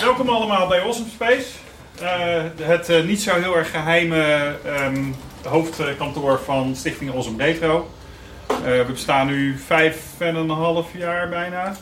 [0.00, 1.46] Welkom allemaal bij Awesome Space.
[2.02, 7.90] Uh, het uh, niet zo heel erg geheime um, hoofdkantoor van Stichting Awesome Retro.
[8.50, 11.76] Uh, we bestaan nu vijf en een half jaar bijna.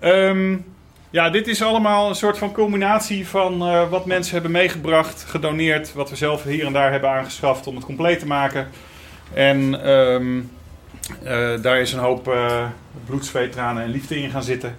[0.00, 0.64] Um,
[1.10, 3.58] ja, dit is allemaal een soort van combinatie van
[3.88, 7.84] wat mensen hebben meegebracht, gedoneerd, wat we zelf hier en daar hebben aangeschaft om het
[7.84, 8.68] compleet te maken.
[9.34, 10.50] En um,
[11.62, 12.36] daar is een hoop
[13.06, 14.78] bloed, zweet, en liefde in gaan zitten.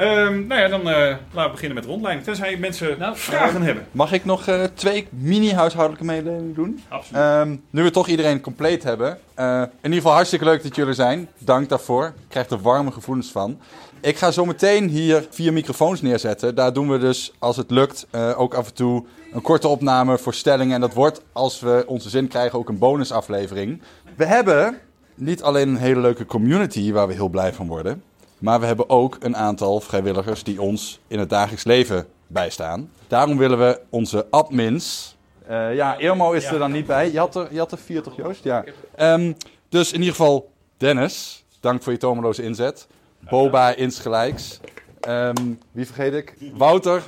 [0.00, 2.26] Um, nou ja, dan uh, laten we beginnen met de rondleiding.
[2.26, 3.86] Tenzij mensen nou, vragen hebben.
[3.92, 6.82] Mag ik nog uh, twee mini-huishoudelijke mededelingen doen?
[6.88, 7.22] Absoluut.
[7.22, 9.18] Um, nu we toch iedereen compleet hebben.
[9.38, 11.28] Uh, in ieder geval hartstikke leuk dat jullie er zijn.
[11.38, 12.06] Dank daarvoor.
[12.06, 13.58] Ik krijg er warme gevoelens van.
[14.00, 16.54] Ik ga zo meteen hier vier microfoons neerzetten.
[16.54, 18.06] Daar doen we dus, als het lukt,
[18.36, 20.74] ook af en toe een korte opname voor stellingen.
[20.74, 23.82] En dat wordt, als we onze zin krijgen, ook een bonusaflevering.
[24.16, 24.78] We hebben
[25.14, 28.02] niet alleen een hele leuke community waar we heel blij van worden.
[28.38, 32.90] Maar we hebben ook een aantal vrijwilligers die ons in het dagelijks leven bijstaan.
[33.08, 35.16] Daarom willen we onze admins.
[35.50, 37.12] Uh, ja, Irmo is er dan niet bij.
[37.12, 38.44] Je had er, je had er vier toch, Joost?
[38.44, 38.64] Ja.
[38.98, 39.36] Um,
[39.68, 42.86] dus in ieder geval, Dennis, dank voor je tomeloze inzet.
[43.20, 44.60] Boba insgelijks.
[45.08, 46.34] Um, wie vergeet ik?
[46.54, 47.02] Wouter.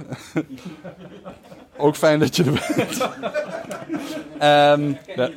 [1.77, 3.01] ook fijn dat je er bent.
[4.81, 5.31] um, ja.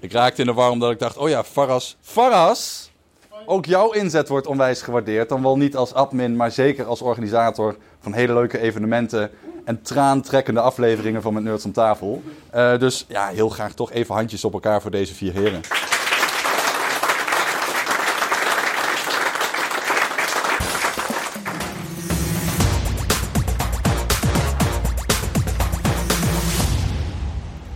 [0.00, 1.96] Ik raakte in de war omdat ik dacht, oh ja, Faras.
[2.00, 2.87] Faras!
[3.48, 5.28] Ook jouw inzet wordt onwijs gewaardeerd.
[5.28, 9.30] Dan wel niet als admin, maar zeker als organisator van hele leuke evenementen
[9.64, 12.22] en traantrekkende afleveringen van Met Nerds om tafel.
[12.54, 15.60] Uh, dus ja, heel graag toch even handjes op elkaar voor deze vier heren.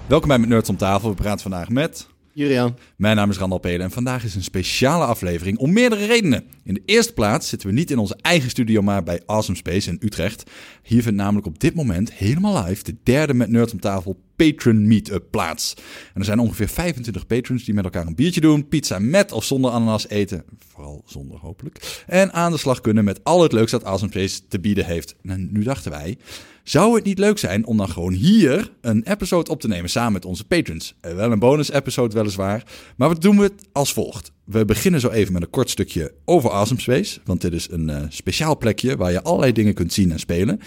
[0.07, 1.09] Welkom bij Met Nerds om tafel.
[1.09, 2.12] We praten vandaag met...
[2.35, 2.77] Julian.
[2.97, 6.45] Mijn naam is Randal Pelen en vandaag is een speciale aflevering om meerdere redenen.
[6.65, 9.91] In de eerste plaats zitten we niet in onze eigen studio, maar bij Awesome Space
[9.91, 10.51] in Utrecht.
[10.83, 14.87] Hier vindt namelijk op dit moment helemaal live de derde met Nerds om tafel Patron
[14.87, 15.75] Meetup plaats.
[16.15, 19.45] En er zijn ongeveer 25 patrons die met elkaar een biertje doen, pizza met of
[19.45, 23.71] zonder ananas eten, vooral zonder hopelijk, en aan de slag kunnen met al het leuks
[23.71, 25.15] dat Awesome te bieden heeft.
[25.23, 26.17] En nu dachten wij,
[26.65, 30.13] zou het niet leuk zijn om dan gewoon hier een episode op te nemen samen
[30.13, 30.95] met onze patrons?
[31.01, 32.65] Eh, wel een bonus episode weliswaar,
[32.97, 34.33] maar wat doen we het als volgt?
[34.53, 37.21] We beginnen zo even met een kort stukje over Awesome Space.
[37.25, 40.61] Want dit is een uh, speciaal plekje waar je allerlei dingen kunt zien en spelen.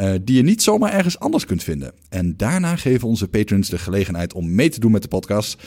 [0.00, 1.92] Uh, die je niet zomaar ergens anders kunt vinden.
[2.08, 5.62] En daarna geven onze patrons de gelegenheid om mee te doen met de podcast.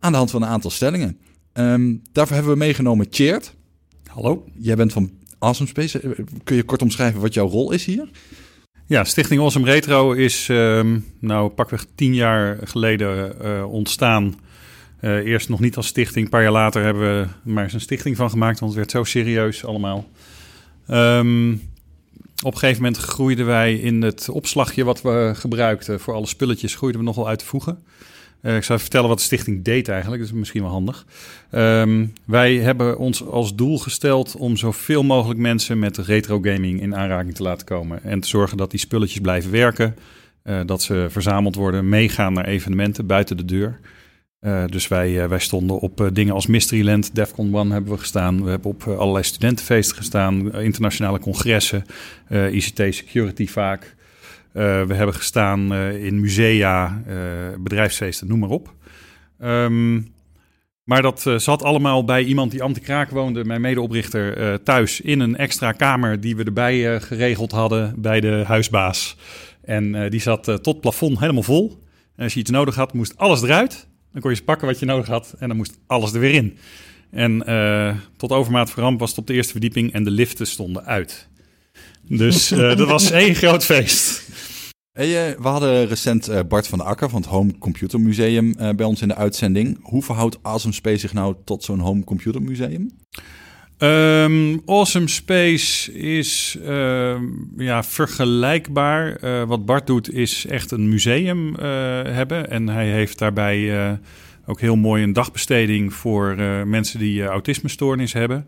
[0.00, 1.18] Aan de hand van een aantal stellingen.
[1.52, 3.54] Um, daarvoor hebben we meegenomen Cheert.
[4.06, 4.44] Hallo.
[4.58, 6.16] Jij bent van Awesome Space.
[6.44, 8.08] Kun je kort omschrijven wat jouw rol is hier?
[8.86, 14.34] Ja, Stichting Awesome Retro is um, nou pakweg tien jaar geleden uh, ontstaan.
[15.00, 17.80] Uh, eerst nog niet als stichting, een paar jaar later hebben we maar eens een
[17.80, 20.08] stichting van gemaakt, want het werd zo serieus allemaal.
[20.90, 21.52] Um,
[22.42, 26.74] op een gegeven moment groeiden wij in het opslagje wat we gebruikten voor alle spulletjes,
[26.74, 27.82] groeiden we nogal uit te voegen.
[28.42, 31.06] Uh, ik zou vertellen wat de stichting deed eigenlijk, dat is misschien wel handig.
[31.52, 36.96] Um, wij hebben ons als doel gesteld om zoveel mogelijk mensen met retro gaming in
[36.96, 38.02] aanraking te laten komen.
[38.02, 39.96] En te zorgen dat die spulletjes blijven werken,
[40.44, 43.80] uh, dat ze verzameld worden, meegaan naar evenementen buiten de deur.
[44.40, 47.98] Uh, dus wij, uh, wij stonden op uh, dingen als Mysteryland, Defcon One hebben we
[47.98, 48.44] gestaan.
[48.44, 51.84] We hebben op allerlei studentenfeesten gestaan, internationale congressen,
[52.30, 53.96] ICT Security vaak.
[54.52, 57.02] we hebben gestaan in musea,
[57.58, 58.74] bedrijfsfeesten, noem maar op.
[59.42, 60.14] Um,
[60.84, 65.72] maar dat zat allemaal bij iemand die anti-kraak woonde, mijn medeoprichter, thuis in een extra
[65.72, 69.16] kamer die we erbij geregeld hadden bij de huisbaas.
[69.62, 71.82] En die zat tot plafond helemaal vol.
[72.16, 73.87] En als je iets nodig had, moest alles eruit.
[74.12, 76.58] Dan kon je pakken wat je nodig had en dan moest alles er weer in.
[77.10, 80.84] En uh, tot overmaat verramp was het op de eerste verdieping en de liften stonden
[80.84, 81.28] uit.
[82.02, 84.26] Dus uh, dat was één groot feest.
[84.92, 88.86] Hey, uh, we hadden recent Bart van der Akker van het Home Computer Museum bij
[88.86, 89.78] ons in de uitzending.
[89.82, 92.90] Hoe verhoudt Awesome Space zich nou tot zo'n Home Computer Museum?
[93.78, 97.20] Um, awesome Space is uh,
[97.56, 99.24] ja, vergelijkbaar.
[99.24, 101.56] Uh, wat Bart doet is echt een museum uh,
[102.02, 102.50] hebben.
[102.50, 103.92] En hij heeft daarbij eh,
[104.46, 106.36] ook heel mooi een dagbesteding voor
[106.66, 108.46] mensen die autismestoornis hebben.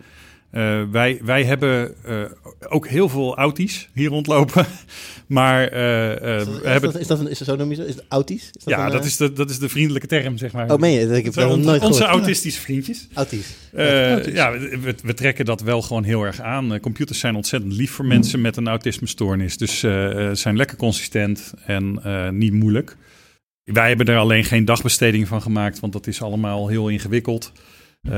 [0.52, 2.22] Uh, wij, wij hebben uh,
[2.68, 4.66] ook heel veel auties hier rondlopen.
[5.26, 7.00] maar uh, is, dat, hebben...
[7.00, 7.82] is, dat, is, dat, zo noem je zo?
[7.82, 8.42] Is het auties?
[8.42, 10.70] Is dat ja, een, dat, is de, dat is de vriendelijke term, zeg maar.
[10.70, 11.16] Oh, meen je?
[11.16, 11.82] Ik heb dat nooit gehoord.
[11.82, 13.08] Onze autistische vriendjes.
[13.14, 13.56] Auties.
[14.32, 16.80] Ja, we, we, trekken dat wel gewoon heel erg aan.
[16.80, 18.44] computers zijn ontzettend lief voor mensen mm.
[18.44, 19.56] met een autismestoornis.
[19.56, 19.78] Dus
[20.32, 22.00] zijn lekker consistent en
[22.38, 22.96] niet moeilijk.
[23.64, 27.52] Wij hebben er alleen geen dagbesteding van gemaakt, want dat is allemaal heel ingewikkeld.
[28.08, 28.12] Uh,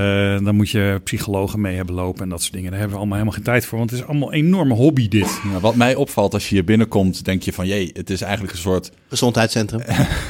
[0.44, 2.70] dan moet je psychologen mee hebben lopen en dat soort dingen.
[2.70, 5.08] Daar hebben we allemaal helemaal geen tijd voor, want het is allemaal een enorme hobby
[5.08, 5.40] dit.
[5.52, 7.66] Ja, wat mij opvalt als je hier binnenkomt, denk je van...
[7.66, 8.90] jee, het is eigenlijk een soort...
[9.08, 9.82] Gezondheidscentrum.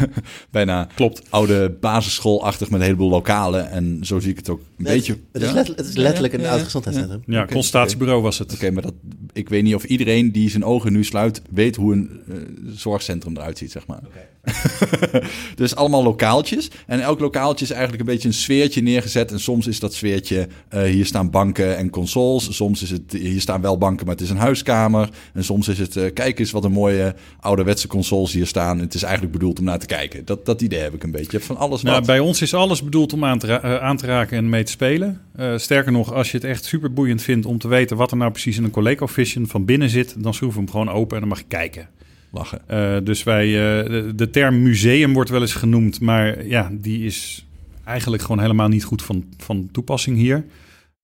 [0.50, 1.22] bijna Klopt.
[1.30, 3.70] oude basisschoolachtig met een heleboel lokalen.
[3.70, 5.18] En zo zie ik het ook een beetje.
[5.32, 5.64] Het is, ja?
[5.76, 7.22] het is letterlijk een oud gezondheidscentrum.
[7.26, 7.54] Ja, okay.
[7.54, 8.52] consultatiebureau was het.
[8.52, 8.94] Oké, maar dat,
[9.32, 11.42] ik weet niet of iedereen die zijn ogen nu sluit...
[11.50, 14.00] weet hoe een uh, zorgcentrum eruit ziet, zeg maar.
[14.06, 15.22] Okay.
[15.54, 16.70] dus allemaal lokaaltjes.
[16.86, 19.32] En elk lokaaltje is eigenlijk een beetje een sfeertje neergezet...
[19.32, 22.56] En soms is dat sfeertje, uh, hier staan banken en consoles.
[22.56, 25.08] Soms is het, hier staan wel banken, maar het is een huiskamer.
[25.34, 28.78] En soms is het, uh, kijk eens wat een mooie ouderwetse consoles hier staan.
[28.78, 30.24] Het is eigenlijk bedoeld om naar te kijken.
[30.24, 31.40] Dat, dat idee heb ik een beetje.
[31.40, 32.06] Van alles nou, wat.
[32.06, 34.70] Bij ons is alles bedoeld om aan te, ra aan te raken en mee te
[34.70, 35.20] spelen.
[35.56, 38.30] Sterker nog, als je het echt super boeiend vindt om te weten wat er nou
[38.30, 41.38] precies in een ColecoVision van binnen zit, dan schroef hem gewoon open en dan mag
[41.38, 41.88] je kijken.
[42.32, 42.60] Lachen.
[42.70, 47.04] Uh, dus wij, uh, de, de, term museum wordt wel eens genoemd, maar ja, die
[47.04, 47.46] is
[47.84, 50.44] eigenlijk gewoon helemaal niet goed van, van toepassing hier.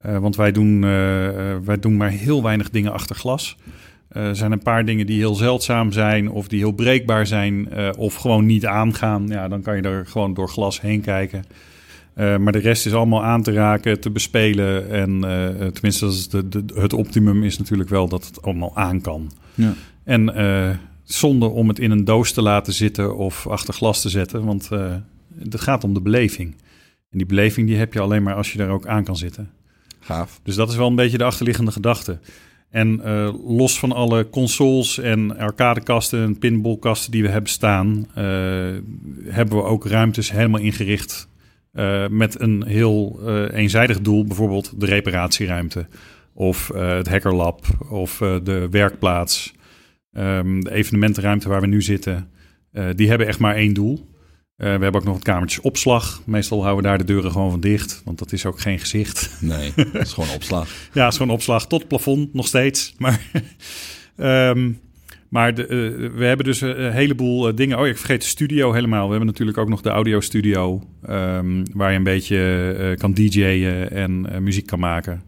[0.07, 0.81] Uh, want wij doen,
[1.65, 3.57] wij doen maar heel weinig dingen achter glas.
[4.09, 8.15] Er zijn een paar dingen die heel zeldzaam zijn of die heel breekbaar zijn of
[8.15, 9.29] gewoon niet aangaan.
[9.29, 11.45] Ja, dan kan je er gewoon door glas heen kijken.
[12.15, 14.91] Maar de rest is allemaal aan te raken, te bespelen.
[14.91, 15.21] En
[15.73, 19.31] tenminste, is de, de, het optimum is natuurlijk wel dat het allemaal aan kan.
[19.55, 19.75] Ja.
[20.05, 20.33] En
[21.05, 24.45] zonder om het in een doos te laten zitten of achter glas te zetten.
[24.45, 24.69] Want
[25.39, 26.55] het gaat om de beleving.
[27.11, 29.51] En die beleving die heb je alleen maar als je daar ook aan kan zitten.
[30.01, 30.41] Gaaf.
[30.43, 32.19] Dus dat is wel een beetje de achterliggende gedachte.
[32.71, 33.03] En
[33.47, 38.07] los van alle consoles en arcadekasten en pinballkasten die we hebben staan,
[39.25, 41.29] hebben we ook ruimtes helemaal ingericht
[41.73, 43.21] uh, met een heel
[43.53, 45.87] eenzijdig doel, bijvoorbeeld de reparatieruimte
[46.35, 49.55] of het hackerlab of de werkplaats,
[50.13, 52.31] um, de evenementenruimte waar we nu zitten.
[52.95, 54.09] die hebben echt maar één doel.
[54.59, 56.23] We hebben ook nog het kamertje opslag.
[56.27, 59.37] Meestal houden we daar de deuren gewoon van dicht, want dat is ook geen gezicht.
[59.41, 60.69] Nee, dat is gewoon opslag.
[60.93, 62.95] ja, het is gewoon opslag tot het plafond nog steeds.
[62.97, 63.21] Maar
[64.17, 64.81] um,
[65.29, 67.79] maar de, uh, we hebben dus een heleboel uh, dingen.
[67.79, 69.05] Oh, ik vergeet de studio helemaal.
[69.05, 70.83] We hebben natuurlijk ook nog de audiostudio.
[71.09, 75.23] Um, waar je een beetje uh, kan DJ'en en muziek kan maken.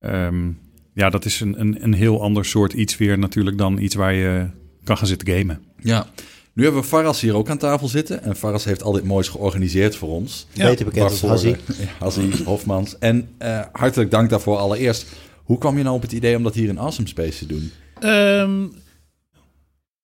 [0.00, 0.58] Um,
[0.94, 4.14] ja, dat is een, een, een heel ander soort iets weer natuurlijk dan iets waar
[4.14, 4.46] je
[4.84, 5.60] kan gaan zitten gamen.
[5.78, 6.06] Ja.
[6.54, 8.22] Nu hebben we Faras hier ook aan tafel zitten.
[8.22, 10.46] En Faras heeft al dit moois georganiseerd voor ons.
[10.52, 10.68] Ja.
[10.68, 11.56] Beter bekend als Hazzy.
[11.98, 12.98] Hazzy Hofmans.
[12.98, 13.28] En
[13.72, 15.06] hartelijk dank daarvoor allereerst.
[15.42, 17.72] Hoe kwam je nou op het idee om dat hier in Awesome Space te doen?
[18.04, 18.72] Um,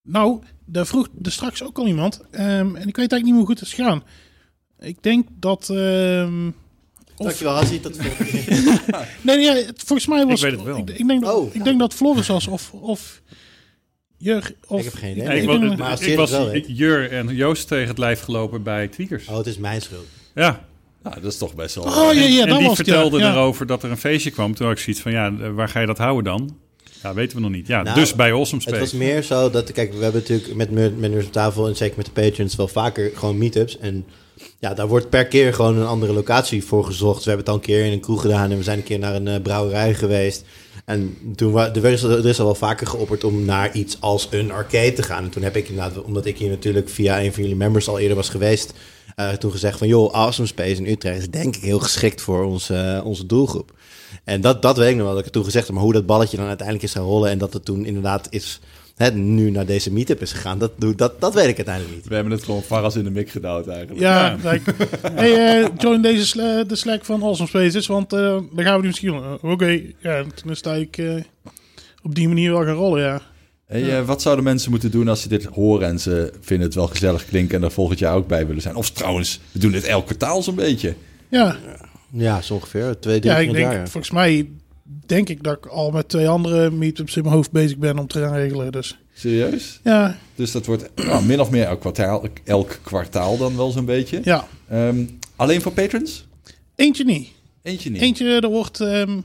[0.02, 2.20] nou, daar vroeg er straks ook al iemand.
[2.32, 2.40] Um,
[2.76, 4.02] en ik weet eigenlijk niet hoe goed het is gegaan.
[4.78, 5.68] Ik denk dat...
[5.68, 6.54] Um,
[7.16, 7.26] of...
[7.26, 7.80] Dankjewel, Hazzy.
[7.80, 7.98] Tot
[9.22, 10.42] nee, nee, ja, volgens mij was...
[10.42, 10.78] Ik weet het wel.
[10.78, 12.72] Ik, ik denk, dat, oh, ik denk dat Floris was of...
[12.72, 13.22] of
[14.18, 14.78] Jur, of...
[14.78, 15.26] Ik heb geen idee.
[15.26, 18.88] Nee, ik, ik, maar ik was wel, Jur en Joost tegen het lijf gelopen bij
[18.88, 19.26] Tweakers.
[19.26, 20.06] Oh, het is mijn schuld.
[20.34, 20.66] Ja.
[21.02, 21.84] Nou, dat is toch best wel...
[21.84, 23.32] Oh, ja, ja, en, die vertelde ja.
[23.32, 24.54] erover dat er een feestje kwam.
[24.54, 26.56] Toen had ik zoiets van, ja, waar ga je dat houden dan?
[27.02, 27.66] Ja, weten we nog niet.
[27.66, 28.76] Ja, nou, dus bij Awesome Space.
[28.76, 31.76] Het was meer zo dat, kijk, we hebben natuurlijk met, met, met op tafel en
[31.76, 33.78] zeker met de patrons wel vaker gewoon meetups.
[33.78, 34.06] En
[34.58, 37.24] ja, daar wordt per keer gewoon een andere locatie voor gezocht.
[37.24, 38.98] We hebben het al een keer in een kroeg gedaan en we zijn een keer
[38.98, 40.44] naar een uh, brouwerij geweest.
[40.88, 44.92] En toen er, is, is al wel vaker geopperd om naar iets als een arcade
[44.92, 45.24] te gaan.
[45.24, 47.98] En toen heb ik inderdaad, omdat ik hier natuurlijk via een van jullie members al
[47.98, 48.72] eerder was geweest,
[49.16, 52.44] uh, toen gezegd van joh, Awesome Space in Utrecht is denk ik heel geschikt voor
[52.44, 53.72] onze, uh, onze doelgroep.
[54.24, 55.74] En dat, dat weet ik nog wel, dat ik toen gezegd heb.
[55.74, 58.60] Maar hoe dat balletje dan uiteindelijk is gaan rollen en dat het toen inderdaad is...
[58.98, 62.08] Hè, nu naar deze meetup is gegaan, dat, dat, dat weet ik uiteindelijk niet.
[62.08, 64.00] We hebben het gewoon varas in de mik gedouwd eigenlijk.
[64.00, 64.58] Ja, ja.
[65.14, 68.80] hey, uh, join deze sla de Slack van Awesome Spaces, want uh, dan gaan we
[68.80, 69.14] nu misschien...
[69.14, 69.94] Uh, Oké, okay.
[69.98, 71.02] ja, toen sta ik
[72.02, 73.22] op die manier wel gaan rollen, ja.
[73.66, 74.04] Hey, ja.
[74.04, 77.24] wat zouden mensen moeten doen als ze dit horen en ze vinden het wel gezellig
[77.24, 78.76] klinken en er volgend jaar ook bij willen zijn?
[78.76, 80.94] Of trouwens, we doen dit elk kwartaal zo'n beetje.
[81.28, 81.56] Ja.
[82.10, 82.98] Ja, zo ongeveer.
[82.98, 83.78] Twee, drie ja, ik denk, jaar.
[83.78, 83.86] Ja.
[83.86, 84.48] volgens mij
[85.06, 88.06] denk ik dat ik al met twee andere meetups in mijn hoofd bezig ben om
[88.06, 88.72] te gaan regelen.
[88.72, 88.98] Dus.
[89.14, 89.80] Serieus?
[89.84, 90.18] Ja.
[90.34, 94.20] Dus dat wordt nou, min of meer elk kwartaal, elk kwartaal dan wel zo'n beetje.
[94.22, 94.48] Ja.
[94.72, 96.26] Um, alleen voor patrons?
[96.74, 97.28] Eentje niet.
[97.62, 98.00] Eentje niet?
[98.00, 98.80] Eentje, er wordt...
[98.80, 99.24] Um,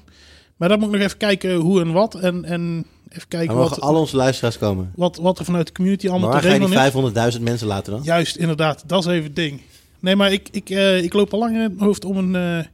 [0.56, 2.16] maar dan moet ik nog even kijken hoe en wat.
[2.16, 3.82] En, en even kijken wat...
[3.82, 4.92] al onze luisteraars komen.
[4.96, 7.42] Wat, wat er vanuit de community allemaal maar te waar ga je regelen die 500.000
[7.42, 8.02] mensen laten dan?
[8.04, 8.84] Juist, inderdaad.
[8.88, 9.62] Dat is even het ding.
[10.00, 12.34] Nee, maar ik, ik, uh, ik loop al lang in het hoofd om een...
[12.34, 12.66] Uh,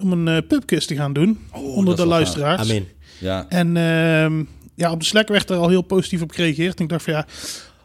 [0.00, 2.70] om een uh, pubquiz te gaan doen oh, onder de luisteraars.
[2.70, 2.88] Amen.
[3.18, 3.46] Ja.
[3.48, 6.78] En uh, ja, op de Slack werd er al heel positief op gereageerd.
[6.78, 7.26] En ik dacht van ja,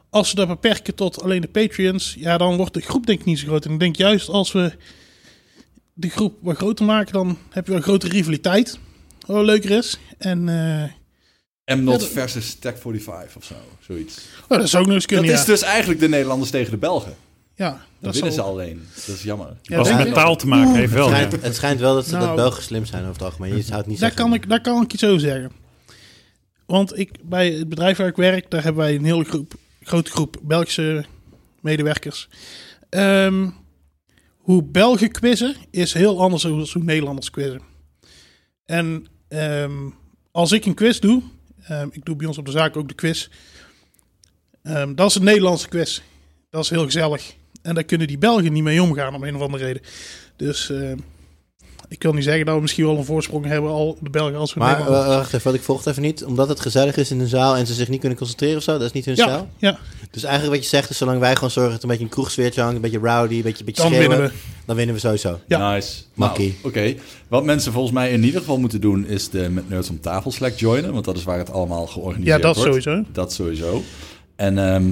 [0.10, 3.26] als we dat beperken tot alleen de Patreons, ja, dan wordt de groep denk ik
[3.26, 3.66] niet zo groot.
[3.66, 4.74] En ik denk juist als we
[5.94, 8.80] de groep wat groter maken, dan heb je wel een grotere rivaliteit.
[9.26, 10.00] Wat leuker is.
[10.18, 10.48] En...
[10.48, 10.84] Uh,
[11.78, 14.22] Mnot ja, versus Tech 45 of zo, zoiets.
[14.48, 15.42] Oh, dat zou ook nog eens kunnen, Dat ja.
[15.42, 17.16] is dus eigenlijk de Nederlanders tegen de Belgen.
[17.56, 18.88] Ja, Dan dat winnen ze alleen.
[19.06, 19.58] Dat is jammer.
[19.62, 21.08] Ja, Als het met taal te maken heeft, Het wel.
[21.08, 22.36] schijnt, het schijnt wel dat, ze, dat Nou.
[22.36, 23.56] Belgen slim zijn over het algemeen.
[23.56, 24.30] Je zou het niet Daar zeggen.
[24.30, 25.52] kan, ik, daar kan ik iets over zeggen.
[26.66, 30.12] Want ik, bij het bedrijf waar ik werk, daar hebben wij een hele groep, grote
[30.12, 31.06] groep Belgische
[31.62, 32.28] medewerkers.
[32.90, 33.50] Ehm,
[34.38, 37.62] hoe Belgen quizzen is heel anders dan hoe Nederlanders quizzen.
[38.66, 39.90] En ehm,
[40.32, 41.22] als ik een quiz doe,
[41.64, 43.28] ehm, ik doe bij ons op de zaak ook de quiz.
[44.64, 46.02] ehm, dat is een Nederlandse quiz.
[46.50, 47.36] Dat is heel gezellig.
[47.66, 49.82] En daar kunnen die Belgen niet mee omgaan om een of andere reden.
[50.36, 50.98] Dus ehm,
[51.90, 54.54] ik wil niet zeggen dat we misschien wel een voorsprong hebben, al de Belgen als
[54.54, 56.24] we Maar eh, wacht even, want ik volg het even niet.
[56.26, 58.72] Omdat het gezellig is in een zaal en ze zich niet kunnen concentreren of zo,
[58.72, 59.50] dat is niet hun ja, stijl.
[59.58, 59.78] ja,
[60.12, 62.12] Dus eigenlijk wat je zegt is, zolang wij gewoon zorgen dat er een beetje een
[62.16, 64.34] kroegsfeertje hangt, een beetje rowdy, een beetje, een beetje dan schreeuwen, winnen we.
[64.66, 65.40] dan winnen we sowieso.
[65.48, 65.74] Ja.
[65.74, 66.02] Nice.
[66.14, 66.48] Makkie.
[66.64, 66.96] Nou, Oké.
[67.28, 70.32] Wat mensen volgens mij in ieder geval moeten doen, is de met Nerds om tafel
[70.32, 70.94] Slack joinen.
[70.94, 72.84] Want dat is waar het allemaal georganiseerd Ja, dat wordt.
[72.84, 73.04] sowieso.
[73.12, 73.84] Dat sowieso.
[74.36, 74.84] En ehm,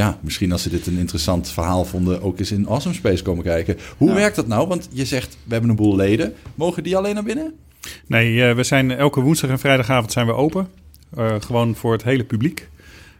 [0.00, 3.44] ja, misschien als ze dit een interessant verhaal vonden, ook eens in Awesome Space komen
[3.44, 3.76] kijken.
[3.96, 4.14] Hoe Ja.
[4.14, 4.68] werkt dat nou?
[4.68, 6.34] Want je zegt, we hebben een boel leden.
[6.54, 7.52] Mogen die alleen naar binnen?
[8.06, 10.68] Nee, eh, we zijn elke woensdag en vrijdagavond zijn we open.
[11.16, 12.68] Eh, gewoon voor het hele publiek.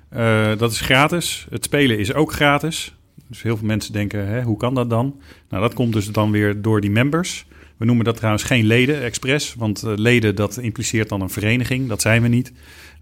[0.08, 1.46] Eh, dat is gratis.
[1.50, 2.94] Het spelen is ook gratis.
[3.28, 5.14] Dus heel veel mensen denken, hè, hoe kan dat dan?
[5.48, 7.46] Nou, dat komt dus dan weer door die members.
[7.80, 9.54] We noemen dat trouwens geen leden expres.
[9.54, 11.88] Want eh, leden, dat impliceert dan een vereniging.
[11.88, 12.52] Dat zijn we niet.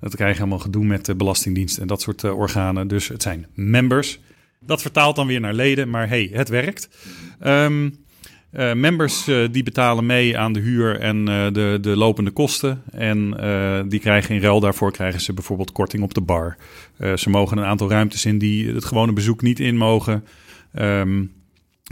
[0.01, 2.89] Dat krijg je allemaal gedoe met de Belastingdienst en dat soort eh, organen.
[2.89, 4.21] Dus het zijn members.
[4.61, 6.89] Dat vertaalt dan weer naar leden, maar hey, het werkt.
[7.41, 7.89] Ehm,
[8.51, 12.83] eh, members eh, die betalen mee aan de huur en eh, de, de lopende kosten.
[12.91, 16.57] En eh, die krijgen in ruil daarvoor krijgen ze bijvoorbeeld korting op de bar.
[16.97, 20.25] Eh, ze mogen een aantal ruimtes in die het gewone bezoek niet in mogen.
[20.73, 21.25] Ehm,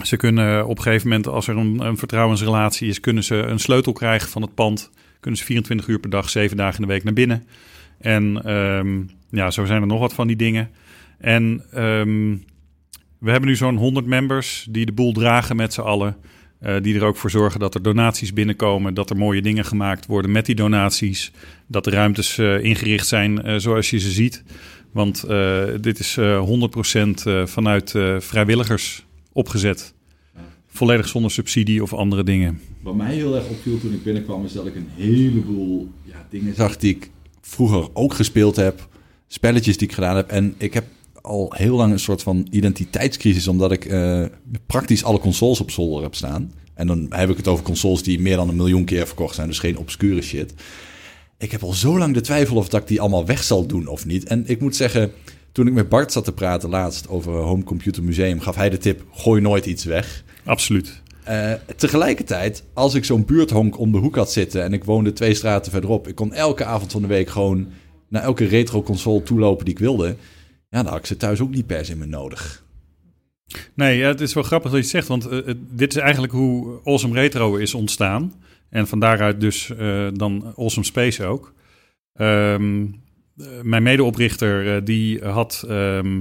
[0.05, 3.93] ze kunnen op een gegeven moment, als er een, vertrouwensrelatie is, kunnen ze een sleutel
[3.93, 4.91] krijgen van het pand.
[5.21, 7.47] Kunnen ze 24 uur per dag, 7 dagen in de week naar binnen.
[7.99, 10.71] En ehm, ja, zo zijn er nog wat van die dingen.
[11.19, 12.37] En ehm,
[13.19, 16.17] we hebben nu zo'n 100 members die de boel dragen met z'n allen.
[16.61, 20.07] Eh, die er ook voor zorgen dat er donaties binnenkomen, dat er mooie dingen gemaakt
[20.07, 21.33] worden met die donaties.
[21.67, 24.45] Dat de ruimtes eh, ingericht zijn eh, zoals je ze ziet.
[24.93, 25.26] Want
[25.81, 29.06] dit is eh 100% eh, vanuit vrijwilligers
[29.37, 29.95] opgezet.
[30.66, 32.61] Volledig zonder subsidie of andere dingen.
[32.83, 36.55] Wat mij heel erg opviel toen ik binnenkwam, is dat ik een heleboel ja, dingen
[36.55, 38.88] zag die ik vroeger ook gespeeld heb.
[39.26, 40.31] Spelletjes die ik gedaan heb.
[40.31, 40.85] En ik heb
[41.21, 44.25] al heel lang een soort van identiteitscrisis, omdat ik eh,
[44.66, 46.52] praktisch alle consoles op zolder heb staan.
[46.75, 49.49] En dan heb ik het over consoles die meer dan een miljoen keer verkocht zijn,
[49.49, 50.55] dus geen obscure shit.
[51.38, 53.87] Ik heb al zo lang de twijfel of dat ik die allemaal weg zal doen
[53.87, 54.25] of niet.
[54.25, 55.12] En ik moet zeggen,
[55.57, 58.79] toen ik met Bart zat te praten laatst over Home Computer Museum, gaf hij de
[58.79, 60.25] tip: gooi nooit iets weg.
[60.45, 61.03] Absoluut.
[61.25, 65.35] Eh, tegelijkertijd, als ik zo'n buurthonk om de hoek had zitten en ik woonde twee
[65.35, 67.69] straten verderop, ik kon elke avond van de week gewoon
[68.09, 70.17] naar elke retro-console toelopen die ik wilde.
[70.69, 72.65] Ja, dan had ik ze thuis ook niet per se meer nodig.
[73.75, 76.33] Nee, ja, het is wel grappig dat je het zegt, want eh, dit is eigenlijk
[76.33, 78.33] hoe Awesome Retro is ontstaan.
[78.69, 81.55] En van daaruit dus eh, dan Awesome Space ook.
[82.13, 82.89] Ehm, eh,
[83.62, 86.21] mijn medeoprichter eh, die had ehm,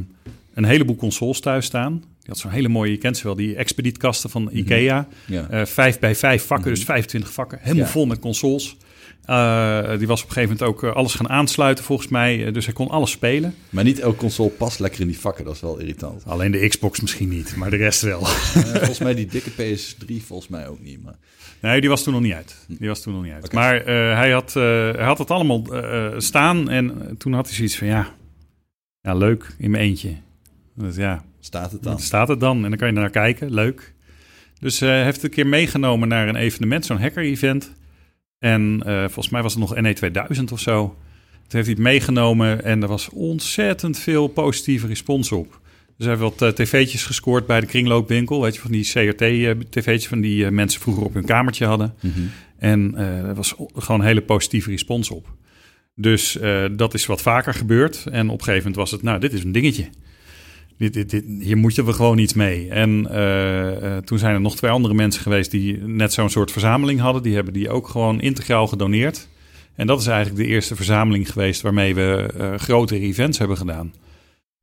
[0.54, 1.92] een heleboel consoles thuis staan.
[1.94, 5.08] Die had zo'n hele mooie, je kent ze wel, die expedietkasten van Ikea.
[5.28, 5.50] Ja.
[5.50, 6.76] Eh, vijf bij vijf vakken, Mhm.
[6.76, 7.58] dus 25 vakken.
[7.62, 7.92] Helemaal Ja.
[7.92, 8.78] vol met consoles.
[9.26, 12.46] Eh, die was op een gegeven moment ook eh, alles gaan aansluiten volgens mij.
[12.46, 13.56] Eh, dus hij kon alles spelen.
[13.70, 16.24] Maar niet elke console past lekker in die vakken, dat is wel irritant.
[16.26, 18.22] Alleen de Xbox misschien niet, maar de rest wel.
[18.22, 18.28] Eh,
[18.64, 21.04] volgens mij die dikke PS3, volgens mij ook niet.
[21.04, 21.16] Maar...
[21.66, 22.66] Nee, die was toen nog niet uit.
[22.68, 23.52] Die was toen nog niet uit.
[23.52, 27.56] Maar eh, hij, had, eh, hij had het allemaal eh, staan en toen had hij
[27.56, 28.08] zoiets van ja,
[29.02, 30.16] ja leuk in mijn eentje.
[30.74, 32.00] Dus ja, Staat het dan?
[32.00, 33.94] staat het dan en dan kan je naar kijken, leuk.
[34.60, 37.72] Dus hij heeft het een keer meegenomen naar een evenement, zo'n hacker-event.
[38.40, 40.86] En volgens mij was het nog NE 2000 of zo.
[40.88, 40.96] Toen
[41.48, 45.60] heeft hij het meegenomen en er was ontzettend veel positieve respons op.
[45.98, 48.42] Dus hij heeft wat eh, tv'tjes gescoord bij de kringloopwinkel.
[48.42, 51.94] Weet je, van die CRT-tv'tjes van die eh, mensen vroeger op hun kamertje hadden.
[52.02, 52.20] Mhm.
[52.58, 55.34] En eh, er was gewoon een hele positieve respons op.
[55.96, 58.06] Dus eh, dat is wat vaker gebeurd.
[58.12, 59.90] En op een gegeven moment was het, nou, dit is een dingetje.
[60.78, 62.70] Dit, dit, dit, hier moeten we gewoon iets mee.
[62.70, 66.52] En eh, eh, toen zijn er nog twee andere mensen geweest die net zo'n soort
[66.52, 67.24] verzameling hadden.
[67.24, 69.28] Die hebben die ook gewoon integraal gedoneerd.
[69.76, 73.94] En dat is eigenlijk de eerste verzameling geweest waarmee we eh, grotere events hebben gedaan.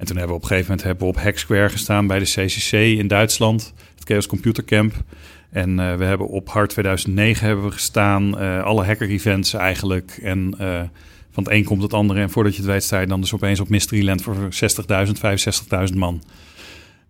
[0.03, 2.19] En toen hebben we op een gegeven moment hebben we op Hack Square gestaan bij
[2.19, 4.95] de CCC in Duitsland, het Chaos Computer Camp.
[5.51, 10.19] En eh, we hebben op Hard 2009 hebben we gestaan, eh, alle hacker-events eigenlijk.
[10.23, 10.81] En eh,
[11.31, 12.21] van het een komt het andere.
[12.21, 15.19] En voordat je het weet sta je dan dus opeens op Mysteryland voor 60.000,
[15.91, 16.23] 65.000 man.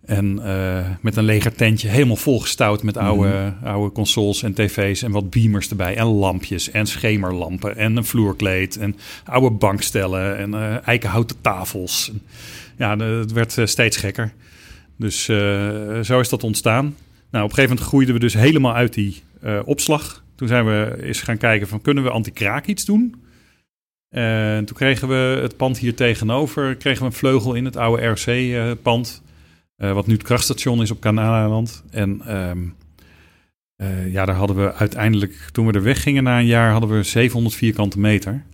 [0.05, 5.11] En eh, met een leger tentje helemaal volgestouwd met oude, oude consoles en tv's en
[5.11, 5.97] wat beamers erbij.
[5.97, 12.13] En lampjes en schemerlampen en een vloerkleed en oude bankstellen en eh, eikenhouten tafels.
[12.79, 14.33] Ja, het werd eh, steeds gekker.
[14.97, 15.25] Dus
[16.03, 16.85] zo is dat ontstaan.
[17.31, 19.23] Nou, op een gegeven moment groeiden we dus helemaal uit die
[19.65, 20.25] opslag.
[20.35, 23.15] Toen zijn we eens gaan kijken van kunnen we anti-kraak iets doen?
[24.09, 28.07] En toen kregen we het pand hier tegenover, kregen we een vleugel in het oude
[28.07, 29.23] RC-pand.
[29.83, 31.83] Eh, wat nu het krachtstation is op Kanalenland.
[31.91, 32.59] En ehm,
[33.77, 37.03] eh, ja, daar hadden we uiteindelijk, toen we er weggingen na een jaar, hadden we
[37.03, 38.45] 700 vierkante meter.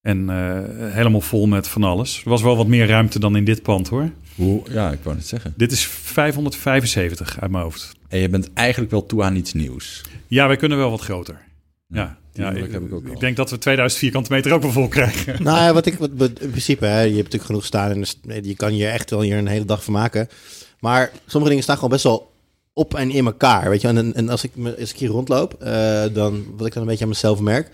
[0.00, 2.22] En eh, helemaal vol met van alles.
[2.24, 4.10] Er was wel wat meer ruimte dan in dit pand hoor.
[4.34, 5.54] Hoe, ja, ik wou het zeggen.
[5.56, 7.96] Dit is 575 uit mijn hoofd.
[8.08, 10.02] En je bent eigenlijk wel toe aan iets nieuws.
[10.26, 11.38] Ja, wij kunnen wel wat groter.
[11.86, 13.12] Ja, ja, ik, heb ik ook al.
[13.12, 15.42] ik denk dat we 2000 vierkante meter ook wel vol krijgen.
[15.42, 18.16] Nou ja, wat ik wat, in principe, hè, je hebt natuurlijk genoeg staan en dus,
[18.42, 20.28] je kan hier echt wel hier een hele dag van maken.
[20.80, 22.32] Maar sommige dingen staan gewoon best wel
[22.72, 23.88] op en in elkaar, weet je.
[23.88, 26.88] En, en als ik me- als ik hier rondloop, eh, dan wat ik dan een
[26.88, 27.70] beetje aan mezelf merk,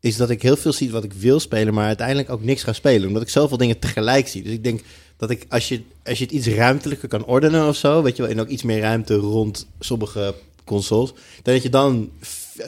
[0.00, 2.72] is dat ik heel veel zie wat ik wil spelen, maar uiteindelijk ook niks ga
[2.72, 4.42] spelen, omdat ik zoveel dingen tegelijk zie.
[4.42, 4.80] Dus ik denk
[5.16, 8.22] dat ik als je als je het iets ruimtelijker kan ordenen of zo, weet je
[8.22, 11.12] wel, en ook iets meer ruimte rond sommige consoles,
[11.42, 12.10] dan dat je dan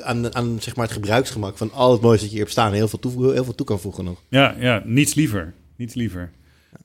[0.03, 2.73] aan, aan zeg maar het gebruiksgemak van al het moois dat je hier hebt staan
[2.73, 4.23] heel veel toe, heel veel toe kan voegen nog.
[4.29, 5.53] Ja, ja, niets liever.
[5.77, 6.31] Niets liever.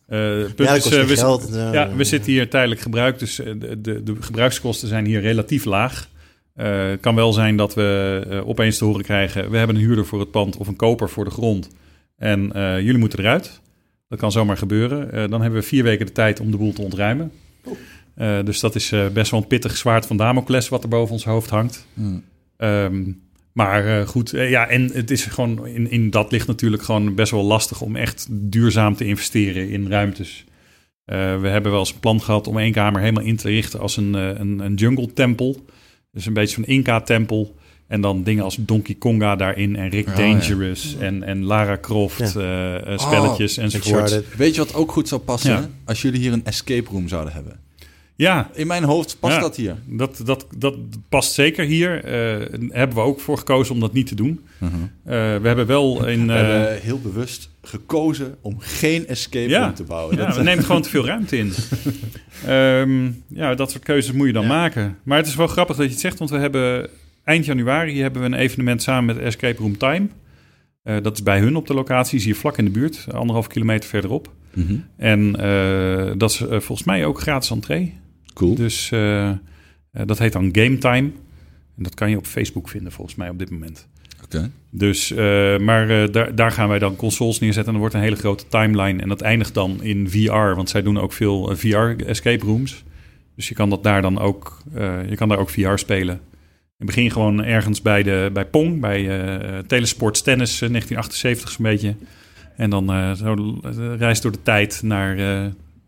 [0.07, 0.19] Eh,
[0.55, 1.49] punt Ja, is, eh, we, geld.
[1.51, 5.21] Ja, ja, we zitten hier tijdelijk gebruik, dus eh, de, de, de gebruikskosten zijn hier
[5.21, 6.09] relatief laag.
[6.53, 10.05] Eh, Het kan wel zijn dat we opeens te horen krijgen, we hebben een huurder
[10.05, 11.69] voor het pand of een koper voor de grond.
[12.17, 13.61] En eh, jullie moeten eruit.
[14.07, 15.11] Dat kan zomaar gebeuren.
[15.11, 17.31] Eh, dan hebben we vier weken de tijd om de boel te ontruimen.
[18.15, 21.13] Eh, dus dat is eh, best wel een pittig zwaard van Damocles wat er boven
[21.13, 21.85] ons hoofd hangt.
[21.93, 22.23] Hmm.
[22.57, 23.11] Ehm,
[23.51, 27.15] maar eh, goed, eh, ja, en het is gewoon in, in dat ligt natuurlijk gewoon
[27.15, 30.45] best wel lastig om echt duurzaam te investeren in ruimtes.
[31.05, 33.79] Eh, we hebben wel eens een plan gehad om één kamer helemaal in te richten
[33.79, 35.65] als een, een, een jungle tempel.
[36.11, 37.55] Dus een beetje zo'n Inca-tempel.
[37.87, 42.35] En dan dingen als Donkey Konga daarin en Rick Oh, Dangerous en, en Lara Croft
[42.35, 44.11] eh, eh, spelletjes enzovoort.
[44.11, 44.35] Uncharted.
[44.35, 45.51] Weet je wat ook goed zou passen?
[45.51, 45.69] Ja.
[45.85, 47.59] Als jullie hier een escape room zouden hebben.
[48.17, 49.41] Ja, In mijn hoofd past Ja.
[49.41, 49.75] dat hier.
[49.85, 50.75] dat, dat, dat
[51.09, 52.03] past zeker hier.
[52.03, 54.45] Eh hebben we ook voor gekozen om dat niet te doen.
[54.57, 54.73] Mhm.
[54.75, 54.81] Eh,
[55.13, 56.27] we hebben wel in...
[56.27, 59.63] We eh, hebben heel bewust gekozen om geen escape Ja.
[59.63, 60.17] room te bouwen.
[60.17, 61.53] Ja, Dat- we neemt gewoon te veel ruimte in.
[62.45, 64.47] Ehm, ja, dat soort keuzes moet je dan Ja.
[64.47, 64.97] maken.
[65.03, 66.89] Maar het is wel grappig dat je het zegt, want we hebben
[67.23, 70.07] eind januari hebben we een evenement samen met Escape Room Time.
[71.01, 73.89] Dat is bij hun op de locatie, is hier vlak in de buurt, anderhalf kilometer
[73.89, 74.31] verderop.
[74.53, 74.75] Mhm.
[74.97, 75.31] En
[76.17, 77.93] dat is volgens mij ook gratis entree.
[78.35, 78.55] Cool.
[78.55, 79.37] Dus eh, eh,
[80.05, 81.11] dat heet dan Game Time.
[81.77, 83.87] En dat kan je op Facebook vinden volgens mij op dit moment.
[84.23, 84.51] Oké.
[84.69, 87.67] Dus, eh, maar daar, daar gaan wij dan consoles neerzetten.
[87.67, 89.01] En er wordt een hele grote timeline.
[89.01, 90.55] En dat eindigt dan in VR.
[90.55, 92.83] Want zij doen ook veel VR-escape rooms.
[93.35, 94.61] Dus je kan dat daar dan ook,
[95.09, 96.21] je kan daar ook VR spelen.
[96.77, 99.03] En begin gewoon ergens bij, de, bij Pong, bij
[99.67, 101.95] Telesports Tennis eh, 1978 zo'n beetje.
[102.55, 103.59] En dan zo
[103.97, 105.17] reis door de tijd naar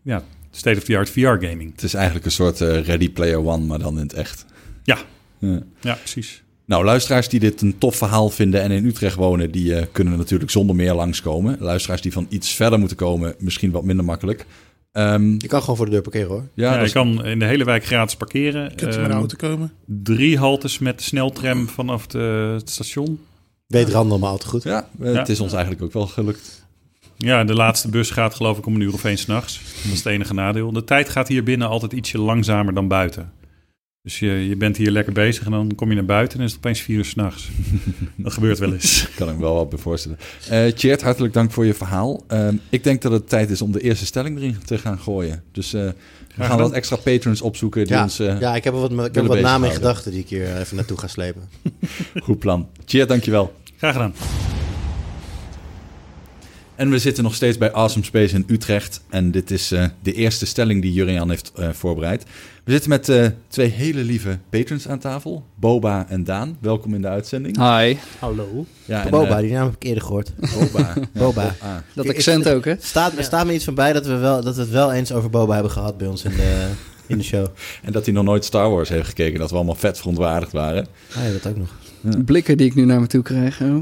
[0.02, 0.22] ja,
[0.58, 1.72] state-of-the-art VR-gaming.
[1.72, 4.44] Het is eigenlijk een soort eh, Ready Player One, maar dan in het echt.
[4.84, 4.98] Ja.
[5.38, 5.62] Ja.
[5.80, 6.42] Ja, precies.
[6.64, 10.18] Nou, luisteraars die dit een tof verhaal vinden en in Utrecht wonen, die eh, kunnen
[10.18, 11.56] natuurlijk zonder meer langskomen.
[11.60, 14.46] Luisteraars die van iets verder moeten komen, misschien wat minder makkelijk.
[14.92, 16.44] Ehm, Je kan gewoon voor de deur parkeren hoor.
[16.54, 18.62] ja, Ja, je is- kan in de hele wijk gratis parkeren.
[18.62, 19.72] Je kunt er met Ehm, de auto komen.
[19.86, 23.20] drie haltes met de sneltram vanaf de, het station.
[23.66, 24.62] Weet Randall maar al te goed.
[24.62, 25.18] ja, eh, Ja.
[25.18, 26.57] het is ons eigenlijk ook wel gelukt.
[27.18, 29.60] Ja, de laatste bus gaat geloof ik om een uur of één s'nachts.
[29.82, 30.72] Dat is het enige nadeel.
[30.72, 33.32] De tijd gaat hier binnen altijd ietsje langzamer dan buiten.
[34.02, 36.50] Dus je, je bent hier lekker bezig en dan kom je naar buiten en is
[36.50, 37.48] het opeens vier uur s'nachts.
[38.16, 39.08] dat gebeurt wel eens.
[39.16, 40.18] Kan ik me wel wat bij voorstellen.
[40.48, 42.24] Eh hartelijk dank voor je verhaal.
[42.26, 45.42] Ehm, ik denk dat het tijd is om de eerste stelling erin te gaan gooien.
[45.52, 45.88] Dus eh,
[46.36, 48.18] we gaan wat extra patrons opzoeken die Ja, ons...
[48.18, 50.56] eh, ja, ik heb er wat, ik heb wat namen in gedachten die ik hier
[50.58, 51.42] even naartoe ga slepen.
[52.24, 52.68] Goed plan.
[52.84, 53.52] Tjeerd, dankjewel.
[53.76, 54.12] Graag gedaan.
[56.78, 59.00] En we zitten nog steeds bij Awesome Space in Utrecht.
[59.08, 62.24] En dit is eh, de eerste stelling die Jurian heeft eh, voorbereid.
[62.64, 65.44] We zitten met eh, twee hele lieve patrons aan tafel.
[65.54, 66.56] Boba en Daan.
[66.60, 67.56] Welkom in de uitzending.
[67.56, 67.96] Hi.
[68.18, 68.66] Hallo.
[68.84, 70.32] Ja, en, Boba, die naam heb ik eerder gehoord.
[70.58, 70.94] Boba.
[71.12, 71.54] Boba.
[71.60, 72.74] Ah, Dat accent ik- ook, hè?
[72.80, 75.12] Staat, er staat me iets van bij dat we, wel, dat we het wel eens
[75.12, 76.68] over Boba hebben gehad bij ons in de,
[77.06, 77.46] in de show.
[77.84, 79.38] en dat hij nog nooit Star Wars heeft gekeken.
[79.38, 80.86] Dat we allemaal vet verontwaardigd waren.
[81.16, 81.74] Ah ja, dat ook nog.
[82.24, 83.60] Blikken die ik nu naar me toe krijg.
[83.60, 83.76] Oh.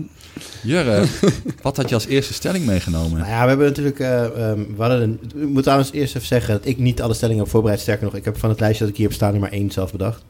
[0.62, 1.04] Jurre,
[1.62, 3.18] wat had je als eerste stelling meegenomen?
[3.18, 3.98] Nou ja, we hebben natuurlijk...
[4.00, 7.14] eh, ehm, we hadden een, ik moet trouwens eerst even zeggen dat ik niet alle
[7.14, 7.80] stellingen heb voorbereid.
[7.80, 9.70] Sterker nog, ik heb van het lijstje dat ik hier heb staan er maar één
[9.70, 10.24] zelf bedacht.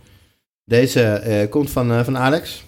[0.65, 2.65] Deze eh, komt van, eh, van Alex.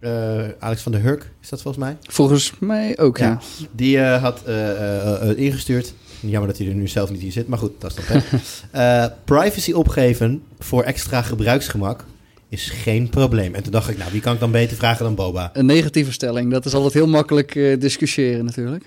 [0.00, 1.96] Eh, Alex van der Hurk is dat volgens mij.
[2.02, 3.26] Volgens mij ook, ja.
[3.26, 3.38] Ja.
[3.72, 5.92] Die eh, had eh, eh, eh, ingestuurd.
[6.20, 8.22] Jammer dat hij er nu zelf niet in zit, maar goed, dat is dan.
[8.70, 12.04] Eh, privacy opgeven voor extra gebruiksgemak
[12.48, 13.54] is geen probleem.
[13.54, 15.50] En toen dacht ik, nou, wie kan ik dan beter vragen dan Boba?
[15.52, 18.84] Een negatieve stelling, dat is altijd heel makkelijk eh, discussiëren natuurlijk.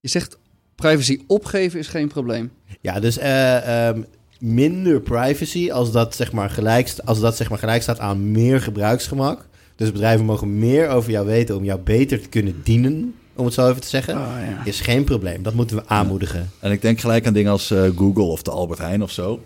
[0.00, 0.38] Je zegt
[0.74, 2.50] privacy opgeven is geen probleem.
[2.80, 4.02] Ja, dus eh, ehm,
[4.38, 8.60] minder privacy als dat zeg maar gelijk, als dat, zeg maar, gelijk staat aan meer
[8.60, 9.46] gebruiksgemak.
[9.76, 13.54] Dus bedrijven mogen meer over jou weten om jou beter te kunnen dienen, om het
[13.54, 14.14] zo even te zeggen.
[14.14, 14.64] Oh, ja.
[14.64, 15.42] Is geen probleem.
[15.42, 16.50] Dat moeten we aanmoedigen.
[16.60, 19.40] En ik denk gelijk aan dingen als eh, Google of de Albert Heijn of zo.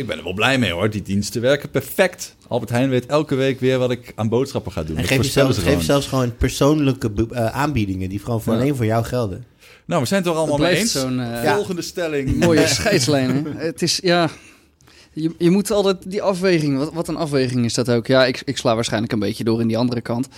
[0.00, 0.90] Ik ben er wel blij mee hoor.
[0.90, 2.34] Die diensten werken perfect.
[2.48, 4.96] Albert Heijn weet elke week weer wat ik aan boodschappen ga doen.
[4.96, 6.00] En geef, voorspellen jezelf, ze geef gewoon.
[6.00, 8.58] zelfs gewoon persoonlijke eh, aanbiedingen die gewoon voor Ja.
[8.60, 9.44] alleen voor jou gelden.
[9.84, 10.92] Nou, we zijn het er allemaal mee eens.
[10.92, 11.54] zo'n Ja.
[11.54, 12.36] Volgende stelling.
[12.44, 13.30] mooie scheidslijn.
[13.46, 13.50] hè?
[13.66, 14.30] Het is, ja...
[15.12, 16.76] Je, je moet altijd die afweging...
[16.78, 18.06] Wat, wat een afweging is dat ook.
[18.06, 20.28] Ja, ik, ik sla waarschijnlijk een beetje door in die andere kant.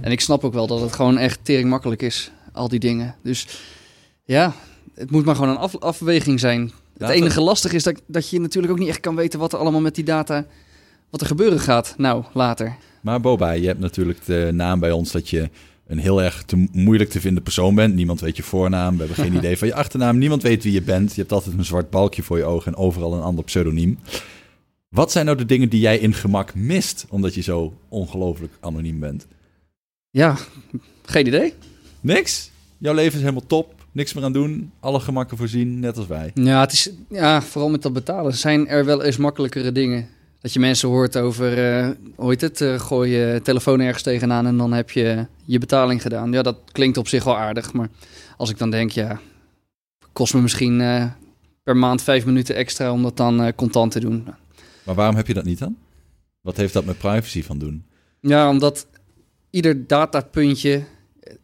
[0.00, 2.30] En ik snap ook wel dat het gewoon echt tering makkelijk is.
[2.52, 3.14] Al die dingen.
[3.22, 3.46] Dus
[4.24, 4.54] ja,
[4.94, 6.72] het moet maar gewoon een af, afweging zijn.
[7.02, 9.38] Het enige lastig is dat, dat je natuurlijk ook niet echt kan weten...
[9.38, 10.46] wat er allemaal met die data...
[11.10, 11.94] wat er gebeuren gaat.
[11.96, 12.76] Nou, later.
[13.00, 15.50] Maar Boba, je hebt natuurlijk de naam bij ons dat je
[15.86, 17.94] een heel erg te moeilijk te vinden persoon bent.
[17.94, 20.18] Niemand weet je voornaam, we hebben geen idee van je achternaam.
[20.18, 21.14] Niemand weet wie je bent.
[21.14, 23.98] Je hebt altijd een zwart balkje voor je ogen en overal een ander pseudoniem.
[24.88, 29.00] Wat zijn nou de dingen die jij in gemak mist, omdat je zo ongelooflijk anoniem
[29.00, 29.26] bent?
[30.10, 30.36] Ja,
[31.04, 31.54] geen idee.
[32.00, 32.50] Niks?
[32.78, 36.30] Jouw leven is helemaal top, niks meer aan doen, alle gemakken voorzien, net als wij.
[36.34, 40.08] Ja, het is, ja, vooral met dat betalen zijn er wel eens makkelijkere dingen.
[40.40, 44.46] Dat je mensen hoort over, eh hoe heet het, eh, gooi je telefoon ergens tegenaan
[44.46, 46.32] en dan heb je je betaling gedaan.
[46.32, 47.88] Ja, dat klinkt op zich wel aardig, maar
[48.36, 49.20] als ik dan denk, ja,
[50.12, 51.04] kost me misschien eh,
[51.62, 54.26] per maand vijf minuten extra om dat dan eh, contant te doen.
[54.84, 55.76] Maar waarom heb je dat niet dan?
[56.40, 57.84] Wat heeft dat met privacy van doen?
[58.20, 58.86] Ja, omdat
[59.50, 60.84] ieder datapuntje,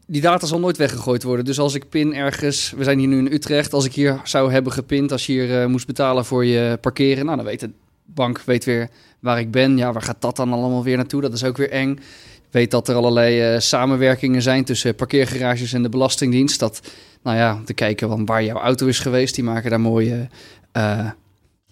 [0.06, 1.44] die data zal nooit weggegooid worden.
[1.44, 4.52] Dus als ik pin ergens, we zijn hier nu in Utrecht, als ik hier zou
[4.52, 7.70] hebben gepind, als je hier eh, moest betalen voor je parkeren, nou dan weet de
[8.04, 8.88] bank weet weer
[9.20, 9.76] waar ik ben.
[9.76, 11.20] Ja, waar gaat dat dan allemaal weer naartoe?
[11.20, 11.90] Dat is ook weer eng.
[11.90, 16.58] Ik weet dat er allerlei eh, samenwerkingen zijn tussen parkeergarages en de Belastingdienst.
[16.58, 16.80] Dat,
[17.22, 19.34] nou ja, om te kijken van waar jouw auto is geweest.
[19.34, 20.28] Die maken daar mooie,
[20.72, 21.10] eh,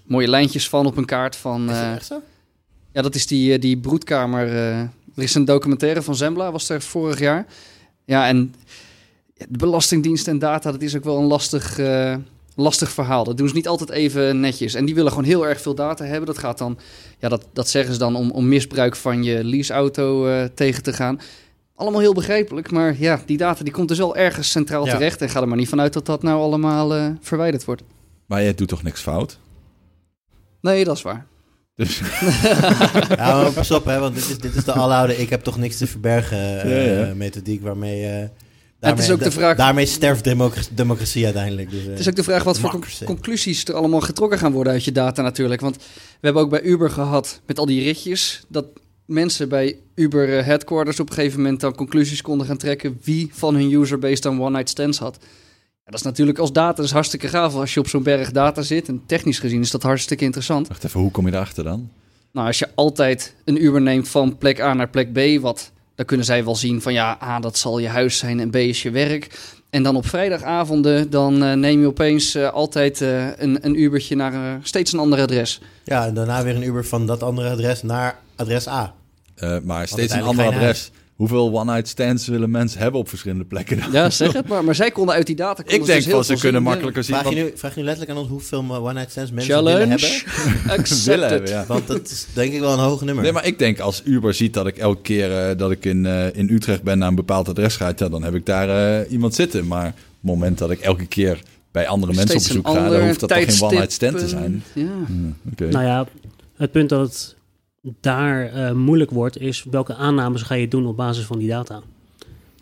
[0.04, 1.70] mooie lijntjes van op een kaart van...
[1.70, 2.22] Is dat echt zo?
[2.92, 4.48] ja, dat is die, die broedkamer.
[4.54, 7.46] er is een documentaire van Zembla, was er vorig jaar.
[8.06, 8.54] Ja, en
[9.34, 12.16] de Belastingdienst en data, dat is ook wel een lastig, eh,
[12.54, 13.24] lastig verhaal.
[13.24, 14.74] Dat doen ze niet altijd even netjes.
[14.74, 16.26] En die willen gewoon heel erg veel data hebben.
[16.26, 16.78] Dat gaat dan,
[17.18, 20.92] ja, dat, dat zeggen ze dan om, om misbruik van je leaseauto eh tegen te
[20.92, 21.20] gaan.
[21.74, 24.92] Allemaal heel begrijpelijk, maar ja, die data die komt dus wel ergens centraal Ja.
[24.92, 25.20] terecht.
[25.22, 27.82] En ga er maar niet vanuit dat dat nou allemaal eh, verwijderd wordt.
[28.26, 29.38] Maar jij doet toch niks fout?
[30.60, 31.26] Nee, dat is waar.
[31.76, 32.00] Dus
[33.16, 35.58] Ja, maar pas op, hè, want dit is, dit is de aloude ik heb toch
[35.58, 37.14] niks te verbergen eh, Ja, ja.
[37.14, 38.06] methodiek waarmee...
[38.06, 38.28] eh,
[38.80, 41.70] het is ook de vraag- Daarmee sterft democratie, democratie uiteindelijk.
[41.70, 44.72] Dus, eh, Het is ook de vraag wat voor conclusies er allemaal getrokken gaan worden
[44.72, 45.60] uit je data natuurlijk.
[45.60, 45.82] Want we
[46.20, 48.42] hebben ook bij Uber gehad met al die ritjes...
[48.48, 48.66] dat
[49.06, 52.98] mensen bij Uber eh, headquarters op een gegeven moment dan conclusies konden gaan trekken...
[53.02, 55.18] wie van hun userbase dan one-night stands had.
[55.87, 58.88] Dat is natuurlijk als data dus hartstikke gaaf als je op zo'n berg data zit.
[58.88, 60.68] En technisch gezien is dat hartstikke interessant.
[60.68, 61.90] wacht even, hoe kom je erachter dan?
[62.31, 66.07] Nou, als je altijd een Uber neemt van plek A naar plek B, wat, dan
[66.07, 68.83] kunnen zij wel zien van ja, A, dat zal je huis zijn en B is
[68.83, 69.38] je werk.
[69.70, 74.16] En dan op vrijdagavonden, dan eh, neem je opeens eh, altijd eh, een, een Ubertje
[74.16, 75.61] naar steeds een ander adres.
[75.85, 78.94] Ja, en daarna weer een Uber van dat andere adres naar adres A.
[79.35, 80.90] Eh, maar steeds een ander adres.
[81.16, 83.79] Hoeveel one-night stands willen mensen hebben op verschillende plekken?
[83.79, 83.92] dan?
[83.92, 84.64] Ja, zeg het maar.
[84.64, 85.62] Maar zij konden uit die data...
[85.62, 86.70] Ik denk dus heel van ze kunnen zien.
[86.70, 87.16] makkelijker zien.
[87.16, 90.22] Vraag je, nu, vraag je nu letterlijk aan ons hoeveel one-night stands mensen willen Challenge
[90.66, 90.87] hebben?
[90.96, 91.50] ze willen hebben.
[91.50, 91.64] Ja.
[91.66, 93.24] Want dat is denk ik wel een hoog nummer.
[93.24, 96.07] Nee, maar ik denk als Uber ziet dat ik elke keer eh, dat ik in,
[96.07, 99.11] eh, in Utrecht ben naar een bepaald adres ga, ja, dan heb ik daar eh,
[99.12, 99.66] iemand zitten.
[99.66, 103.07] Maar op het moment dat ik elke keer bij andere mensen op bezoek ga, dan
[103.07, 104.62] hoeft dat toch geen one-night stand te zijn.
[104.72, 104.87] Ja.
[105.07, 105.68] Hm, Oké.
[105.68, 106.07] Nou ja,
[106.57, 107.36] het punt dat het
[108.01, 111.83] daar eh, moeilijk wordt, is welke aannames ga je doen op basis van die data.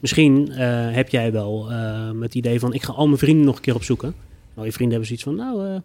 [0.01, 3.57] Misschien eh, heb jij wel eh, het idee van, ik ga al mijn vrienden nog
[3.57, 4.15] een keer opzoeken.
[4.55, 5.81] Nou, je vrienden hebben zoiets van, nou,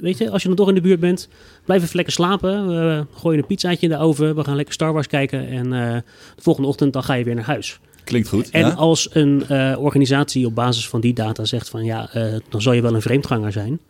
[0.00, 1.28] weet je, als je dan toch in de buurt bent,
[1.64, 2.66] blijf even lekker slapen.
[2.66, 5.48] We gooien een pizzaatje in de oven, we gaan lekker Star Wars kijken.
[5.48, 7.80] En de volgende ochtend dan ga je weer naar huis.
[8.04, 8.50] Klinkt goed.
[8.50, 8.72] En ja?
[8.72, 12.10] als een organisatie op basis van die data zegt van ja,
[12.48, 13.80] dan zal je wel een vreemdganger zijn.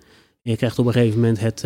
[0.43, 1.64] En je krijgt op een gegeven moment het,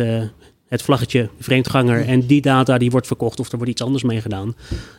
[0.69, 4.21] het vlaggetje vreemdganger en die data die wordt verkocht of er wordt iets anders mee
[4.21, 4.55] gedaan.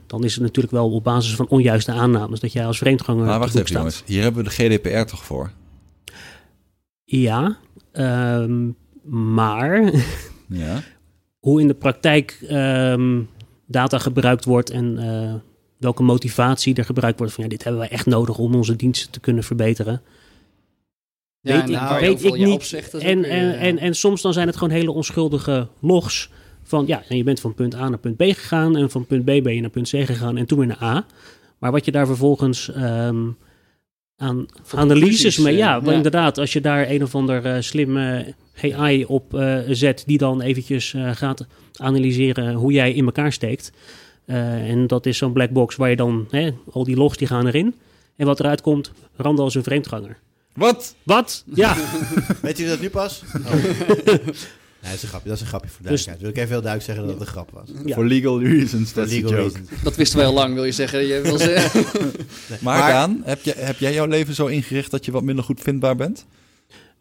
[0.06, 3.38] Dan is het natuurlijk wel op basis van onjuiste aannames dat jij als vreemdganger Maar
[3.38, 5.50] wacht even jongens, hier hebben we de GDPR toch voor?
[7.04, 7.56] Ja,
[7.92, 8.68] ehm,
[9.42, 9.92] maar
[10.48, 10.82] Ja.
[11.38, 13.20] hoe in de praktijk ehm,
[13.66, 15.34] data gebruikt wordt en eh,
[15.78, 19.10] welke motivatie er gebruikt wordt van ja, dit hebben wij echt nodig om onze diensten
[19.10, 20.02] te kunnen verbeteren.
[21.40, 21.54] Ja,
[22.00, 22.54] Weet ik- weet niet.
[23.02, 23.52] En, weer, en, ja.
[23.54, 26.30] en, en soms dan zijn het gewoon hele onschuldige logs.
[26.62, 28.76] Van ja, en je bent van punt A naar punt B gegaan.
[28.76, 30.36] En van punt B ben je naar punt C gegaan.
[30.36, 31.06] En toen weer naar A.
[31.58, 33.26] Maar wat je daar vervolgens ehm,
[34.16, 35.52] aan analyses mee.
[35.52, 39.58] eh, Ja, inderdaad, als je daar een of ander eh, slim eh, AI op eh,
[39.68, 43.72] zet, die dan eventjes eh, gaat analyseren hoe jij in elkaar steekt.
[44.24, 47.26] Eh, en dat is zo'n black box waar je dan, hè, al die logs die
[47.26, 47.74] gaan erin.
[48.16, 50.18] En wat eruit komt, Randall is een vreemdganger.
[50.54, 50.94] Wat?
[51.02, 51.44] Wat?
[51.54, 51.76] Ja,
[52.42, 53.22] Weet u dat nu pas?
[53.46, 53.52] Oh.
[54.82, 55.28] Nee, dat is een grapje.
[55.28, 56.20] Dat is een grapje voor Dus- duidelijkheid.
[56.20, 57.68] Wil ik even heel duidelijk zeggen dat het een grap was.
[57.86, 57.94] Ja.
[57.94, 59.52] For legal reasons, that's legal a joke.
[59.58, 59.82] reasons.
[59.82, 61.06] Dat wisten we heel lang, wil je zeggen.
[61.06, 61.84] Je wil zeggen.
[62.48, 65.44] Maar, Maar- Daan, heb, je, heb jij jouw leven zo ingericht dat je wat minder
[65.44, 66.26] goed vindbaar bent?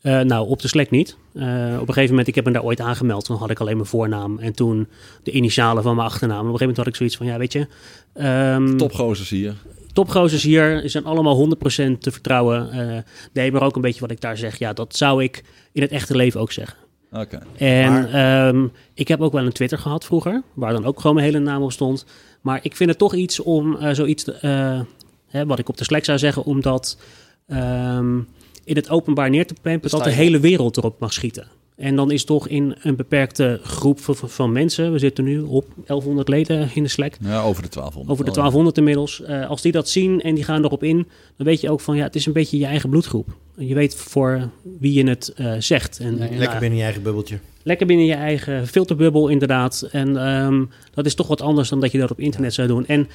[0.01, 1.15] Eh, nou, op de Slack niet.
[1.33, 1.41] Eh,
[1.79, 3.25] op een gegeven moment, ik heb me daar ooit aangemeld.
[3.25, 4.87] Toen had ik alleen mijn voornaam en toen
[5.23, 6.39] de initialen van mijn achternaam.
[6.39, 7.67] En op een gegeven moment had ik zoiets van, ja, weet je...
[8.13, 9.55] ehm, Topgozers hier.
[10.05, 12.71] Topgozers hier zijn allemaal 100% te vertrouwen.
[12.71, 12.97] Eh
[13.33, 14.59] nee, maar ook een beetje wat ik daar zeg.
[14.59, 16.77] Ja, dat zou ik in het echte leven ook zeggen.
[17.11, 17.39] Oké.
[17.57, 21.15] En Maar- ehm, ik heb ook wel een Twitter gehad vroeger, waar dan ook gewoon
[21.15, 22.05] mijn hele naam op stond.
[22.41, 24.81] Maar ik vind het toch iets om eh, zoiets, te- eh,
[25.27, 26.97] hè, wat ik op de Slack zou zeggen, om dat
[27.47, 28.17] ehm,
[28.63, 31.47] in het openbaar neer te pimpen, dat de hele wereld erop mag schieten.
[31.79, 36.27] En dan is toch in een beperkte groep van, mensen, we zitten nu op 1100
[36.27, 38.09] leden in de Slack, Ja, over de 1200.
[38.11, 39.21] over de Oh, 1200 inmiddels.
[39.21, 41.95] Eh, als die dat zien en die gaan erop in, dan weet je ook van
[41.95, 43.27] ja, het is een beetje je eigen bloedgroep.
[43.57, 45.99] Je weet voor wie je het eh, zegt.
[45.99, 47.39] En, Ja, Lekker binnen je eigen bubbeltje.
[47.63, 49.87] lekker binnen je eigen filterbubbel, inderdaad.
[49.91, 50.63] En ehm,
[50.93, 52.85] dat is toch wat anders dan dat je dat op internet zou doen.
[52.85, 53.07] En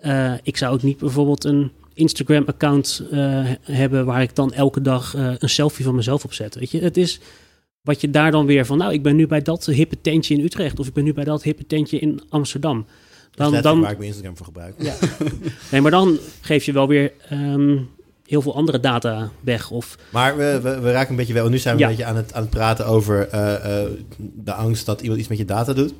[0.00, 5.14] eh, ik zou ook niet bijvoorbeeld een Instagram-account eh, hebben waar ik dan elke dag
[5.14, 6.54] eh, een selfie van mezelf op zet.
[6.54, 7.20] Weet je, het is
[7.88, 10.44] wat je daar dan weer van, nou, ik ben nu bij dat hippe tentje in
[10.44, 12.74] Utrecht of ik ben nu bij dat hippe tentje in Amsterdam.
[12.74, 14.74] Dan, letterlijk dan, waar ik mijn Instagram voor gebruik.
[15.70, 17.78] nee, maar dan geef je wel weer ehm,
[18.24, 19.70] heel veel andere data weg.
[19.70, 21.48] Of Maar we, we, we raken een beetje wel.
[21.48, 21.88] Nu zijn we Ja.
[21.88, 25.28] een beetje aan het, aan het praten over eh, eh, de angst dat iemand iets
[25.28, 25.94] met je data doet.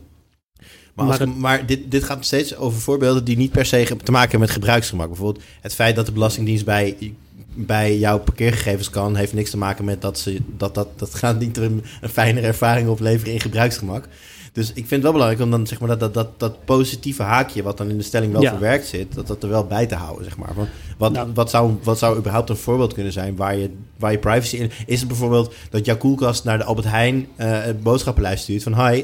[0.95, 4.13] Maar, als, Maar maar, dit, dit gaat steeds over voorbeelden die niet per se te
[4.13, 5.09] maken hebben met gebruiksgemak.
[5.09, 7.15] Bijvoorbeeld het feit dat de Belastingdienst bij,
[7.55, 11.39] bij jouw parkeergegevens kan, heeft niks te maken met dat ze dat, dat, dat gaat
[11.39, 14.09] niet een, een fijnere ervaring opleveren in gebruiksgemak.
[14.53, 17.23] Dus ik vind het wel belangrijk om dan zeg maar dat, dat, dat, dat positieve
[17.23, 18.51] haakje, wat dan in de stelling wel Ja.
[18.51, 20.55] verwerkt zit, dat dat er wel bij te houden, zeg maar.
[20.55, 21.31] Want wat, Nou.
[21.35, 24.71] wat, zou, wat zou überhaupt een voorbeeld kunnen zijn waar je, waar je privacy in...
[24.87, 28.87] Is het bijvoorbeeld dat jouw koelkast naar de Albert Heijn eh een boodschappenlijst stuurt van...
[28.89, 29.03] Hi,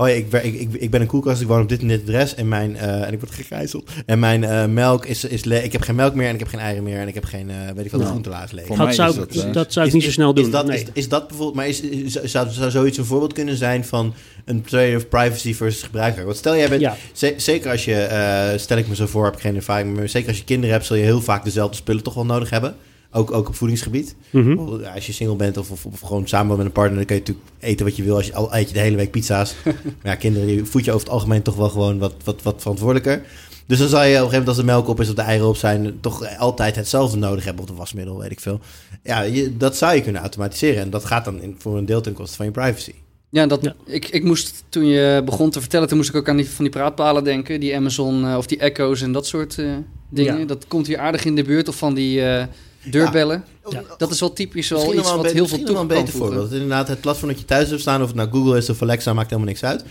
[0.00, 2.34] hoi ik, ik, ik, ik ben een koelkast, ik woon op dit en dit adres
[2.34, 3.90] en, mijn, eh, en ik word gegijzeld.
[4.06, 6.48] En mijn eh, melk is, is le- Ik heb geen melk meer en ik heb
[6.48, 8.02] geen eieren meer en ik heb geen, eh, weet ik wat, Nou.
[8.02, 8.66] de groentelaars leeg.
[8.66, 10.44] Dat zou, dat, dat zou ik Is- niet zo snel doen.
[10.44, 10.76] Is dat, nee.
[10.82, 11.82] is, is dat bijvoorbeeld, maar is,
[12.30, 16.24] zou, zou zoiets een voorbeeld kunnen zijn van een trade of privacy versus gebruiker?
[16.24, 16.96] Want stel jij bent, Ja.
[17.36, 20.38] zeker als je, stel ik me zo voor, heb ik geen ervaring meer, zeker als
[20.38, 22.74] je kinderen hebt, zul je heel vaak dezelfde spullen toch wel nodig hebben.
[23.12, 24.14] Ook, ook op voedingsgebied.
[24.30, 24.84] Mhm.
[24.94, 27.20] Als je single bent of, of, of gewoon samen met een partner, dan kun je
[27.20, 28.16] natuurlijk eten wat je wil.
[28.16, 29.54] Als je al eet je de hele week pizza's.
[29.64, 32.60] maar ja, kinderen, je voed je over het algemeen toch wel gewoon wat, wat, wat
[32.60, 33.22] verantwoordelijker.
[33.66, 35.22] Dus dan zal je op een gegeven moment als de melk op is of de
[35.22, 37.62] eieren op zijn, toch altijd hetzelfde nodig hebben.
[37.62, 38.60] Of de wasmiddel, weet ik veel.
[39.02, 40.82] Ja, je, dat zou je kunnen automatiseren.
[40.82, 42.92] En dat gaat dan in, voor een deel ten koste van je privacy.
[43.30, 43.74] Ja, dat, Ja.
[43.86, 46.64] Ik, ik moest toen je begon te vertellen, toen moest ik ook aan die, van
[46.64, 47.60] die praatpalen denken.
[47.60, 49.72] Die Amazon eh, of die Echo's en dat soort eh,
[50.08, 50.38] dingen.
[50.38, 50.44] Ja.
[50.44, 51.68] Dat komt hier aardig in de buurt.
[51.68, 52.46] Of van die eh,
[52.84, 53.44] deurbellen.
[53.68, 53.82] Ja.
[53.98, 56.52] Dat is wel typisch wel Misschien iets wat heel veel misschien toe kan beter voorbeeld.
[56.52, 59.12] Inderdaad, het platform dat je thuis hebt staan, of het nou Google is of Alexa,
[59.12, 59.84] maakt helemaal niks uit.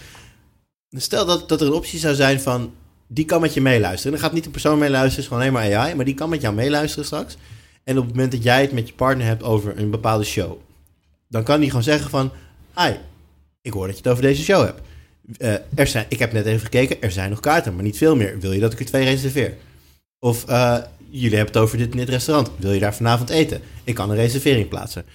[0.90, 2.74] Stel dat, dat er een optie zou zijn van,
[3.08, 4.12] die kan met je meeluisteren.
[4.12, 6.30] Dan gaat niet een persoon meeluisteren, het is gewoon alleen maar AI, maar die kan
[6.30, 7.38] met jou meeluisteren straks.
[7.84, 10.58] En op het moment dat jij het met je partner hebt over een bepaalde show,
[11.28, 12.32] dan kan die gewoon zeggen van,
[12.76, 12.92] hi,
[13.62, 14.82] ik hoor dat je het over deze show hebt.
[15.38, 18.16] Eh, er zijn, ik heb net even gekeken, er zijn nog kaarten, maar niet veel
[18.16, 18.40] meer.
[18.40, 19.58] Wil je dat ik er twee reserveer?
[20.20, 20.78] Of eh,
[21.10, 22.52] jullie hebben het over dit en dit restaurant.
[22.58, 23.62] Wil je daar vanavond eten?
[23.84, 25.06] Ik kan een reservering plaatsen.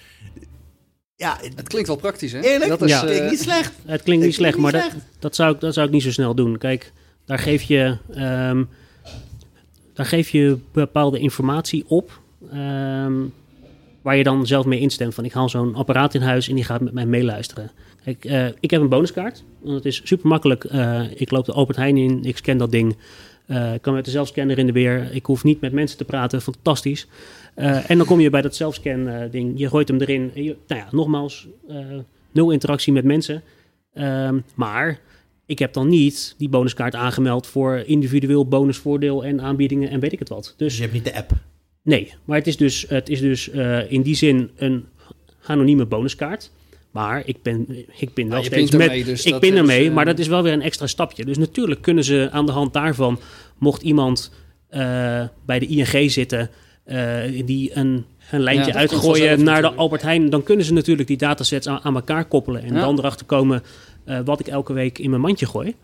[1.15, 2.39] Ja, Het klinkt wel praktisch, hè?
[2.41, 3.01] eerlijk, Dat dat is, Ja.
[3.01, 3.71] klinkt eh, niet slecht.
[3.85, 6.35] Het klinkt niet slecht, maar dat, dat, zou ik, dat zou ik niet zo snel
[6.35, 6.57] doen.
[6.57, 6.91] Kijk,
[7.25, 8.63] daar geef je, ehm,
[9.93, 12.19] daar geef je bepaalde informatie op.
[12.51, 13.13] ehm,
[14.01, 15.13] waar je dan zelf mee instemt.
[15.13, 17.71] Van ik haal zo'n apparaat in huis en die gaat met mij meeluisteren.
[18.03, 19.43] Kijk, eh, ik heb een bonuskaart.
[19.61, 20.63] Want het is super makkelijk.
[21.15, 22.97] ik loop de Albert Heijn in, ik scan dat ding.
[23.45, 25.09] Eh, ik kan met de zelfscanner in de weer.
[25.11, 26.41] Ik hoef niet met mensen te praten.
[26.41, 27.07] Fantastisch.
[27.53, 29.59] Eh, en dan kom je bij dat zelfscan eh, ding.
[29.59, 30.31] Je gooit hem erin.
[30.33, 31.47] Je, nou ja, nogmaals,
[32.31, 33.41] nul interactie met mensen.
[33.93, 34.99] Ehm, maar
[35.45, 40.19] ik heb dan niet die bonuskaart aangemeld voor individueel bonusvoordeel en aanbiedingen en weet ik
[40.19, 40.43] het wat.
[40.43, 41.31] Dus Dus je hebt niet de app.
[41.81, 43.49] nee, maar het is dus, het is dus
[43.87, 44.85] in die zin een
[45.45, 46.51] anonieme bonuskaart.
[46.95, 48.81] Maar ik ben, ik ben wel steeds met.
[48.81, 50.87] ermee, dus ik dat pin is, ermee, eh, maar dat is wel weer een extra
[50.87, 51.25] stapje.
[51.25, 53.19] Dus natuurlijk kunnen ze aan de hand daarvan,
[53.57, 54.31] mocht iemand
[54.69, 54.81] eh,
[55.45, 56.49] bij de ING zitten
[56.83, 56.97] eh,
[57.45, 59.73] die een, een lijntje Ja, uitgooien naar de.
[59.73, 62.79] Albert Heijn, dan kunnen ze natuurlijk die datasets aan, aan elkaar koppelen en Ja.
[62.79, 63.63] dan erachter komen
[64.25, 65.75] wat ik elke week in mijn mandje gooi.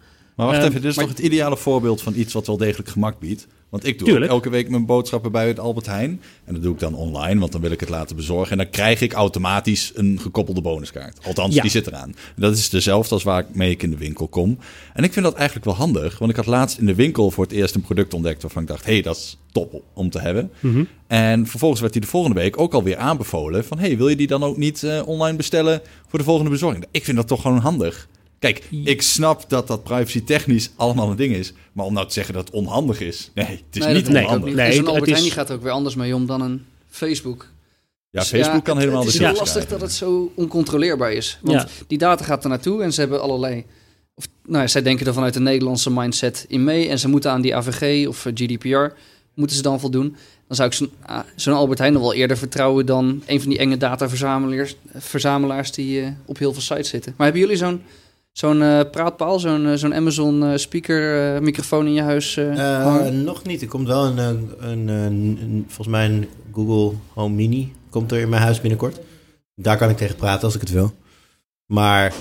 [0.41, 2.57] Maar wacht Ehm, even, dit is maar- toch het ideale voorbeeld van iets wat wel
[2.57, 3.47] degelijk gemak biedt?
[3.69, 4.31] Want ik doe Tuurlijk.
[4.31, 6.21] elke week mijn boodschappen bij het Albert Heijn.
[6.45, 8.51] En dat doe ik dan online, want dan wil ik het laten bezorgen.
[8.51, 11.17] En dan krijg ik automatisch een gekoppelde bonuskaart.
[11.25, 11.61] Althans, Ja.
[11.61, 12.07] die zit eraan.
[12.07, 14.57] En dat is dezelfde als waar ik mee ik in de winkel kom.
[14.93, 16.17] En ik vind dat eigenlijk wel handig.
[16.17, 18.41] Want ik had laatst in de winkel voor het eerst een product ontdekt...
[18.41, 20.51] waarvan ik dacht, hé, hey, dat is top om te hebben.
[20.59, 20.83] Mhm.
[21.07, 23.65] En vervolgens werd die de volgende week ook alweer aanbevolen...
[23.65, 26.85] van, hey, wil je die dan ook niet eh, online bestellen voor de volgende bezorging?
[26.91, 28.07] Ik vind dat toch gewoon handig.
[28.41, 31.53] Kijk, ik snap dat dat privacy technisch allemaal een ding is.
[31.73, 33.31] Maar om nou te zeggen dat het onhandig is...
[33.33, 34.43] Nee, het is Nee, niet onhandig.
[34.45, 34.55] niet.
[34.55, 36.41] Nee, zo'n het Albert Heijn is- die gaat er ook weer anders mee om dan
[36.41, 37.47] een Facebook.
[38.09, 41.37] Ja, Dus Facebook kan helemaal Het de is heel lastig dat het zo oncontroleerbaar is.
[41.41, 41.67] Want Ja.
[41.87, 43.65] die data gaat er naartoe en ze hebben allerlei...
[44.15, 46.87] Of, nou ja, zij denken er vanuit de Nederlandse mindset in mee.
[46.89, 48.93] En ze moeten aan die AVG of eh, GDPR
[49.33, 50.15] moeten ze dan voldoen.
[50.47, 52.85] Dan zou ik zo'n ah, zo'n Albert Heijn nog wel eerder vertrouwen...
[52.85, 57.13] dan een van die enge dataverzamelaars verzamelaars die eh, op heel veel sites zitten.
[57.17, 57.81] Maar hebben jullie zo'n
[58.31, 62.39] zo'n eh, praatpaal, zo'n eh, zo'n Amazon eh, speaker microfoon in je huis
[63.11, 63.61] nog niet.
[63.61, 64.17] Er komt wel een,
[64.59, 68.99] een, een, volgens mij een Google Home Mini komt er in mijn huis binnenkort.
[69.55, 70.93] Daar kan ik tegen praten als ik het wil.
[71.65, 72.13] Maar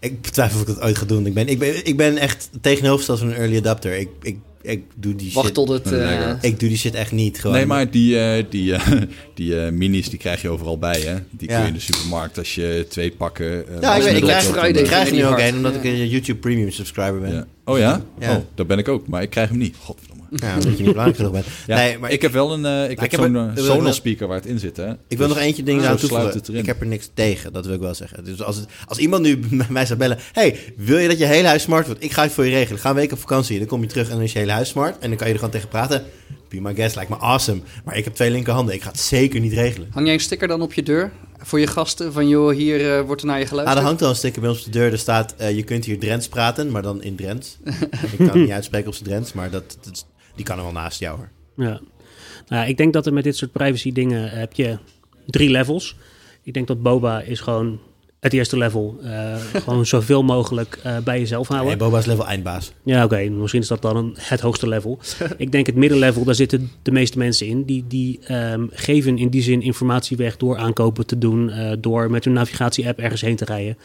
[0.00, 1.26] ik betwijfel of ik dat ooit ga doen.
[1.26, 3.98] Ik ben, ik ben, ik ben echt tegenovergesteld van een early adapter.
[3.98, 5.54] Ik, ik, ik doe die Wacht shit.
[5.54, 5.92] tot het...
[5.92, 6.30] Eh.
[6.40, 7.40] Ik doe die shit echt niet.
[7.40, 7.56] Gewoon.
[7.56, 8.92] Nee, maar die, eh, die, eh,
[9.34, 11.14] die minis die krijg je overal bij, hè?
[11.30, 13.68] Die kun je in de supermarkt als je twee pakken...
[13.68, 15.78] eh, Ja, ik, weet, ik, krijg, ik krijg vind nu ook een omdat Ja.
[15.78, 17.32] ik een YouTube Premium subscriber ben.
[17.34, 17.46] Ja.
[17.64, 18.02] Oh ja?
[18.18, 18.36] Ja.
[18.36, 19.76] Oh, dat ben ik ook, maar ik krijg hem niet.
[19.78, 20.11] Godverdomme.
[20.34, 21.46] Ja, omdat je niet belangrijk genoeg bent.
[21.66, 23.64] Ja, nee, maar ik heb wel een, eh, ik heb ik heb zo'n er- eh,
[23.64, 24.90] Sonos speaker waar het in zit, hè?
[24.90, 26.42] Ik wil Dus- nog eentje ding aan toevoegen.
[26.56, 28.24] Ik heb er niks tegen, dat wil ik wel zeggen.
[28.24, 30.18] Dus als, het, als iemand nu mij zou bellen...
[30.32, 32.04] hey, wil je dat je hele huis smart wordt?
[32.04, 32.80] Ik ga het voor je regelen.
[32.80, 33.58] Ga een week op vakantie.
[33.58, 34.98] Dan kom je terug en dan is je hele huis smart.
[34.98, 36.04] En dan kan je er gewoon tegen praten.
[36.48, 37.60] Be my guest, lijkt me awesome.
[37.84, 38.74] Maar ik heb twee linkerhanden.
[38.74, 39.88] Ik ga het zeker niet regelen.
[39.90, 42.12] Hang jij een sticker dan op je deur voor je gasten?
[42.12, 43.80] Van joh, hier eh, wordt er naar je Ah, geluisterd.
[43.80, 44.92] er hangt al een sticker bij ons op de deur.
[44.92, 47.58] Er staat, eh, je kunt hier Drents praten, maar dan in Drents.
[48.12, 50.72] ik kan het niet uitspreken op zijn Drents, maar dat, dat- die kan er wel
[50.72, 51.30] naast jou hoor.
[51.66, 51.80] Ja.
[52.48, 54.78] Nou, ik denk dat er met dit soort privacy dingen heb je
[55.26, 55.96] drie levels.
[56.42, 57.80] Ik denk dat Boba is gewoon
[58.22, 58.96] het eerste level.
[59.02, 61.68] eh, gewoon zoveel mogelijk eh, bij jezelf houden.
[61.68, 62.72] Nee, Boba is level eindbaas.
[62.84, 63.28] Ja, oké.
[63.28, 64.98] Misschien is dat dan een, het hoogste level.
[65.36, 67.62] ik denk het middenlevel, daar zitten de meeste mensen in.
[67.64, 71.50] Die, die ehm, geven in die zin informatie weg door aankopen te doen.
[71.50, 73.78] eh, door met hun navigatie-app ergens heen te rijden.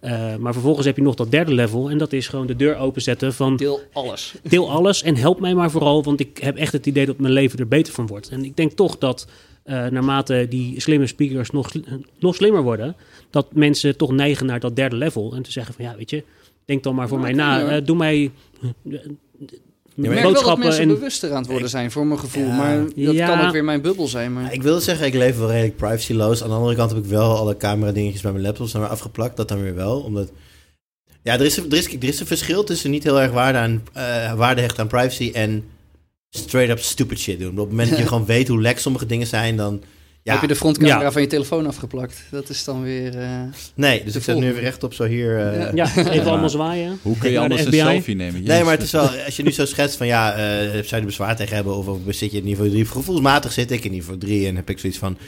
[0.00, 1.90] Eh, maar vervolgens heb je nog dat derde level.
[1.90, 4.34] En dat is gewoon de deur openzetten van Deel alles.
[4.42, 6.02] deel alles en help mij maar vooral.
[6.02, 8.28] Want ik heb echt het idee dat mijn leven er beter van wordt.
[8.28, 9.26] En ik denk toch dat
[9.70, 11.70] eh, naarmate die slimme speakers nog,
[12.18, 12.96] nog slimmer worden...
[13.30, 15.34] dat mensen toch neigen naar dat derde level.
[15.34, 16.24] En te zeggen van ja, weet je,
[16.64, 17.76] denk dan maar voor Nou, mij na.
[17.76, 18.30] Eh, doe mij...
[18.60, 18.70] maar
[19.94, 22.46] Ik wel dat boodschappen mensen en bewuster aan het worden zijn, voor mijn gevoel.
[22.46, 22.56] Ja.
[22.56, 23.26] maar dat Ja.
[23.26, 24.32] kan ook weer mijn bubbel zijn.
[24.32, 24.52] Maar...
[24.52, 26.42] Ik wil zeggen, ik leef wel redelijk privacyloos.
[26.42, 29.36] Aan de andere kant heb ik wel alle camera dingetjes bij mijn laptops naar afgeplakt.
[29.36, 30.32] Dat dan weer wel, omdat...
[31.22, 33.82] Ja, er is, er, is, er is een verschil tussen niet heel erg waarde, aan,
[33.92, 35.64] eh, waarde hechten aan privacy en
[36.30, 37.50] straight up stupid shit doen.
[37.50, 39.82] Op het moment dat je gewoon weet hoe lek sommige dingen zijn, dan...
[40.22, 41.12] Ja, Heb je de frontcamera Ja.
[41.12, 42.22] van je telefoon afgeplakt?
[42.30, 43.18] Dat is dan weer...
[43.18, 43.40] eh,
[43.74, 45.38] nee, dus ik zet nu even rechtop zo hier...
[45.38, 45.70] eh, Ja.
[45.74, 46.22] Ja, even Ja.
[46.22, 46.98] allemaal zwaaien.
[47.02, 48.42] Hoe kun je anders een selfie nemen?
[48.42, 50.38] Nee, maar het is wel, als je nu zo schetst van ja, eh,
[50.70, 52.84] zou je er bezwaar tegen hebben of, of zit je in niveau 3?
[52.84, 55.18] Gevoelsmatig zit ik in niveau 3 en heb ik zoiets van,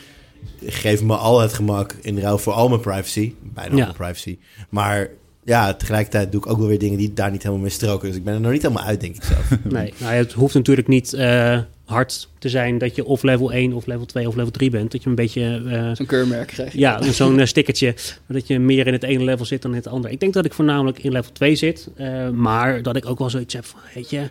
[0.66, 4.38] geef me al het gemak in ruil voor al mijn privacy, bijna al mijn privacy.
[4.68, 5.08] Maar
[5.44, 8.08] ja, tegelijkertijd doe ik ook wel weer dingen die daar niet helemaal mee stroken.
[8.08, 9.50] Dus ik ben er nog niet helemaal uit, denk ik zelf.
[9.72, 13.72] Nee, nou, het hoeft natuurlijk niet eh, hard te zijn dat je of level 1
[13.72, 14.92] of level 2 of level 3 bent.
[14.92, 15.62] Dat je een beetje...
[15.66, 16.78] eh, Zo'n keurmerk krijg je.
[16.78, 17.94] Ja, zo'n eh, stickertje.
[18.28, 20.14] Dat je meer in het ene level zit dan in het andere.
[20.14, 21.88] Ik denk dat ik voornamelijk in level 2 zit.
[21.96, 24.30] eh, maar dat ik ook wel zoiets heb van, weet je...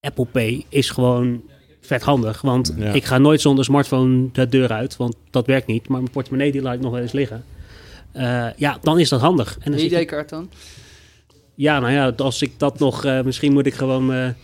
[0.00, 1.42] Apple Pay is gewoon
[1.80, 2.40] vet handig.
[2.40, 2.92] Want Ja.
[2.92, 4.96] ik ga nooit zonder smartphone de deur uit.
[4.96, 5.88] Want dat werkt niet.
[5.88, 7.44] Maar mijn portemonnee die laat ik nog wel eens liggen.
[8.12, 9.58] Eh, ja, dan is dat handig.
[9.60, 10.50] En je- ID-kaart dan?
[11.54, 13.04] ja, nou ja, als ik dat nog...
[13.04, 14.36] eh, misschien moet ik gewoon mijn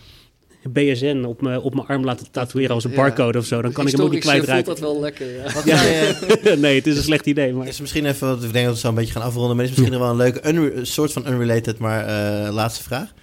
[0.71, 2.95] BSN op mijn, op mijn arm laten tatoeëren als een Ja.
[2.95, 3.61] barcode of zo.
[3.61, 4.65] Dan kan ik hem ook niet eh, kwijtraken.
[4.65, 6.55] voelt dat wel lekker, ja.
[6.55, 7.53] Nee, het is een slecht idee.
[7.53, 7.67] Maar...
[7.67, 9.71] is misschien even, wat ik denk dat we zo een beetje gaan afronden, maar is
[9.71, 13.13] misschien nog wel een leuke, een soort van unrelated, maar eh, laatste vraag.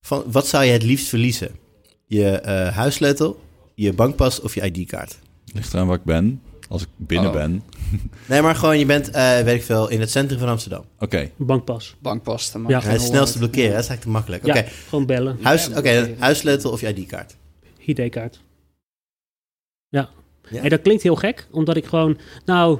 [0.00, 1.50] Van, wat zou je het liefst verliezen?
[2.06, 3.40] Je eh, huissleutel,
[3.74, 5.18] je bankpas of je ID-kaart?
[5.54, 6.42] Ligt eraan waar ik ben.
[6.68, 7.34] Als ik binnen Oh.
[7.36, 7.62] ben.
[8.28, 10.84] Nee, maar gewoon, je bent, eh weet ik veel, in het centrum van Amsterdam.
[10.98, 11.30] Oké.
[11.36, 11.96] Bankpas.
[11.98, 12.52] Bankpas.
[12.52, 12.80] dan Ja.
[12.82, 14.46] het snelste blokkeren, dat is eigenlijk te makkelijk.
[14.46, 15.38] Ja, Oké, gewoon bellen.
[15.42, 16.16] Huis, oké, blokkeren.
[16.18, 17.36] huissleutel of je ID-kaart?
[17.78, 18.40] ID-kaart.
[19.88, 20.08] Ja.
[20.50, 20.60] Ja?
[20.60, 22.18] Hey, dat klinkt heel gek, omdat ik gewoon...
[22.44, 22.78] Nou,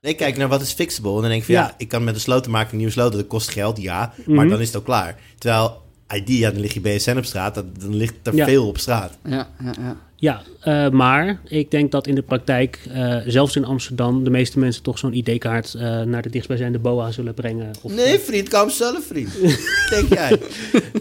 [0.00, 1.14] Nee, kijk naar wat is fixable.
[1.14, 1.74] En dan denk ik van, ja, Ja.
[1.78, 3.18] ik kan met een sloten maken een nieuwe sloten.
[3.18, 4.14] Dat kost geld, ja.
[4.26, 4.48] Maar Mhm.
[4.48, 5.20] dan is het ook klaar.
[5.38, 5.82] Terwijl
[6.14, 7.54] ID, ja, dan lig je BSN op straat.
[7.54, 8.44] Dat, dan ligt er Ja.
[8.44, 9.18] veel op straat.
[9.24, 9.96] Ja, ja, ja.
[10.24, 14.58] Ja, eh, maar ik denk dat in de praktijk, eh, zelfs in Amsterdam, de meeste
[14.58, 17.70] mensen toch zo'n ID-kaart eh, naar de dichtstbijzijnde BOA zullen brengen.
[17.82, 19.30] Of, Nee, vriend, kom zelf, vriend.
[19.90, 20.38] Denk jij?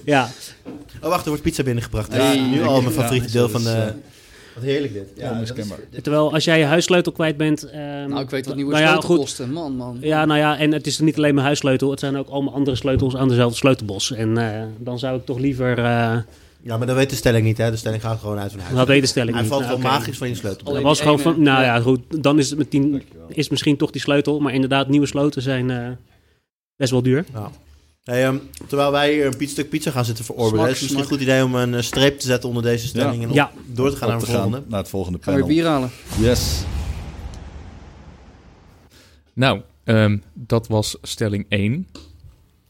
[0.05, 0.30] Ja,
[1.01, 2.13] Oh, wacht, er wordt pizza binnengebracht.
[2.13, 3.93] Ja, nu al mijn favoriete ja, deel van de...
[4.55, 5.07] Wat heerlijk dit.
[5.15, 5.78] Ja, onmiskenbaar.
[5.78, 7.63] dat is- dit- terwijl als jij je huissleutel kwijt bent...
[7.69, 9.19] ehm, Nou, ik weet wat nieuwe nou ja, sleutel goed.
[9.19, 9.51] kosten.
[9.51, 9.97] Man, man.
[10.01, 11.89] Ja, nou ja, en het is niet alleen mijn huissleutel.
[11.91, 14.11] Het zijn ook allemaal andere sleutels aan dezelfde sleutelbos.
[14.11, 15.80] En eh, dan zou ik toch liever...
[15.80, 16.15] eh
[16.64, 17.72] Ja, maar dat weet de stelling niet, hè.
[17.72, 18.76] De stelling gaat gewoon uit van huis.
[18.76, 19.51] dat weet de stelling Hij niet.
[19.51, 20.74] valt Nou, wel magisch van je sleutel.
[20.74, 21.80] Dat was gewoon ene- van, nou ja.
[21.82, 24.39] goed, dan is het met tien, is misschien toch die sleutel.
[24.39, 25.88] Maar inderdaad, nieuwe sloten zijn eh,
[26.76, 27.26] best wel duur.
[28.03, 28.38] Hey, ehm,
[28.68, 31.22] terwijl wij hier een piet- stuk pizza gaan zitten verorberen, is het misschien een goed
[31.22, 33.51] idee om een eh, streep te zetten onder deze stelling en Ja.
[33.66, 34.61] door te gaan naar te de volgende.
[34.68, 35.64] naar het volgende Gaan we weer panel.
[35.64, 35.89] bier
[36.20, 36.30] halen.
[36.30, 36.64] Yes.
[39.34, 41.88] Nou, ehm, dat was stelling 1.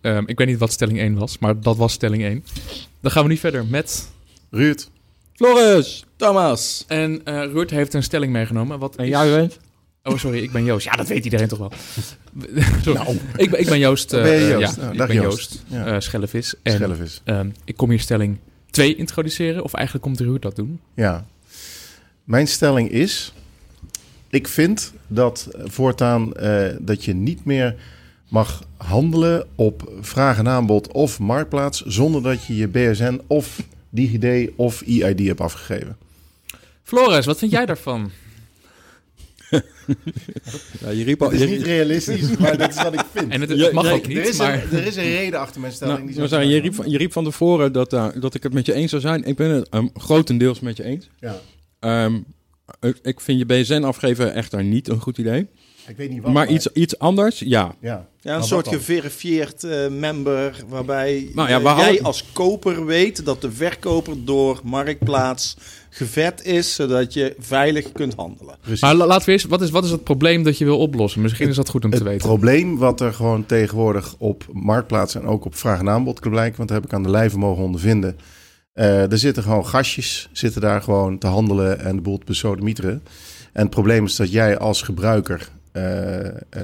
[0.04, 2.44] Ehm, ik weet niet wat stelling 1 was, maar dat was stelling 1.
[3.02, 4.10] Dan gaan we nu verder met...
[4.50, 4.88] Ruud.
[5.34, 6.84] Floris, Thomas.
[6.88, 8.80] En eh Ruud heeft een stelling meegenomen.
[8.80, 9.60] Wat En is- jij bent?
[10.04, 10.86] Oh, sorry, ik ben Joost.
[10.86, 11.72] Ja, dat weet iedereen toch wel.
[12.84, 13.00] Sorry.
[13.36, 14.14] ik, ben, ik ben Joost.
[14.14, 14.76] eh, Ben je eh, Joost?
[14.76, 15.64] ja, Oh, ik ben Joost.
[15.70, 15.86] Joost.
[15.88, 16.54] Eh, Schellevis.
[16.64, 17.22] En Schellevis.
[17.24, 18.38] ehm, ik kom hier stelling
[18.70, 19.64] 2 introduceren.
[19.64, 20.80] Of eigenlijk komt Ruud dat doen.
[20.96, 21.26] Ja.
[22.24, 23.34] Mijn stelling is:
[24.30, 27.76] ik vind dat voortaan eh, dat je niet meer
[28.34, 34.50] mag handelen op vraag en aanbod of marktplaats zonder dat je je BSN of DigiD
[34.56, 35.98] of EID hebt afgegeven.
[36.84, 38.12] Floris, wat vind jij daarvan?
[40.82, 41.34] Ja, je riep Dat al...
[41.34, 43.32] is Je, niet realistisch, maar dat is wat ik vind.
[43.32, 44.54] En het, mag ook er, niet, is maar...
[44.54, 45.98] een, er is een reden achter mijn stelling.
[45.98, 48.44] Nou, die zo zei, je, riep, van- je riep van tevoren dat, eh, dat ik
[48.44, 49.24] het met je eens zou zijn.
[49.24, 51.10] Ik ben het um, grotendeels met je eens.
[51.20, 51.40] Ja.
[51.80, 52.16] Ehm,
[52.82, 55.48] ik- ik vind je BSN afgeven echter niet een goed idee.
[55.88, 56.32] Ik weet niet wat.
[56.32, 57.76] maar iets, iets anders, ja.
[57.82, 63.52] Ja, een soort geverifieerd eh, member waarbij Nou ja, jij als koper weet dat de
[63.52, 65.58] verkoper door Marktplaats
[65.90, 68.56] gevet is, zodat je veilig kunt handelen.
[68.62, 68.82] precies.
[68.82, 71.22] Maar la- laten we eens, wat is, wat is het probleem dat je wil oplossen?
[71.22, 72.28] Misschien is dat goed om te Het weten.
[72.28, 76.58] probleem wat er gewoon tegenwoordig op marktplaats en ook op vraag en aanbod kan blijken,
[76.58, 78.18] want dat heb ik aan de lijve mogen ondervinden.
[78.74, 83.04] Eh, er zitten gewoon gastjes, zitten daar gewoon te handelen en de boel te besodemieteren.
[83.54, 85.50] En het probleem is dat jij als gebruiker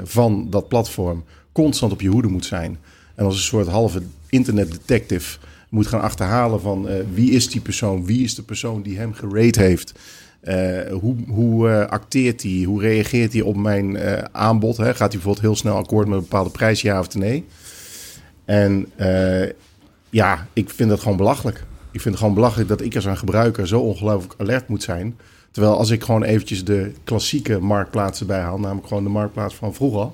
[0.03, 2.77] van dat platform constant op je hoede moet zijn.
[3.15, 5.37] En als een soort halve internetdetective
[5.69, 9.13] moet gaan achterhalen van eh, wie is die persoon, wie is de persoon die hem
[9.13, 9.93] gerate heeft.
[10.39, 12.63] Eh, hoe hoe eh, acteert hij?
[12.63, 14.77] Hoe reageert hij op mijn eh, aanbod?
[14.77, 14.85] Hè?
[14.85, 17.45] Gaat hij bijvoorbeeld heel snel akkoord met een bepaalde prijs, ja of nee?
[18.45, 19.49] En eh,
[20.09, 21.63] ja, ik vind dat gewoon belachelijk.
[21.91, 25.17] Ik vind het gewoon belachelijk dat ik als een gebruiker zo ongelooflijk alert moet zijn.
[25.51, 30.09] Terwijl als ik gewoon eventjes de klassieke marktplaatsen bijhaal, namelijk gewoon de marktplaats van vroeger.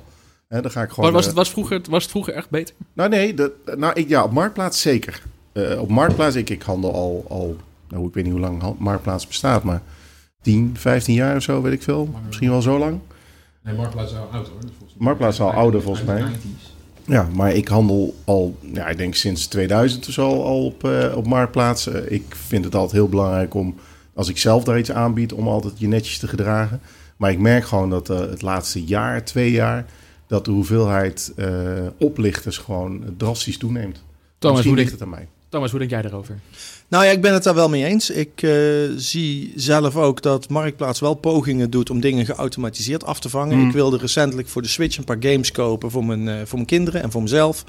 [0.48, 1.12] Hè, dan ga ik gewoon.
[1.12, 2.76] Was, was, eh, het, was, vroeger, was het vroeger echt beter?
[2.94, 5.22] nou nee, dat, nou, ik, ja, op Marktplaats zeker.
[5.52, 7.56] Eh, op Marktplaats, ik, ik handel al, al,
[7.90, 9.82] nou ik weet niet hoe lang Marktplaats bestaat, maar
[10.42, 12.10] 10, 15 jaar of zo, weet ik veel.
[12.26, 13.00] Misschien wel zo lang.
[13.64, 14.60] Nee, Marktplaats is al oud hoor.
[14.98, 16.24] Marktplaats is al ouder volgens mij.
[17.08, 21.18] Ja, maar ik handel al, ja, ik denk sinds 2000 of zo al op, eh,
[21.18, 21.88] op Marktplaats.
[21.88, 23.76] Eh, ik vind het altijd heel belangrijk om,
[24.16, 26.82] als ik zelf daar iets aanbied, om altijd je netjes te gedragen.
[27.18, 29.86] Maar ik merk gewoon dat eh, het laatste jaar, twee jaar,
[30.28, 31.50] dat de hoeveelheid eh,
[31.98, 34.04] oplichters gewoon drastisch toeneemt.
[34.40, 35.28] Thomas, Misschien hoe ligt het aan mij.
[35.50, 36.40] Thomas, hoe denk jij daarover?
[36.88, 38.10] Nou ja, ik ben het daar wel mee eens.
[38.10, 38.52] Ik eh,
[38.96, 43.58] zie zelf ook dat Marktplaats wel pogingen doet om dingen geautomatiseerd af te vangen.
[43.58, 43.68] Mm.
[43.68, 46.66] Ik wilde recentelijk voor de Switch een paar games kopen voor mijn, eh, voor mijn
[46.66, 47.66] kinderen en voor mezelf.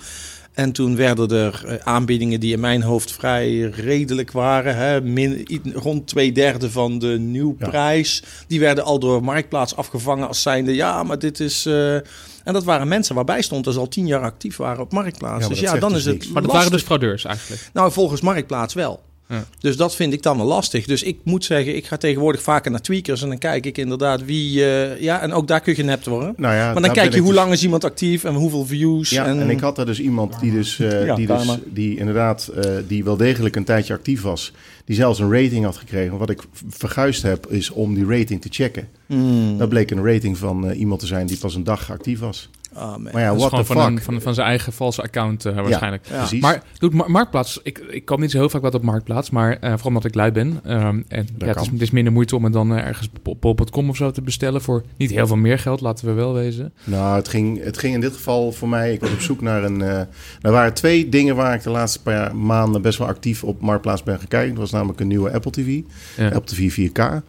[0.57, 4.77] En toen werden er eh, aanbiedingen die in mijn hoofd vrij redelijk waren.
[4.77, 8.23] Hè, min, rond twee derde van de nieuwprijs.
[8.47, 10.75] Die werden al door Marktplaats afgevangen als zijnde...
[10.75, 11.67] ja, maar dit is...
[11.67, 14.93] eh, en dat waren mensen waarbij stond dat ze al tien jaar actief waren op
[14.93, 15.43] Marktplaats.
[15.43, 16.17] Ja, dus dat ja, dan dus is het.
[16.17, 16.53] Maar dat lastig.
[16.53, 17.71] waren dus fraudeurs eigenlijk.
[17.73, 19.03] Nou, volgens Marktplaats wel.
[19.29, 19.45] Ja.
[19.61, 20.87] Dus dat vind ik dan wel lastig.
[20.87, 24.25] Dus ik moet zeggen, ik ga tegenwoordig vaker naar tweakers en dan kijk ik inderdaad
[24.25, 24.65] wie...
[24.65, 26.35] eh, ja, en ook daar kun je genept worden.
[26.37, 28.67] Nou ja, maar dan daar kijk je hoe dus- lang is iemand actief en hoeveel
[28.67, 29.11] views.
[29.11, 31.59] Ja, en, ik had er dus iemand die dus, eh, Ja, die, daar dus maar.
[31.65, 34.53] die inderdaad, eh, die wel degelijk een tijdje actief was,
[34.85, 36.19] die zelfs een rating had gekregen.
[36.19, 38.89] Wat ik verguisd heb, is om die rating te checken.
[39.07, 39.59] Hmm.
[39.59, 42.51] Dat bleek een rating van iemand te zijn die pas een dag actief was.
[42.79, 43.03] Man.
[43.03, 43.91] Maar ja, dat is what gewoon the van, fuck?
[43.97, 46.07] een, van, van zijn eigen valse account eh, waarschijnlijk.
[46.11, 46.17] Ja.
[46.19, 46.41] Precies.
[46.41, 49.53] Maar doet Mar- Marktplaats, ik, ik koop niet zo heel vaak wat op Marktplaats, maar
[49.53, 50.61] eh, vooral omdat ik lui ben.
[50.65, 51.73] Ehm, en ja, het, is, kan.
[51.73, 54.63] het is minder moeite om het dan eh, ergens op bol.com of zo te bestellen
[54.63, 56.73] voor niet heel veel meer geld, laten we wel wezen.
[56.85, 58.93] Nou, het ging, het ging in dit geval voor mij.
[58.93, 59.83] Ik was op zoek naar een.
[59.83, 59.99] eh,
[60.41, 64.03] er waren twee dingen waar ik de laatste paar maanden best wel actief op Marktplaats
[64.03, 64.51] ben gaan kijken.
[64.51, 65.81] Dat was namelijk een nieuwe Apple TV.
[66.17, 66.25] Ja.
[66.29, 67.23] Apple TV 4K.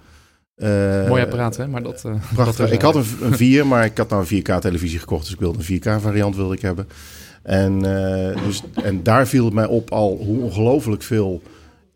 [0.58, 1.68] Eh, Mooi apparaat, hè?
[1.68, 2.56] Maar dat, eh, Prachtig.
[2.58, 5.24] dat ik had een, een 4, maar ik had nou een 4K televisie gekocht.
[5.24, 6.88] Dus ik wilde een 4K variant wilde ik hebben.
[7.42, 11.42] En, eh, dus, en daar viel het mij op al hoe ongelooflijk veel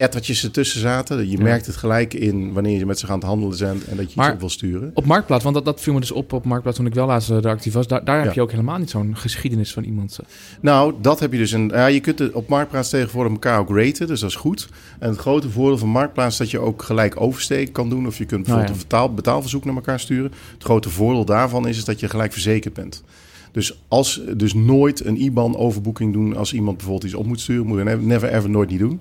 [0.01, 1.29] ettertjes ertussen zaten.
[1.29, 3.97] Je merkt het gelijk in wanneer je met ze aan het handelen bent en dat
[3.97, 4.91] je iets Maar- op wil sturen.
[4.93, 7.29] Op Marktplaats, want dat, dat viel me dus op op Marktplaats toen ik wel laatst
[7.29, 7.87] eh, daar actief was.
[7.87, 10.19] Daar, daar heb je ook helemaal niet zo'n geschiedenis van iemand.
[10.61, 11.51] Nou, dat heb je dus.
[11.51, 14.69] Een, ja, je kunt het op Marktplaats tegenwoordig elkaar ook raten, dus dat is goed.
[14.99, 18.07] En het grote voordeel van Marktplaats is dat je ook gelijk oversteken kan doen.
[18.07, 18.81] Of je kunt bijvoorbeeld ja.
[18.81, 20.31] een betaal, betaalverzoek naar elkaar sturen.
[20.53, 23.03] Het grote voordeel daarvan is, is dat je gelijk verzekerd bent.
[23.51, 27.77] Dus als dus nooit een IBAN-overboeking doen als iemand bijvoorbeeld iets op moet sturen, moet
[27.77, 28.99] je never, never ever nooit niet doen.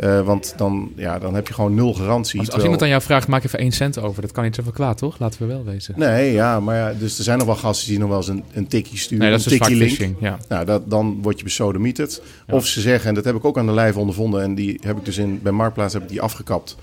[0.00, 2.40] Eh, want dan, ja, dan heb je gewoon nul garantie.
[2.52, 4.22] Als, iemand aan jou vraagt, maak even één cent over.
[4.22, 5.18] Dat kan niet zoveel kwaad, toch?
[5.18, 5.94] Laten we wel wezen.
[5.96, 8.44] Nee, ja, maar ja, dus er zijn nog wel gasten die nog wel eens een,
[8.52, 9.18] een tikkie sturen.
[9.18, 9.90] Nee, dat is een dus tikkie link.
[9.90, 10.16] phishing.
[10.20, 10.38] Ja.
[10.48, 12.22] Nou, dat, dan word je besodemieterd.
[12.46, 12.54] Ja.
[12.54, 14.42] Of ze zeggen, en dat heb ik ook aan de lijve ondervonden...
[14.42, 16.76] en die heb ik dus in, bij Marktplaats heb ik die afgekapt...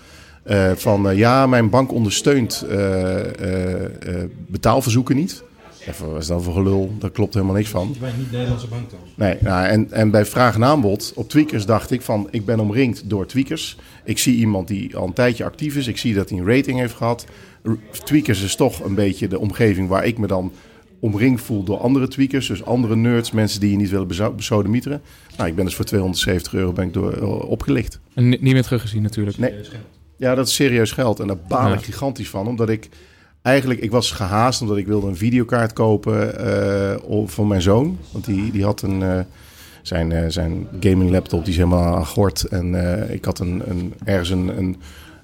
[0.43, 2.65] eh, van eh, ja, mijn bank ondersteunt
[4.47, 5.43] betaalverzoeken niet.
[5.88, 6.94] Even, wat is dat voor gelul?
[7.00, 7.90] Daar klopt helemaal niks van.
[7.94, 9.00] Je bent niet Nederlandse bank dan.
[9.16, 12.28] Nee, nou, en, en bij vraag en aanbod op Tweakers dacht ik van...
[12.32, 13.78] ik ben omringd door Tweakers.
[14.04, 15.88] Ik zie iemand die al een tijdje actief is.
[15.88, 17.26] Ik zie dat hij een rating heeft gehad.
[18.04, 20.52] Tweakers is toch een beetje de omgeving waar ik me dan
[21.00, 22.48] omringd voel door andere tweakers.
[22.48, 25.02] Dus andere nerds, mensen die je niet willen besodemieteren.
[25.38, 28.00] Nou, ik ben dus voor 270 euro ben ik door, eh, opgelicht.
[28.14, 29.38] En ni- niet meer teruggezien natuurlijk.
[29.38, 29.54] Nee.
[30.18, 31.20] Ja, dat is serieus geld.
[31.20, 31.74] En daar baal Ja.
[31.74, 32.48] ik gigantisch van.
[32.48, 32.90] Omdat ik
[33.48, 37.98] eigenlijk, ik was gehaast omdat ik wilde een videokaart kopen om- voor mijn zoon.
[38.12, 39.20] Want die, die had een, eh,
[39.82, 42.43] zijn, eh, zijn gaming laptop, die is helemaal gort.
[42.43, 42.76] En
[43.14, 44.76] ik had een, een, ergens een, een,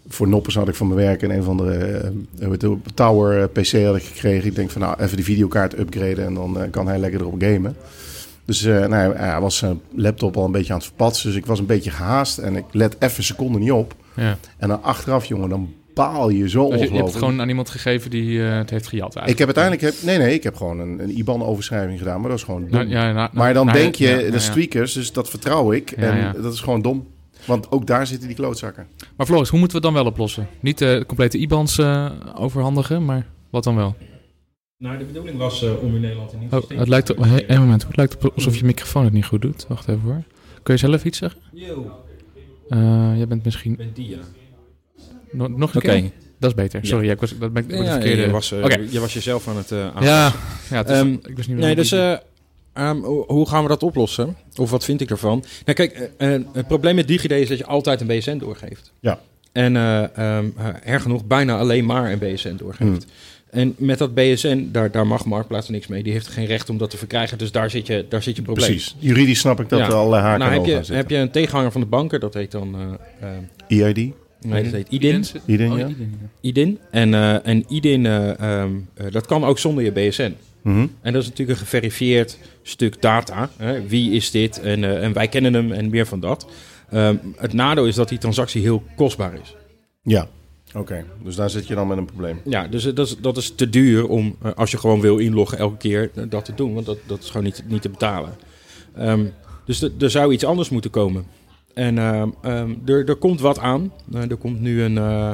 [0.08, 3.96] voor noppers had ik van mijn werk een, een van de het, Tower PC had
[3.96, 4.48] ik gekregen.
[4.48, 7.76] Ik denk van nou, even die videokaart upgraden en dan kan hij lekker erop gamen.
[8.46, 11.28] Dus eh, nou, hij was zijn laptop al een beetje aan het verpatsen.
[11.30, 13.96] Dus ik was een beetje gehaast en ik let even seconden niet op.
[14.16, 14.38] Ja.
[14.58, 17.50] En dan achteraf, jongen, dan baal je zo Dus je, je hebt het gewoon aan
[17.50, 19.32] iemand gegeven die eh, het heeft gejat eigenlijk.
[19.32, 19.96] Ik heb uiteindelijk...
[19.96, 22.20] Heb, nee, nee, ik heb gewoon een, een IBAN-overschrijving gedaan.
[22.20, 22.70] Maar dat is gewoon dom.
[22.72, 25.30] Nou, ja, nou, nou, maar dan nou, denk je, ja, dat is tweakers, dus dat
[25.30, 25.90] vertrouw ik.
[25.90, 26.32] Ja, en ja.
[26.42, 27.08] dat is gewoon dom.
[27.46, 28.88] Want ook daar zitten die klootzakken.
[29.16, 30.48] Maar Floris, hoe moeten we het dan wel oplossen?
[30.60, 33.96] Niet eh, de complete IBANs eh, overhandigen, maar wat dan wel?
[34.84, 37.50] Nou, de bedoeling was eh, om in Nederland nieuw Oh, het te lijkt op, hey,
[37.50, 39.66] een moment, het lijkt op alsof je microfoon het niet goed doet.
[39.68, 40.24] Wacht even hoor.
[40.64, 41.42] Kun je zelf iets zeggen?
[41.52, 41.92] Yo,
[42.70, 43.72] Eh, jij bent misschien...
[43.72, 44.18] ik ben Dia.
[45.34, 46.12] No- nog een keer?
[46.40, 46.80] Dat is beter.
[46.82, 46.88] Ja.
[46.88, 48.22] Sorry, ja, ik was, dat ben ik Ja, verkeerde...
[48.22, 48.80] je, was, eh, Oké.
[48.90, 50.34] je was jezelf aan het uh, Ja,
[50.70, 52.14] ja het is, Ehm, ik wist niet meer Nee, dus eh,
[52.74, 54.36] ehm, hoe hoe gaan we dat oplossen?
[54.56, 55.44] Of wat vind ik ervan?
[55.66, 58.92] Nou kijk, eh, eh, het probleem met DigiD is dat je altijd een BSN doorgeeft.
[59.00, 59.20] Ja.
[59.52, 63.06] En eh ehm, eh, erg genoeg bijna alleen maar een BSN doorgeeft.
[63.50, 66.04] En met dat BSN, daar, daar mag Marktplaats niks mee.
[66.04, 67.38] Die heeft geen recht om dat te verkrijgen.
[67.38, 68.68] Dus daar zit je, daar zit je probleem.
[68.68, 68.96] Precies.
[69.00, 69.86] Juridisch snap ik dat Ja.
[69.86, 70.96] er allerlei haken Nou, heb aan je, zitten.
[70.96, 72.76] heb je een tegenhanger van de banken, dat heet dan...
[73.20, 73.30] eh,
[73.78, 74.12] eh, EID?
[74.44, 75.26] Nee, dat heet IDIN.
[75.46, 75.88] IDIN, Oh, ja.
[75.88, 76.28] IDIN, ja.
[76.42, 76.80] IDIN.
[76.92, 80.36] En, eh, en IDIN, eh, ehm, eh, dat kan ook zonder je BSN.
[80.64, 80.88] Mhm.
[81.02, 83.50] En dat is natuurlijk een geverifieerd stuk data.
[83.58, 83.88] Hè?
[83.88, 84.60] Wie is dit?
[84.62, 86.48] En, eh, en wij kennen hem en meer van dat.
[86.90, 89.56] Ehm, het nadeel is dat die transactie heel kostbaar is.
[90.02, 90.28] Ja.
[90.76, 92.40] Oké, dus daar zit je dan met een probleem.
[92.46, 95.18] Ja, dus eh, dat is, dat is te duur om, eh, als je gewoon wil
[95.18, 96.74] inloggen elke keer, dat te doen.
[96.74, 98.34] Want dat, dat is gewoon niet, niet te betalen.
[98.96, 99.26] Ehm,
[99.66, 101.26] dus er zou iets anders moeten komen.
[101.74, 103.92] En ehm, ehm, er, er komt wat aan.
[104.14, 105.34] Eh, er komt nu een, eh,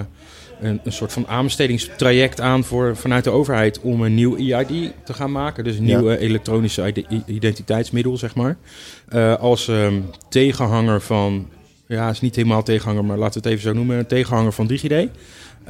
[0.62, 5.14] een, een soort van aanbestedingstraject aan voor, vanuit de overheid om een nieuw EID te
[5.14, 5.64] gaan maken.
[5.64, 6.00] Dus een Ja.
[6.00, 6.94] nieuw eh, elektronische
[7.26, 8.58] identiteitsmiddel, zeg maar.
[9.08, 11.48] Eh, als ehm, tegenhanger van,
[11.88, 14.68] ja, is niet helemaal tegenhanger, maar laten we het even zo noemen, een tegenhanger van
[14.68, 15.10] DigiD.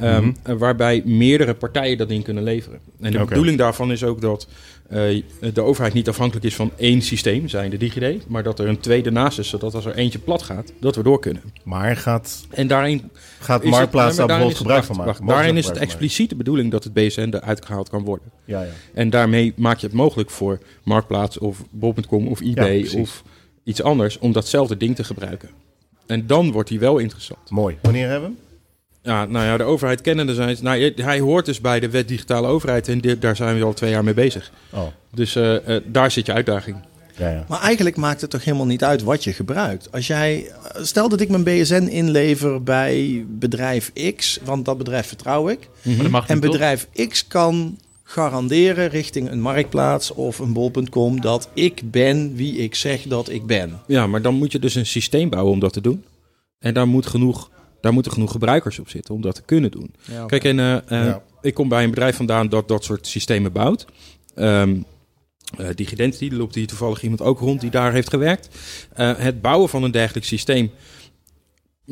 [0.00, 0.32] Mhm.
[0.58, 2.78] waarbij meerdere partijen dat in kunnen leveren.
[3.00, 4.48] En de bedoeling daarvan is ook dat
[4.90, 8.80] de overheid niet afhankelijk is van één systeem, zijn de DigiD, maar dat er een
[8.80, 11.42] tweede naast is, zodat als er eentje plat gaat, dat we door kunnen.
[11.64, 15.26] Maar gaat, En daarin gaat Marktplaats daar bijvoorbeeld gebruik van maken?
[15.26, 18.30] daarin daar is het expliciet de bedoeling dat het BSN eruit gehaald kan worden.
[18.44, 18.70] Ja, ja.
[18.94, 23.22] En daarmee maak je het mogelijk voor Marktplaats of Bol.com of eBay of
[23.64, 25.48] iets anders om datzelfde ding te gebruiken.
[26.06, 27.50] En dan wordt hij wel interessant.
[27.50, 27.78] Mooi.
[27.82, 28.49] Wanneer hebben we hem?
[29.02, 30.56] Ja, nou ja, de overheid kennende zijn.
[30.60, 33.72] Nou, hij hoort dus bij de wet digitale overheid en dit, daar zijn we al
[33.72, 34.50] twee jaar mee bezig.
[34.72, 34.82] Oh,
[35.14, 36.76] Dus eh, eh, daar zit je uitdaging.
[37.16, 37.44] ja, ja.
[37.48, 39.92] Maar eigenlijk maakt het toch helemaal niet uit wat je gebruikt.
[39.92, 45.48] Als jij, stel dat ik mijn BSN inlever bij bedrijf X, want dat bedrijf vertrouw
[45.48, 45.68] ik.
[45.82, 46.50] Maar dat mag En toch?
[46.50, 52.74] bedrijf X kan garanderen richting een marktplaats of een bol.com dat ik ben wie ik
[52.74, 53.80] zeg dat ik ben.
[53.86, 56.04] Ja, maar dan moet je dus een systeem bouwen om dat te doen.
[56.58, 57.50] En daar, moet genoeg,
[57.80, 59.94] daar moeten genoeg gebruikers op zitten om dat te kunnen doen.
[60.26, 61.22] Kijk, en eh, eh, Ja.
[61.40, 63.86] ik kom bij een bedrijf vandaan dat dat soort systemen bouwt.
[64.34, 64.76] Ehm
[65.58, 68.48] eh Digidentity, loopt hier toevallig iemand ook rond die daar heeft gewerkt.
[68.92, 70.70] Eh, het bouwen van een dergelijk systeem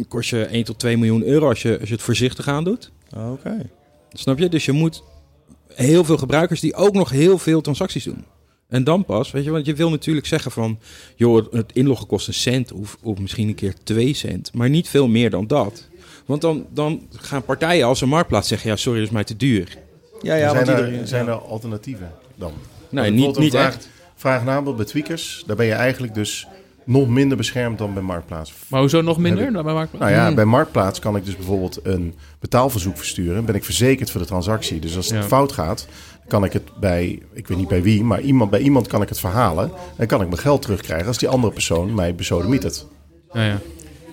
[0.09, 2.91] kost je 1 tot 2 miljoen euro als je, als je het voorzichtig aan doet.
[3.16, 3.70] Oké.
[4.12, 4.49] Snap je?
[4.49, 5.03] Dus je moet
[5.74, 8.24] heel veel gebruikers die ook nog heel veel transacties doen.
[8.69, 10.79] En dan pas, weet je, want je wil natuurlijk zeggen van,
[11.16, 14.89] joh, het inloggen kost een cent of, of misschien een keer twee cent, maar niet
[14.89, 15.89] veel meer dan dat.
[16.27, 19.37] Want dan, dan gaan partijen als een marktplaats zeggen, ja, sorry, dat is mij te
[19.37, 19.77] duur.
[20.23, 21.31] Ja, ja, zijn, want er, iedereen- zijn ja.
[21.31, 22.53] er alternatieven dan?
[22.91, 23.89] Nee, niet, niet vraag, echt.
[24.14, 26.47] Vraag en aanbod bij tweakers, daar ben je eigenlijk dus
[26.85, 28.53] nog minder beschermd dan bij Marktplaats.
[28.69, 30.05] Maar hoezo nog minder ik- dan bij Marktplaats?
[30.05, 30.35] Nou ja, Hmm.
[30.35, 33.45] bij Marktplaats kan ik dus bijvoorbeeld een betaalverzoek versturen.
[33.45, 34.79] Ben ik verzekerd voor de transactie.
[34.81, 35.29] Dus als het Ja.
[35.29, 35.87] fout gaat,
[36.29, 39.09] kan ik het bij, ik weet niet bij wie, maar iemand, bij iemand kan ik
[39.09, 39.70] het verhalen.
[39.97, 42.87] En kan ik mijn geld terugkrijgen als die andere persoon mij besodemietert.
[43.33, 43.61] Ja, ja.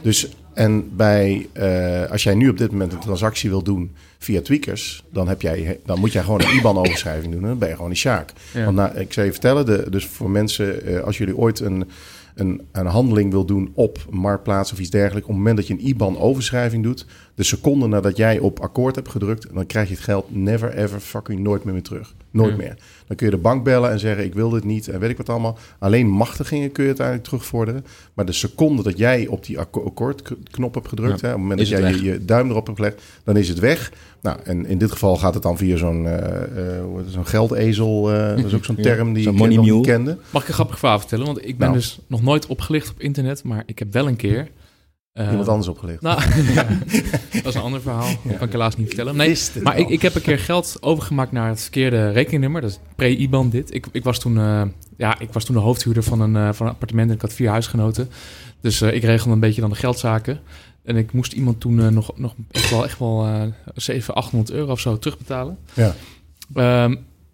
[0.02, 4.42] Dus en bij, eh, als jij nu op dit moment een transactie wil doen via
[4.42, 7.42] tweakers, dan, heb jij, dan moet jij gewoon een IBAN-overschrijving doen.
[7.42, 8.32] En dan ben je gewoon die Sjaak.
[8.54, 8.64] Ja.
[8.64, 11.90] Want nou, ik zou je vertellen, de, dus voor mensen, eh, als jullie ooit een,
[12.36, 15.74] een, een handeling wil doen op marktplaats of iets dergelijks, op het moment dat je
[15.74, 17.06] een IBAN-overschrijving doet,
[17.36, 21.00] de seconde nadat jij op akkoord hebt gedrukt, dan krijg je het geld never ever
[21.00, 22.16] fucking nooit meer, meer terug.
[22.32, 22.58] Nooit Ja.
[22.58, 22.78] meer.
[23.08, 25.18] Dan kun je de bank bellen en zeggen: Ik wil dit niet en weet ik
[25.18, 25.58] wat allemaal.
[25.80, 27.86] Alleen machtigingen kun je uiteindelijk terugvorderen.
[28.14, 31.42] Maar de seconde dat jij op die akko- akkoordknop hebt gedrukt, Ja, hè, op het
[31.42, 33.92] moment is dat het jij je, je duim erop hebt gelegd, dan is het weg.
[34.22, 38.12] Nou, en in dit geval gaat het dan via zo'n eh, eh, zo'n geldezel.
[38.14, 40.18] eh, dat is ook zo'n Ja, term die ik nog niet kende.
[40.30, 41.26] Mag ik een grappig verhaal vertellen?
[41.26, 41.74] Want ik ben Nou.
[41.80, 44.50] dus nog nooit opgelicht op internet, maar ik heb wel een keer...
[45.20, 46.02] Iemand anders opgelegd.
[46.02, 46.22] Nou,
[46.54, 46.68] ja,
[47.32, 48.10] dat is een ander verhaal.
[48.24, 49.16] Dat kan ik helaas niet vertellen.
[49.16, 52.62] Nee, maar ik, ik heb een keer geld overgemaakt naar het verkeerde rekeningnummer.
[52.62, 53.74] Dat is pre-IBAN dit.
[53.74, 54.62] Ik, ik, was toen, eh,
[54.98, 57.34] ja, ik was toen de hoofdhuurder van een, eh, van een appartement en ik had
[57.34, 58.10] vier huisgenoten.
[58.62, 60.40] Dus eh, ik regelde een beetje dan de geldzaken.
[60.84, 63.44] En ik moest iemand toen nog, nog echt wel, echt wel eh
[63.76, 65.58] 700, 800 euro of zo terugbetalen.
[65.74, 65.96] Ja.
[66.54, 66.92] Ehm,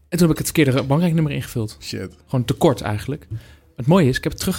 [0.10, 1.78] en toen heb ik het verkeerde bankrekeningnummer ingevuld.
[1.80, 2.16] Shit.
[2.28, 3.28] Gewoon tekort eigenlijk.
[3.76, 4.58] Het mooie is, ik heb het terug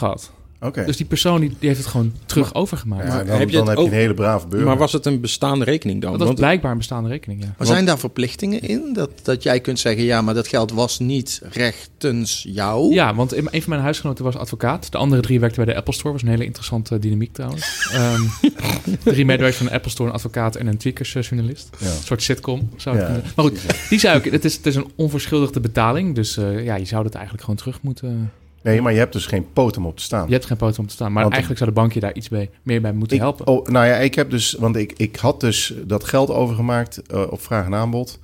[0.71, 3.07] Dus die persoon die, die heeft het gewoon terug overgemaakt.
[3.07, 4.67] Ja, dan heb je dan heb je een hele brave burger.
[4.67, 6.11] Maar was het een bestaande rekening dan?
[6.11, 7.55] Want dat is Want- blijkbaar een bestaande rekening, ja.
[7.59, 8.93] Maar zijn daar verplichtingen in?
[8.93, 12.95] Dat, dat jij kunt zeggen, ja, maar dat geld was niet rechtens jou?
[12.95, 14.93] Ja, want een van mijn huisgenoten was advocaat.
[14.93, 16.13] De andere drie werkten bij de Apple Store.
[16.13, 17.89] was een hele interessante dynamiek trouwens.
[17.93, 18.23] Ehm,
[19.05, 21.69] drie medewerkers van de Apple Store, een advocaat en een tweakers-journalist.
[21.79, 21.87] Ja.
[21.87, 23.21] Een soort sitcom zou het Ja.
[23.37, 26.15] Maar goed, die zei ook, het is, het is een onverschuldigde betaling.
[26.15, 28.33] Dus eh, ja, je zou dat eigenlijk gewoon terug moeten...
[28.63, 30.27] Nee, maar je hebt dus geen potem op te staan.
[30.27, 31.13] Je hebt geen poot om te staan.
[31.13, 33.47] Maar Want- eigenlijk zou de bank je daar iets bij, meer bij moeten Ik, helpen.
[33.47, 37.23] oh, nou ja, ik heb dus, want ik, ik had dus dat geld overgemaakt eh,
[37.31, 38.19] op vraag en aanbod.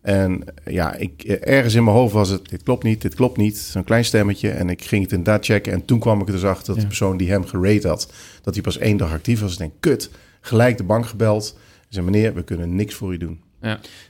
[0.00, 3.14] En eh, ja, ik, eh, ergens in mijn hoofd was het, dit klopt niet, dit
[3.14, 3.58] klopt niet.
[3.58, 4.50] Zo'n klein stemmetje.
[4.50, 5.72] En ik ging het inderdaad checken.
[5.72, 6.80] En toen kwam ik er dus achter dat Ja.
[6.80, 8.12] de persoon die hem gerate had,
[8.42, 9.52] dat hij pas één dag actief was.
[9.52, 11.56] Ik denk, kut, gelijk de bank gebeld.
[11.80, 13.40] Ik zei, meneer, we kunnen niks voor u doen.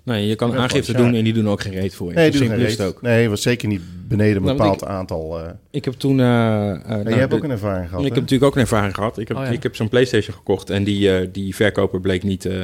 [0.02, 0.98] Nee, je kan Ja, aangifte ja.
[0.98, 2.14] doen en die doen ook geen reet voor je.
[2.14, 3.02] Nee, doen geen ook.
[3.02, 5.40] Nee, was zeker niet beneden een Nou, bepaald aantal.
[5.40, 6.20] eh Ik heb toen...
[6.20, 8.14] eh, eh, nee, nou, je hebt ook een ervaring gehad, ik hè?
[8.14, 9.18] heb natuurlijk ook een ervaring gehad.
[9.18, 9.48] Ik heb, Oh, ja.
[9.50, 12.62] ik heb zo'n PlayStation gekocht en die, eh, die verkoper bleek niet eh,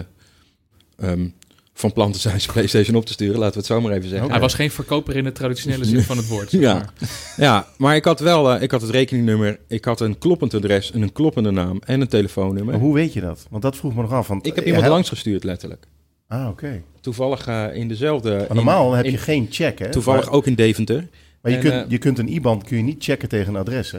[0.99, 1.29] ehm,
[1.75, 3.35] van plan te zijn zijn PlayStation op te sturen.
[3.39, 4.31] Laten we het zo maar even zeggen.
[4.31, 6.51] Hij was geen verkoper in de traditionele zin van het woord.
[6.51, 6.75] zeg Ja.
[6.75, 6.93] maar.
[7.37, 11.03] Ja, maar ik had wel ik had het rekeningnummer, ik had een kloppend adres en
[11.03, 12.73] een kloppende naam en een telefoonnummer.
[12.75, 13.47] Maar hoe weet je dat?
[13.51, 14.29] Want dat vroeg me nog af.
[14.29, 15.87] Want Ik heb iemand hij- langs gestuurd, letterlijk.
[16.29, 16.83] Ah, oké.
[17.01, 18.45] Toevallig eh, in dezelfde...
[18.47, 19.91] Maar normaal in- heb je in- geen check, hè?
[19.91, 21.09] Toevallig Maar- ook in Deventer.
[21.43, 23.61] Maar je, En, kunt, eh, je kunt een IBAN kun je niet checken tegen een
[23.61, 23.99] adres, hè?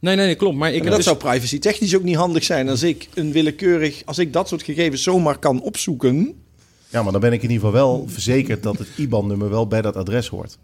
[0.00, 0.56] Nee, nee, nee, klopt.
[0.56, 4.02] Maar ik dat dus- zou privacy technisch ook niet handig zijn als ik een willekeurig,
[4.04, 6.34] als ik dat soort gegevens zomaar kan opzoeken.
[6.88, 9.82] Ja, maar dan ben ik in ieder geval wel verzekerd dat het IBAN-nummer wel bij
[9.82, 10.58] dat adres hoort.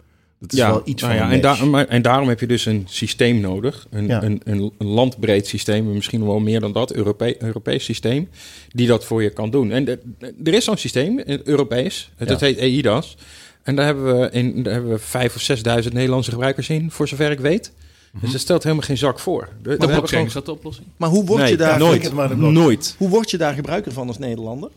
[0.45, 1.59] Dat is ja, wel iets nou van ja, een en, match.
[1.59, 3.87] daar- maar- en daarom heb je dus een systeem nodig.
[3.91, 4.23] Een, Ja.
[4.23, 8.29] een, een, een landbreed systeem, misschien wel meer dan dat, Europe Europees systeem,
[8.73, 9.71] die dat voor je kan doen.
[9.71, 9.99] En de-
[10.45, 12.33] er is zo'n systeem, eh, Europees, het, Ja.
[12.35, 13.17] dat heet EIDAS.
[13.63, 17.09] En daar hebben, we in, daar hebben we vijf of zesduizend Nederlandse gebruikers in, voor
[17.09, 17.73] zover ik weet.
[18.21, 19.49] Dus dat stelt helemaal geen zak voor.
[19.63, 20.87] De, we De hebben gewoon- is dat de oplossing?
[20.97, 21.79] Maar hoe word Nee, je daar,
[22.15, 22.37] maar.
[22.37, 22.95] Nooit.
[22.99, 24.71] hoe word je daar gebruiker van als Nederlander?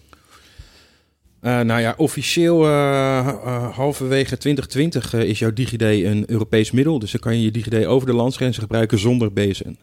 [1.41, 6.99] Eh, nou ja, officieel eh, eh, halverwege 2020 eh, is jouw DigiD een Europees middel.
[6.99, 9.77] Dus dan kan je je DigiD over de landsgrenzen gebruiken zonder BSN.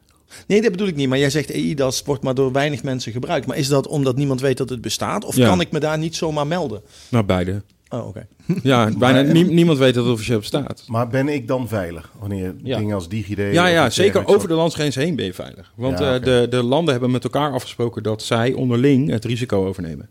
[0.47, 1.09] Nee, dat bedoel ik niet.
[1.09, 3.47] Maar jij zegt EIDAS wordt maar door weinig mensen gebruikt.
[3.47, 5.25] Maar is dat omdat niemand weet dat het bestaat?
[5.25, 5.49] Of Ja.
[5.49, 6.81] kan ik me daar niet zomaar melden?
[7.09, 7.63] Nou, beide.
[7.89, 8.27] Oh, oké.
[8.63, 10.85] Ja, bijna nie- niemand weet dat het officieel bestaat.
[10.87, 12.79] Maar ben ik dan veilig wanneer Ja.
[12.79, 13.39] dingen als DigiD...
[13.39, 15.73] Ja, ja, zeker over de landsgrenzen heen ben je veilig.
[15.77, 19.67] Want Ja, eh, de, de landen hebben met elkaar afgesproken dat zij onderling het risico
[19.67, 20.09] overnemen.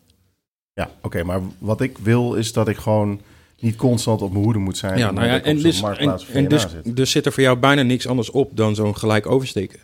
[0.73, 3.21] Ja, oké, maar wat ik wil is dat ik gewoon
[3.59, 4.97] niet constant op mijn hoede moet zijn.
[4.97, 5.81] Ja, nou ja, en, zo'n dus,
[6.33, 6.95] en, dus, zit.
[6.95, 9.79] dus zit er voor jou bijna niks anders op dan zo'n gelijk oversteken.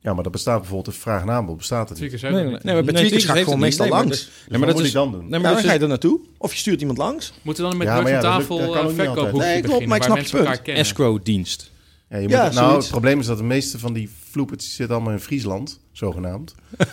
[0.00, 2.22] Ja, maar dat bestaat bijvoorbeeld, de vraag en aanbod bestaat het niet.
[2.22, 4.18] Nee, nee, nee, maar bij Nee, Tweakers Tweakers ga ik gewoon meestal Nee, maar langs.
[4.18, 5.28] Dus nee, maar dat moet is- ik dan doen?
[5.28, 6.20] Nee, Maar dan ga je er naartoe.
[6.38, 7.32] Of je stuurt iemand langs.
[7.42, 8.94] Moeten we dan met Ja, tafel uh, altijd.
[8.94, 10.82] verkoophoekje Nee, klopt, beginnen, maar ik waar snap mensen het elkaar kennen?
[10.84, 11.70] escrow-dienst.
[12.08, 14.94] Ja, je moet, Ja, nou, het probleem is dat de meeste van die floepers zitten
[14.96, 16.54] allemaal in Friesland, zogenaamd.
[16.76, 16.84] dan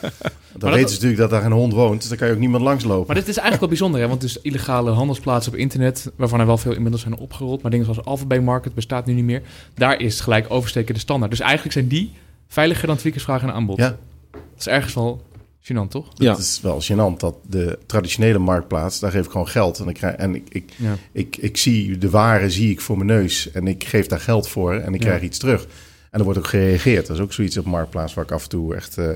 [0.58, 2.64] dat- weten ze natuurlijk dat daar geen hond woont, dus dan kan je ook niemand
[2.64, 3.06] langslopen.
[3.08, 4.08] Maar dit is eigenlijk wel bijzonder, hè?
[4.08, 7.86] want dus illegale handelsplaatsen op internet, waarvan er wel veel inmiddels zijn opgerold, maar dingen
[7.86, 9.42] zoals Alphabet Market bestaat nu niet meer,
[9.74, 11.32] daar is gelijk oversteken de standaard.
[11.32, 12.12] Dus eigenlijk zijn die
[12.48, 13.78] veiliger dan tweakersvraag en aanbod.
[13.78, 13.98] Ja.
[14.32, 15.22] Dat is ergens wel
[15.62, 16.08] gênant, toch?
[16.14, 16.32] Ja.
[16.32, 19.80] Het is wel gênant dat de traditionele marktplaats, daar geef ik gewoon geld.
[19.80, 20.96] En, ik, krijg, en ik, ik, Ja.
[21.12, 24.48] ik, ik zie de ware zie ik voor mijn neus en ik geef daar geld
[24.48, 25.08] voor en ik Ja.
[25.08, 25.68] krijg iets terug.
[26.16, 27.08] En er wordt ook gereageerd.
[27.08, 29.10] Dat is ook zoiets op marktplaats waar ik af en toe echt eh,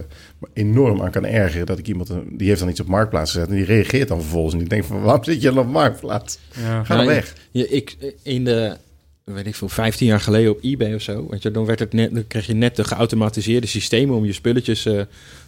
[0.53, 1.65] enorm aan kan ergeren.
[1.65, 4.53] Dat ik iemand, die heeft dan iets op marktplaats gezet en die reageert dan vervolgens.
[4.53, 6.39] En ik denk van, waarom zit je dan op marktplaats?
[6.61, 6.83] Ja.
[6.83, 7.33] Ga dan weg.
[7.51, 8.75] Ja, ik, in de,
[9.23, 11.27] weet ik veel, 15 jaar geleden op eBay of zo.
[11.29, 14.33] Weet je, dan, werd het net, dan kreeg je net de geautomatiseerde systemen om je
[14.33, 14.99] spulletjes eh,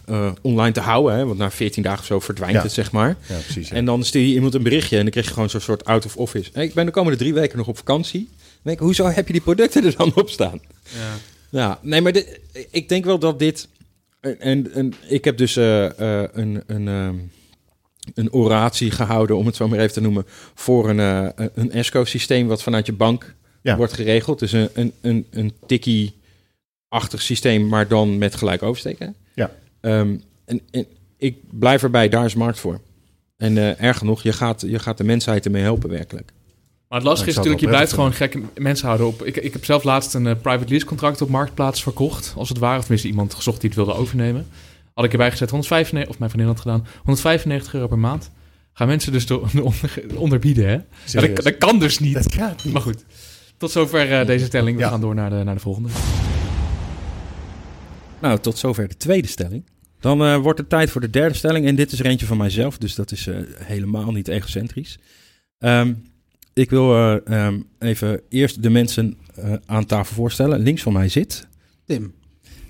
[0.04, 1.16] eh, online te houden.
[1.16, 1.26] Hè?
[1.26, 2.62] Want na 14 dagen of zo verdwijnt Ja.
[2.62, 3.16] het, zeg maar.
[3.26, 3.68] Ja, precies.
[3.68, 3.74] ja.
[3.74, 6.04] En dan stuur je iemand een berichtje en dan krijg je gewoon zo'n soort out
[6.04, 6.50] of office.
[6.52, 8.28] Hey, ik ben de komende drie weken nog op vakantie.
[8.28, 10.60] Dan denk ik, hoezo heb je die producten er dan op staan?
[10.84, 11.14] Ja.
[11.52, 12.40] Ja, nee, maar dit,
[12.70, 13.68] ik denk wel dat dit.
[14.20, 15.84] En, en ik heb dus eh,
[16.22, 17.14] eh, een, een, ehm,
[18.14, 20.24] een oratie gehouden, om het zo maar even te noemen,
[20.54, 23.76] voor een, eh, een ESCO-systeem wat vanuit je bank Ja.
[23.76, 24.38] wordt geregeld.
[24.38, 29.14] Dus een, een, een, een tikkie-achtig systeem, maar dan met gelijk oversteken.
[29.34, 29.50] Ja.
[29.80, 30.86] Ehm, en, en
[31.16, 32.80] ik blijf erbij, daar is markt voor.
[33.36, 36.32] En erger nog, je gaat, je gaat de mensheid ermee helpen, werkelijk.
[36.92, 39.22] Maar het lastige is natuurlijk, je blijft gewoon gekke mensen houden op.
[39.22, 42.58] Ik, ik heb zelf laatst een eh, private lease contract op Marktplaats verkocht, als het
[42.58, 42.74] ware.
[42.76, 44.46] Of tenminste iemand gezocht die het wilde overnemen.
[44.94, 48.30] Had ik erbij gezet 195, of mijn vriendin had gedaan, 195 euro per maand.
[48.72, 50.78] Gaan mensen dus door, onder, onderbieden, hè?
[51.06, 52.14] Ja, dat, kan dus niet.
[52.14, 52.72] Dat gaat niet.
[52.72, 53.04] Maar goed,
[53.56, 54.76] tot zover eh, deze stelling.
[54.76, 54.88] We Ja.
[54.88, 55.88] gaan door naar de, naar de volgende.
[58.20, 59.64] Nou, tot zover de tweede stelling.
[60.00, 61.66] Dan eh, wordt het tijd voor de derde stelling.
[61.66, 64.98] En dit is er eentje van mijzelf, dus dat is eh, helemaal niet egocentrisch.
[65.58, 65.92] Ehm,
[66.54, 70.60] ik wil eh, ehm, even eerst de mensen eh, aan tafel voorstellen.
[70.60, 71.46] Links van mij zit
[71.84, 72.14] Tim.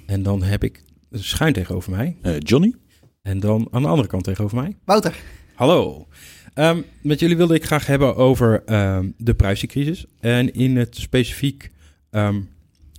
[0.07, 2.16] En dan heb ik schuin tegenover mij.
[2.22, 2.74] Eh, Johnny.
[3.22, 4.76] En dan aan de andere kant tegenover mij.
[4.85, 5.14] Wouter.
[5.55, 6.07] Hallo.
[6.55, 10.05] Ehm, met jullie wilde ik graag hebben over ehm, de prijzencrisis.
[10.20, 11.70] En in het specifiek,
[12.11, 12.41] ehm,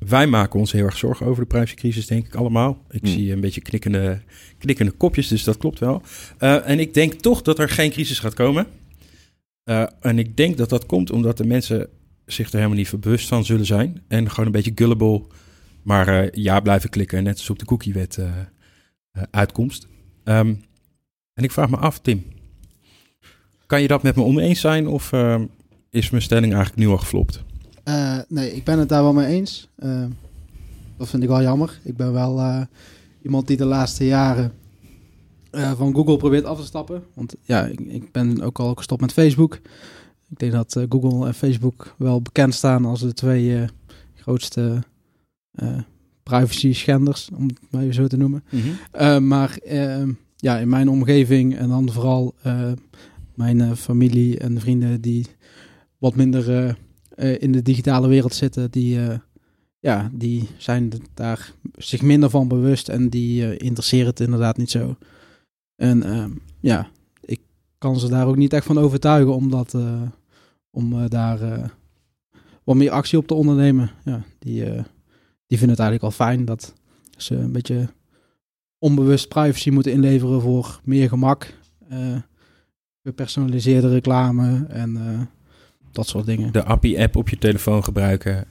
[0.07, 2.85] wij maken ons heel erg zorgen over de prijzencrisis, denk ik allemaal.
[2.89, 3.11] Ik Hmm.
[3.11, 4.21] zie een beetje knikkende,
[4.57, 6.01] knikkende kopjes, dus dat klopt wel.
[6.37, 8.67] Eh, en ik denk toch dat er geen crisis gaat komen.
[9.63, 11.89] Eh, en ik denk dat dat komt omdat de mensen
[12.25, 14.01] zich er helemaal niet bewust van zullen zijn.
[14.07, 15.21] En gewoon een beetje gullible,
[15.83, 18.31] maar eh, ja blijven klikken, net als op de cookiewet eh,
[19.31, 19.87] uitkomst.
[20.23, 20.53] Ehm,
[21.33, 22.23] en ik vraag me af, Tim,
[23.65, 25.45] kan je dat met me oneens zijn of ehm,
[25.89, 27.43] is mijn stelling eigenlijk nu al geflopt?
[28.27, 29.69] Nee, ik ben het daar wel mee eens.
[29.75, 30.05] Eh,
[30.97, 31.79] dat vind ik wel jammer.
[31.83, 32.67] Ik ben wel
[33.21, 34.51] iemand die de laatste jaren
[35.53, 37.03] eh, van Google probeert af te stappen.
[37.13, 39.53] Want ja, ik, ik ben ook al gestopt met Facebook.
[40.29, 43.67] Ik denk dat eh, Google en Facebook wel bekend staan als de twee eh,
[44.15, 44.83] grootste
[46.23, 48.43] privacy schenders, om het maar even zo te noemen.
[48.91, 52.35] Eh, maar eh, ja, in mijn omgeving en dan vooral
[53.33, 55.27] mijn familie en vrienden die
[55.97, 56.77] wat minder
[57.39, 58.99] in de digitale wereld zitten, die,
[59.83, 64.71] ja, die zijn daar zich minder van bewust en die eh, interesseren het inderdaad niet
[64.71, 64.95] zo.
[65.75, 66.87] En ehm, ja,
[67.21, 67.39] ik
[67.77, 70.01] kan ze daar ook niet echt van overtuigen om, dat, eh,
[70.69, 71.63] om eh, daar eh,
[72.63, 73.91] wat meer actie op te ondernemen.
[74.03, 74.63] Ja, die,
[75.47, 76.73] die vinden het eigenlijk al fijn dat
[77.17, 77.87] ze een beetje
[78.77, 81.53] onbewust privacy moeten inleveren voor meer gemak,
[81.89, 82.15] eh,
[83.03, 85.29] gepersonaliseerde reclame en
[85.91, 86.53] dat soort dingen.
[86.53, 88.45] De Appie-app op je telefoon gebruiken.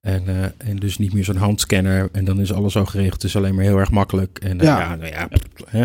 [0.00, 2.08] En, en dus niet meer zo'n handscanner.
[2.12, 3.22] En dan is alles al geregeld.
[3.22, 4.38] Het is alleen maar heel erg makkelijk.
[4.38, 4.78] En Ja.
[4.80, 5.28] ja, nou ja,
[5.66, 5.84] hè?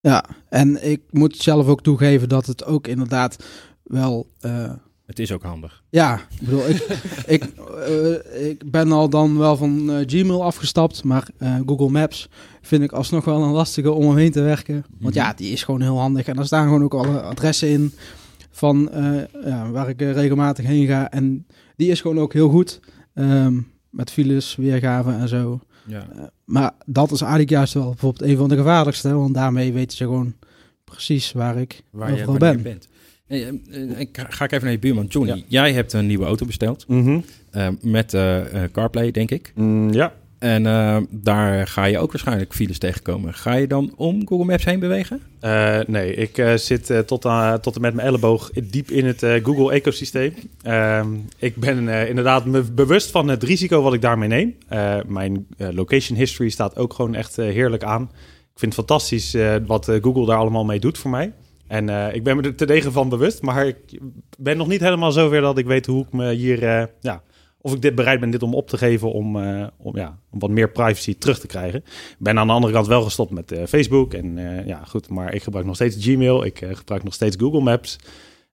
[0.00, 3.44] Ja, en ik moet zelf ook toegeven dat het ook inderdaad
[3.82, 4.30] wel.
[4.40, 4.72] eh,
[5.06, 5.82] het is ook handig.
[5.90, 6.76] ja, ik bedoel, ik,
[7.26, 7.44] ik,
[7.86, 11.28] eh, ik ben al dan wel van eh, Gmail afgestapt, maar
[11.66, 12.28] Google Maps
[12.62, 14.84] vind ik alsnog wel een lastige om omheen te werken.
[14.98, 17.92] Want ja, die is gewoon heel handig en daar staan gewoon ook alle adressen in
[18.50, 18.90] van
[19.44, 21.10] ja, waar ik regelmatig heen ga.
[21.10, 21.46] En
[21.76, 22.80] die is gewoon ook heel goed
[23.14, 25.60] ehm, met files, weergaven en zo.
[25.90, 26.06] Ja.
[26.16, 29.96] Eh, maar dat is eigenlijk juist wel bijvoorbeeld een van de gevaarlijkste, want daarmee weten
[29.96, 30.34] ze gewoon
[30.84, 32.62] precies waar ik Waar je, overal je ben.
[32.62, 32.88] bent.
[33.26, 35.06] Hey, eh, eh, ik ga ga ik even naar je buurman.
[35.06, 36.88] Johnny, jij hebt een nieuwe auto besteld.
[36.88, 37.20] Mhm.
[37.80, 38.10] met
[38.72, 39.52] CarPlay, denk ik.
[39.54, 40.12] Mm, ja.
[40.40, 43.34] En eh, daar ga je ook waarschijnlijk files tegenkomen.
[43.34, 45.20] Ga je dan om Google Maps heen bewegen?
[45.40, 47.22] Eh, nee, ik eh, zit tot,
[47.62, 50.34] tot en met mijn elleboog diep in het Google-ecosysteem.
[50.62, 54.56] Ehm, ik ben inderdaad me bewust van het risico wat ik daarmee neem.
[55.06, 58.02] Mijn location history staat ook gewoon echt heerlijk aan.
[58.52, 59.36] Ik vind het fantastisch
[59.66, 61.32] wat Google daar allemaal mee doet voor mij.
[61.66, 64.00] En ik ben me er degen van bewust, maar ik
[64.38, 67.22] ben nog niet helemaal zover dat ik weet hoe ik me hier ja,
[67.60, 70.38] of ik dit bereid ben dit om op te geven om, eh, om, ja, om
[70.38, 71.84] wat meer privacy terug te krijgen.
[72.18, 74.14] Ben aan de andere kant wel gestopt met eh, Facebook.
[74.14, 76.44] En eh, ja, goed, maar ik gebruik nog steeds Gmail.
[76.44, 77.98] Ik gebruik nog steeds Google Maps.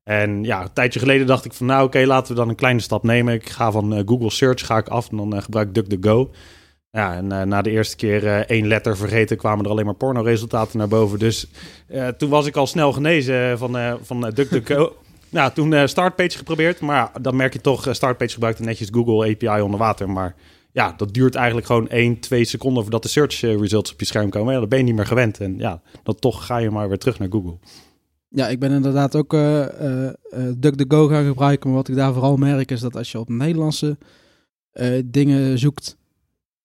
[0.03, 2.79] En ja, een tijdje geleden dacht ik van nou oké, laten we dan een kleine
[2.79, 3.33] stap nemen.
[3.33, 6.31] Ik ga van Google Search ga ik af en dan gebruik ik DuckDuckGo.
[6.91, 10.77] Ja, en na de eerste keer eh, één letter vergeten kwamen er alleen maar porno-resultaten
[10.77, 11.19] naar boven.
[11.19, 11.47] Dus
[12.17, 14.95] toen was ik al snel genezen van, van DuckDuckGo.
[15.37, 16.79] nou, toen eh, Startpage geprobeerd.
[16.79, 20.09] Maar dan merk je toch, eh, Startpage gebruikte netjes Google API onder water.
[20.09, 20.35] Maar
[20.77, 24.05] ja, dat duurt eigenlijk gewoon 1, 2 seconden voordat de search eh, results op je
[24.05, 24.53] scherm komen.
[24.53, 25.39] Ja, dat ben je niet meer gewend.
[25.39, 27.57] En ja, dan toch ga je maar weer terug naar Google.
[28.29, 30.13] Ja, ik ben inderdaad ook eh, eh,
[30.57, 31.69] DuckDuckGo gaan gebruiken.
[31.69, 33.97] Maar wat ik daar vooral merk is dat als je op Nederlandse
[35.05, 35.97] dingen zoekt,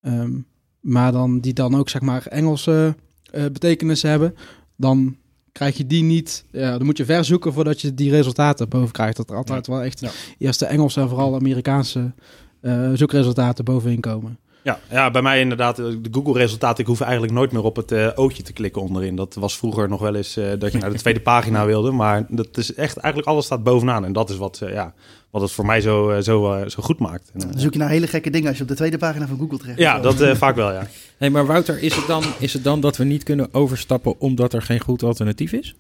[0.01, 0.33] ehm,
[0.81, 2.95] maar dan die dan ook zeg maar Engelse
[3.31, 4.35] betekenissen hebben,
[4.77, 5.17] dan
[5.53, 6.45] krijg je die niet.
[6.51, 9.17] Ja, dan moet je ver zoeken voordat je die resultaten boven krijgt.
[9.17, 10.11] Dat er altijd wel echt Ja.
[10.39, 12.13] eerst de Engelse en vooral Amerikaanse
[12.61, 14.39] eh, zoekresultaten bovenin komen.
[14.63, 17.93] Ja, ja, bij mij inderdaad, eh, de Google-resultaten, ik hoef eigenlijk nooit meer op het
[17.93, 19.17] eh, ootje te klikken onderin.
[19.17, 22.27] Dat was vroeger nog wel eens eh, dat je naar de tweede pagina wilde, maar
[22.29, 24.05] dat is echt, eigenlijk alles staat bovenaan.
[24.05, 24.95] En dat is wat, eh, ja,
[25.31, 27.31] wat het voor mij zo, zo, zo goed maakt.
[27.33, 29.39] En, Dan zoek je naar hele gekke dingen als je op de tweede pagina van
[29.39, 30.87] Google terecht ja, dat eh, vaak wel, ja.
[31.19, 34.53] Nee, maar Wouter, is het, dan, is het dan dat we niet kunnen overstappen omdat
[34.53, 35.75] er geen goed alternatief is?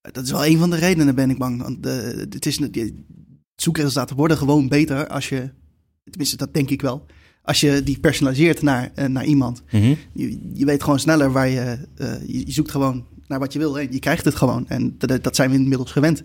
[0.00, 1.62] Dat is wel een van de redenen, ben ik bang.
[1.62, 3.04] Want de, het is, die
[3.54, 5.50] zoekresultaten worden gewoon beter als je,
[6.04, 7.06] tenminste dat denk ik wel,
[7.46, 9.62] als je die personaliseert naar, eh, naar iemand.
[10.12, 13.58] Je, je weet gewoon sneller waar je, eh, je, je zoekt gewoon naar wat je
[13.58, 14.68] wil je krijgt het gewoon.
[14.68, 16.22] En dat, dat zijn we inmiddels gewend.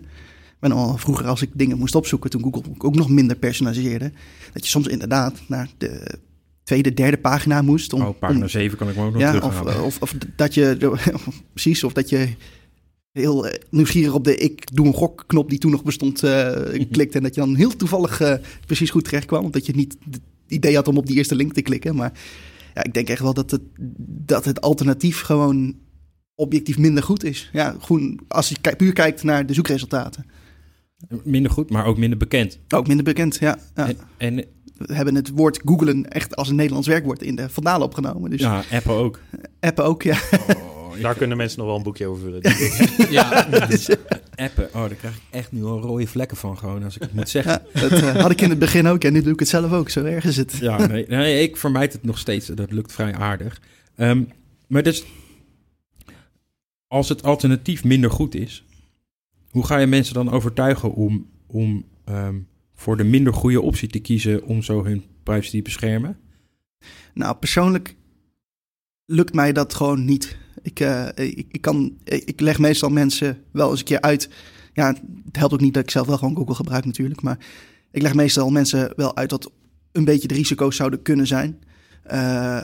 [0.60, 4.12] Ben al vroeger als ik dingen moest opzoeken, toen Google ook nog minder personaliseerde,
[4.52, 6.18] dat je soms inderdaad naar de
[6.62, 7.92] tweede, derde pagina moest.
[7.92, 10.54] Om, Oh, pagina om- 7 kan ik me ook nog ja, of, of, of dat
[10.54, 10.76] je,
[11.54, 12.28] precies, of dat je
[13.12, 16.50] heel eh, nieuwsgierig op de ik doe een gokknop die toen nog bestond eh
[16.92, 17.14] klikt.
[17.14, 18.20] En dat je dan heel toevallig
[18.66, 19.44] precies goed terecht kwam.
[19.44, 19.96] Omdat je niet
[20.52, 21.94] idee had om op die eerste link te klikken.
[21.94, 22.12] Maar
[22.74, 23.62] ja, ik denk echt wel dat het,
[24.26, 25.76] dat het alternatief gewoon
[26.34, 27.50] objectief minder goed is.
[27.52, 30.26] Ja, gewoon als je puur kijkt naar de zoekresultaten.
[31.24, 32.58] Minder goed, maar ook minder bekend.
[32.68, 33.58] Ook minder bekend, ja.
[33.74, 33.86] ja.
[33.86, 34.44] En, en
[34.76, 38.30] We hebben het woord googlen echt als een Nederlands werkwoord in de vandalen opgenomen.
[38.30, 39.20] Dus ja, Apple ook.
[39.60, 40.18] appen ook, ja.
[41.00, 42.40] Daar kunnen mensen nog wel een boekje over vullen.
[43.10, 43.46] Ja,
[44.34, 44.66] appen.
[44.66, 47.28] Oh, daar krijg ik echt nu al rode vlekken van gewoon als ik het moet
[47.28, 47.62] zeggen.
[47.72, 49.72] Ja, dat eh, had ik in het begin ook en nu doe ik het zelf
[49.72, 49.88] ook.
[49.88, 50.56] Zo erg is het.
[50.60, 52.46] Ja, nee, nee, ik vermijd het nog steeds.
[52.46, 53.60] Dat lukt vrij aardig.
[53.96, 54.22] Ehm,
[54.66, 55.04] maar dus,
[56.86, 58.64] als het alternatief minder goed is,
[59.50, 62.36] hoe ga je mensen dan overtuigen om, om ehm,
[62.74, 66.16] voor de minder goede optie te kiezen om zo hun privacy te beschermen?
[67.14, 67.94] Nou, persoonlijk
[69.06, 70.36] lukt mij dat gewoon niet.
[70.62, 74.28] Ik, eh, ik, ik, kan, ik leg meestal mensen wel eens een keer uit.
[74.72, 74.86] Ja,
[75.24, 77.22] het helpt ook niet dat ik zelf wel gewoon Google gebruik natuurlijk.
[77.22, 77.38] Maar
[77.90, 79.50] ik leg meestal mensen wel uit dat
[79.92, 81.62] een beetje de risico's zouden kunnen zijn.
[82.02, 82.60] Eh,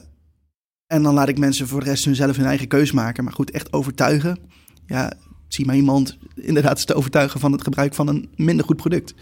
[0.87, 3.25] en dan laat ik mensen voor de rest hunzelf hun eigen keus maken.
[3.25, 4.39] Maar goed, echt overtuigen.
[4.87, 5.13] Ja,
[5.49, 9.15] zie maar iemand inderdaad te overtuigen van het gebruik van een minder goed product.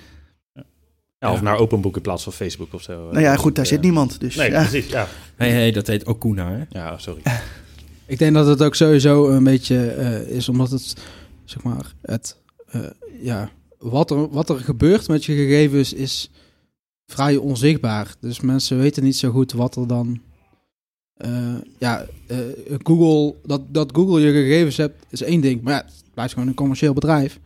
[1.18, 3.08] Ja, of naar openboek in plaats van Facebook of zo.
[3.10, 4.20] Nou ja, goed, daar zit niemand.
[4.20, 4.60] Dus, Nee, ja.
[4.60, 5.08] precies, ja.
[5.36, 6.64] Hey, hey, dat heet Okuna, hè?
[6.68, 7.22] Ja, sorry.
[8.06, 10.96] Ik denk dat het ook sowieso een beetje eh, is omdat het,
[11.44, 12.36] zeg maar, het,
[12.66, 12.80] eh,
[13.20, 16.30] ja, wat er, wat er gebeurt met je gegevens is
[17.06, 18.14] vrij onzichtbaar.
[18.20, 20.20] Dus mensen weten niet zo goed wat er dan,
[21.16, 22.06] eh, ja,
[22.82, 26.48] Google, dat, dat Google je gegevens hebt is één ding, maar ja, het blijft gewoon
[26.48, 27.40] een commercieel bedrijf.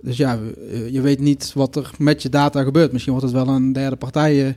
[0.00, 0.38] Dus ja,
[0.90, 2.92] je weet niet wat er met je data gebeurt.
[2.92, 4.56] Misschien wordt het wel een derde partij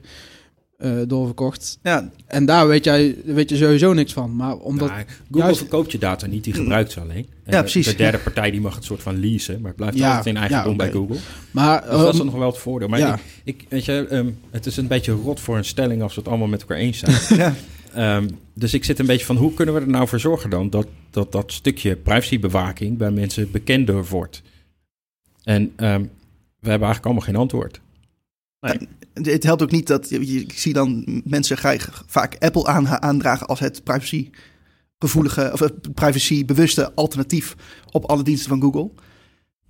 [0.82, 1.80] eh, eh, doorverkocht.
[1.84, 2.10] Ja.
[2.28, 4.36] En daar weet, jij, weet je sowieso niks van.
[4.36, 7.28] Maar omdat Nou, Google juist- verkoopt je data niet, die gebruikt ze alleen.
[7.44, 7.86] En Ja, de- precies.
[7.88, 10.38] De derde partij die mag het soort van leasen, maar het blijft Ja, altijd in
[10.42, 10.92] eigendom ja, bij.
[10.92, 11.18] Google.
[11.52, 12.88] Maar, dus dat is ehm, nog wel het voordeel.
[12.88, 13.14] Maar ja.
[13.44, 16.20] ik, ik, weet je, ehm, het is een beetje rot voor een stelling als we
[16.20, 17.40] het allemaal met elkaar eens zijn.
[17.40, 17.54] Ja.
[17.94, 20.70] Ehm, dus ik zit een beetje van, hoe kunnen we er nou voor zorgen dan
[20.70, 24.42] dat dat, dat stukje privacybewaking bij mensen bekender wordt?
[25.44, 26.02] En ehm,
[26.60, 27.80] we hebben eigenlijk allemaal geen antwoord.
[29.14, 33.59] Het helpt ook niet dat ik zie dan mensen graag vaak Apple aan, aandragen als
[33.59, 34.30] het privacy
[34.99, 37.55] gevoelige of het privacy bewuste alternatief
[37.91, 38.91] op alle diensten van Google.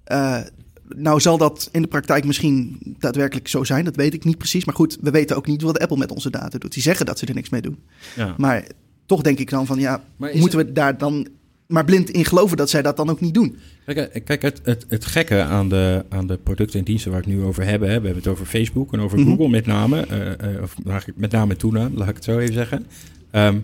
[0.03, 0.39] Eh,
[0.87, 4.65] nou zal dat in de praktijk misschien daadwerkelijk zo zijn, dat weet ik niet precies.
[4.65, 6.73] Maar goed, we weten ook niet wat Apple met onze data doet.
[6.73, 7.83] Die zeggen dat ze er niks mee doen.
[8.15, 8.35] Ja.
[8.37, 8.67] Maar
[9.05, 11.27] toch denk ik dan van ja, moeten we daar dan
[11.71, 13.57] maar blind in geloven dat zij dat dan ook niet doen?
[13.85, 17.21] Kijk, eh, kijk het, het, het gekke aan de, aan de producten en diensten waar
[17.21, 19.29] we het nu over hebben, hè, we hebben het over Facebook en over Mhm.
[19.29, 20.75] Google met name, eh, eh, of
[21.15, 22.85] met name en toename, laat ik het zo even zeggen.
[23.31, 23.59] Ehm,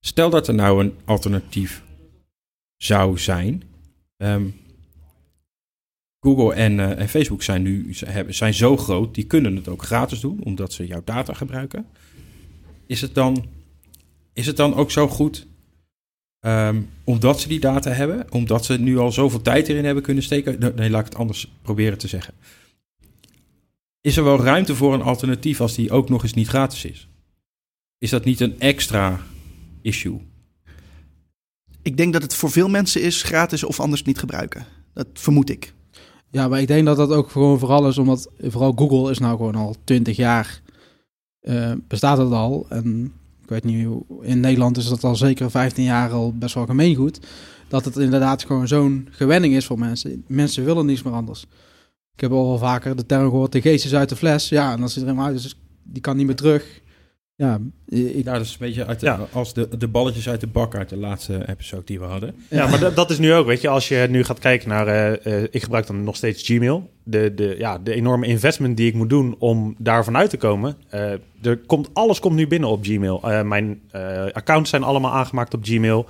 [0.00, 1.82] stel dat er nou een alternatief
[2.76, 3.62] zou zijn,
[4.16, 4.42] ehm,
[6.20, 7.94] Google en, en Facebook zijn nu
[8.28, 11.86] zijn zo groot, die kunnen het ook gratis doen, omdat ze jouw data gebruiken.
[12.86, 13.44] Is het dan,
[14.32, 15.46] is het dan ook zo goed,
[16.42, 20.22] ehm, omdat ze die data hebben, omdat ze nu al zoveel tijd erin hebben kunnen
[20.22, 20.74] steken?
[20.76, 22.34] Nee, laat ik het anders proberen te zeggen.
[24.00, 27.08] Is er wel ruimte voor een alternatief als die ook nog eens niet gratis is?
[27.98, 29.20] Is dat niet een extra
[29.82, 30.20] issue?
[31.82, 34.66] Ik denk dat het voor veel mensen is gratis of anders niet gebruiken.
[34.94, 35.72] Dat vermoed ik.
[36.30, 39.36] Ja, maar ik denk dat dat ook gewoon vooral is omdat vooral Google is nou
[39.36, 40.62] gewoon al 20 jaar
[41.40, 42.66] eh, bestaat het al.
[42.68, 43.12] En
[43.42, 43.88] ik weet niet,
[44.20, 47.20] in Nederland is dat al zeker 15 jaar al best wel gemeengoed.
[47.68, 50.24] Dat het inderdaad gewoon zo'n gewenning is voor mensen.
[50.26, 51.46] Mensen willen niets meer anders.
[52.14, 54.48] Ik heb al wel vaker de term gehoord, de geest is uit de fles.
[54.48, 56.80] Ja, en als hij er helemaal uit dus die kan niet meer terug.
[57.42, 59.26] Ja, ik, Ja, dat is een beetje uit de, Ja.
[59.32, 62.34] als de, de balletjes uit de bak uit de laatste episode die we hadden.
[62.48, 64.86] Ja, maar dat, dat is nu ook, weet je, als je nu gaat kijken naar,
[64.86, 66.90] eh, eh, ik gebruik dan nog steeds Gmail.
[67.02, 70.76] De, de, ja, de enorme investment die ik moet doen om daarvan uit te komen.
[70.88, 71.10] eh,
[71.42, 73.20] er komt, alles komt nu binnen op Gmail.
[73.22, 76.06] Eh, mijn eh, accounts zijn allemaal aangemaakt op Gmail.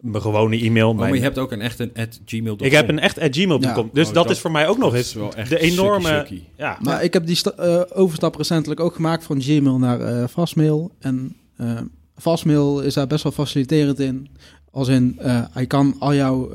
[0.00, 0.88] Mijn gewone e-mail.
[0.88, 2.66] Oh, maar mijn- je hebt ook een echt een at gmail.com.
[2.66, 3.84] ik heb een echt at gmail.com.
[3.86, 3.90] Ja.
[3.92, 6.26] Dus Oh, dat, dat- is voor mij ook nog eens is wel echt de enorme...
[6.56, 10.90] Ja, Maar ik heb die eh, overstap recentelijk ook gemaakt van Gmail naar eh Fastmail.
[10.98, 11.78] En eh
[12.16, 14.28] Fastmail is daar best wel faciliterend in.
[14.70, 16.52] Als in, eh hij kan al jouw...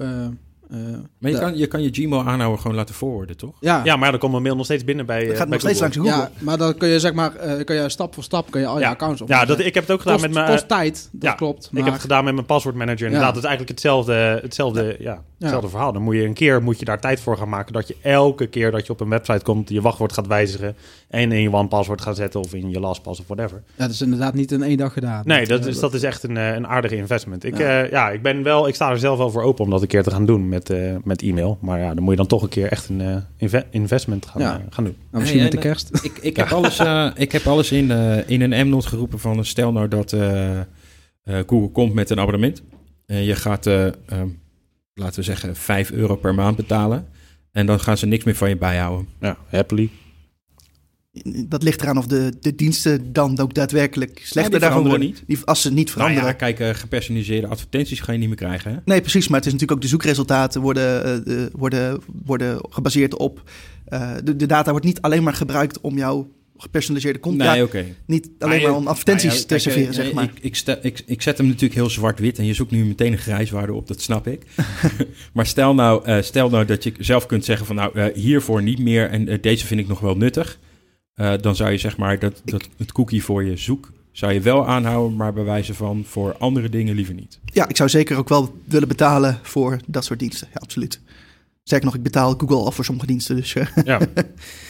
[0.69, 0.77] eh,
[1.19, 3.55] Maar je de- kan, je kan je Gmail aanhouden gewoon laten forwarden, toch?
[3.59, 5.57] ja, ja, maar dan komt mijn mail nog steeds binnen bij, Dat eh, gaat bij
[5.57, 6.11] nog steeds langs Google.
[6.11, 8.67] ja, maar dan kun je zeg maar, eh, kun je stap voor stap kun je
[8.67, 8.89] al je Ja.
[8.89, 9.27] accounts op.
[9.27, 10.51] Ja, dat, ik heb het ook gedaan kost, met mijn...
[10.51, 11.65] kost tijd, dat ja, klopt.
[11.65, 13.05] Ik Maar heb het gedaan met mijn paswoordmanager.
[13.05, 15.23] Inderdaad, het is eigenlijk hetzelfde, hetzelfde, ja.
[15.39, 15.93] Hetzelfde verhaal.
[15.93, 17.73] Dan moet je een keer moet je daar tijd voor gaan maken.
[17.73, 20.75] Dat je elke keer dat je op een website komt, je wachtwoord gaat wijzigen.
[21.09, 23.63] En in je one-password gaat zetten of in je lastpass of whatever.
[23.75, 25.21] ja, dat is inderdaad niet in één dag gedaan.
[25.25, 27.43] Nee, dat Eh, is, dat is echt een, eh, een aardige investment.
[27.43, 27.69] Ik, Ja.
[27.79, 27.87] ja.
[27.89, 30.03] ja, ik, ben wel, ik sta er zelf wel voor open om dat een keer
[30.03, 31.57] te gaan doen met, eh, met e-mail.
[31.61, 34.41] Maar ja, dan moet je dan toch een keer echt een eh, inve- investment gaan,
[34.41, 34.53] Ja.
[34.57, 34.95] eh, gaan doen.
[35.11, 35.89] nou, misschien Hey, met de kerst.
[36.03, 39.37] Ik, ik, heb alles, eh, ik heb alles in, eh, in een M-not geroepen van...
[39.37, 40.63] eh, stel nou dat eh, eh,
[41.23, 42.61] Google komt met een abonnement.
[43.05, 44.27] En je gaat, eh, ehm,
[44.95, 47.07] laten we zeggen, 5 euro per maand betalen.
[47.51, 49.07] En dan gaan ze niks meer van je bijhouden.
[49.19, 49.89] Ja, happily.
[51.47, 55.27] Dat ligt eraan of de, de diensten dan ook daadwerkelijk slechter die daarvan veranderen worden.
[55.27, 56.27] Die, als ze niet Nou veranderen.
[56.27, 58.77] ja, kijk, eh, gepersonaliseerde advertenties ga je niet meer krijgen, hè?
[58.85, 59.27] Nee, precies.
[59.27, 63.49] Maar het is natuurlijk ook de zoekresultaten worden, eh, eh, worden, worden gebaseerd op.
[63.85, 67.49] eh, de, de data wordt niet alleen maar gebruikt om jouw gepersonaliseerde content.
[67.49, 67.85] Nee, ja, oké.
[68.05, 70.23] Niet alleen Maar om advertenties nou ja, te serveren, eh, zeg maar.
[70.23, 73.11] Ik, ik, stel- ik, ik zet hem natuurlijk heel zwart-wit en je zoekt nu meteen
[73.11, 74.43] een grijswaarde op, dat snap ik.
[75.33, 78.63] maar stel nou, eh, stel nou dat je zelf kunt zeggen van nou, eh, hiervoor
[78.63, 80.59] niet meer en deze vind ik nog wel nuttig.
[81.41, 84.67] Dan zou je zeg maar dat, dat het cookie voor je zoek zou je wel
[84.67, 87.39] aanhouden, maar bij wijze van voor andere dingen liever niet.
[87.45, 90.47] Ja, ik zou zeker ook wel willen betalen voor dat soort diensten.
[90.53, 91.01] Ja, absoluut.
[91.67, 93.35] Sterker nog, ik betaal Google al voor sommige diensten.
[93.35, 93.83] Dus eh, Ja.
[93.83, 93.99] ja,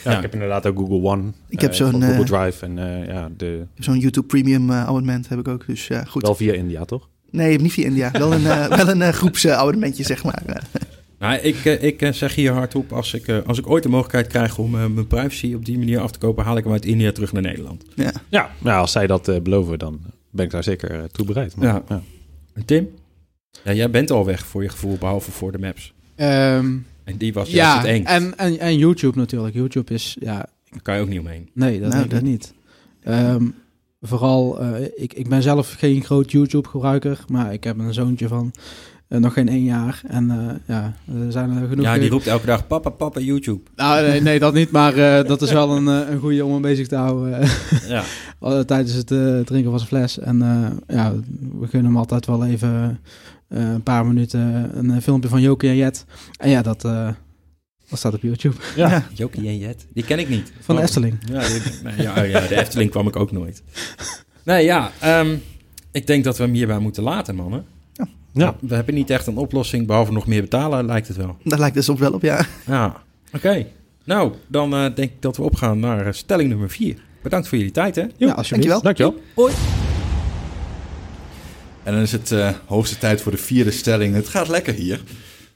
[0.03, 0.15] Ja.
[0.15, 1.23] ik heb inderdaad ook Google One.
[1.49, 5.29] Ik heb eh, zo'n, Google eh, Drive en eh, ja, de, zo'n YouTube Premium abonnement
[5.29, 5.67] heb ik ook.
[5.67, 6.21] Dus ja, goed.
[6.21, 7.09] wel via India, toch?
[7.29, 8.11] Nee, niet via India.
[8.11, 10.43] Wel een, wel een groepsabonnementje, zeg maar.
[11.19, 14.71] Nou, ik, ik zeg hier hardop, als ik, als ik ooit de mogelijkheid krijg om
[14.71, 17.41] mijn privacy op die manier af te kopen, haal ik hem uit India terug naar
[17.41, 17.83] Nederland.
[17.95, 18.11] ja.
[18.29, 19.99] Ja, nou, als zij dat beloven, dan
[20.31, 21.55] ben ik daar zeker toe bereid.
[21.55, 22.01] Maar, Ja.
[22.65, 22.89] Tim?
[23.63, 25.93] Ja, jij bent al weg voor je gevoel, behalve voor de maps.
[26.15, 28.03] Ehm, En die was juist ja, het eng.
[28.05, 29.53] en, en, en YouTube natuurlijk.
[29.55, 31.49] YouTube is, ja, Daar kan je ook niet omheen.
[31.53, 32.53] nee, dat Nou, denk ik niet.
[33.03, 33.45] Ehm,
[34.01, 38.51] vooral, eh, ik, ik ben zelf geen groot YouTube-gebruiker, maar ik heb een zoontje van
[39.07, 40.01] eh, nog geen één jaar.
[40.07, 40.93] En eh, ja,
[41.25, 41.85] er zijn er genoeg...
[41.85, 43.61] Ja, die roept elke dag papa, papa, YouTube.
[43.75, 46.61] Nou, nee, nee, dat niet, maar eh, dat is wel een, een goede om hem
[46.61, 47.39] bezig te houden
[47.87, 48.63] Ja.
[48.63, 49.07] tijdens het
[49.47, 50.19] drinken van zijn fles.
[50.19, 51.13] En eh, ja,
[51.59, 52.99] we gunnen hem altijd wel even
[53.47, 56.05] een paar minuten een eh, filmpje van Jokie en Jet.
[56.37, 57.09] En ja, dat, eh,
[57.89, 58.55] dat staat op YouTube.
[58.75, 59.05] Ja.
[59.13, 59.85] Jokie en Jet.
[59.93, 60.51] Die ken ik niet.
[60.59, 60.81] Van de.
[60.81, 61.17] Efteling.
[61.31, 63.63] Ja, die- nee, ja, oh ja, de Efteling kwam ik ook nooit.
[64.43, 64.91] Nee, ja.
[64.99, 65.35] ehm,
[65.91, 67.65] ik denk dat we hem hierbij moeten laten, mannen.
[67.93, 68.07] Ja.
[68.33, 68.55] Ja.
[68.61, 71.37] We hebben niet echt een oplossing, behalve nog meer betalen, lijkt het wel.
[71.43, 72.45] Daar lijkt het soms wel op, ja.
[72.65, 73.01] Ja,
[73.33, 73.65] oké.
[74.03, 76.97] Nou, dan eh, denk ik dat we opgaan naar eh, stelling nummer 4.
[77.23, 78.03] Bedankt voor jullie tijd, hè?
[78.17, 78.81] Ja, alsjeblieft.
[78.83, 79.13] Dankjewel.
[79.33, 79.84] Dankjewel.
[81.85, 84.15] En dan is het eh, hoogste tijd voor de vierde stelling.
[84.15, 85.01] Het gaat lekker hier.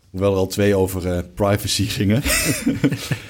[0.09, 2.21] Hoewel er al twee over eh, privacy gingen.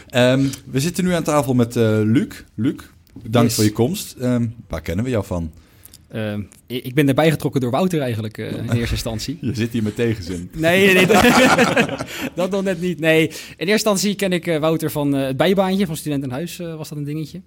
[0.10, 2.44] Ehm, we zitten nu aan tafel met eh, Luc.
[2.56, 2.76] Luc,
[3.24, 3.56] bedankt Yes.
[3.56, 4.16] voor je komst.
[4.20, 5.52] Ehm, waar kennen we jou van?
[6.12, 9.38] Ehm, ik ben erbij getrokken door Wouter eigenlijk in eerste instantie.
[9.42, 10.50] Je zit hier met tegenzin.
[10.54, 11.06] Nee, nee, nee
[12.36, 13.00] dat nog net niet.
[13.00, 16.90] Nee, in eerste instantie ken ik Wouter van het bijbaantje van Student in Huis, was
[16.90, 17.42] dat een dingetje.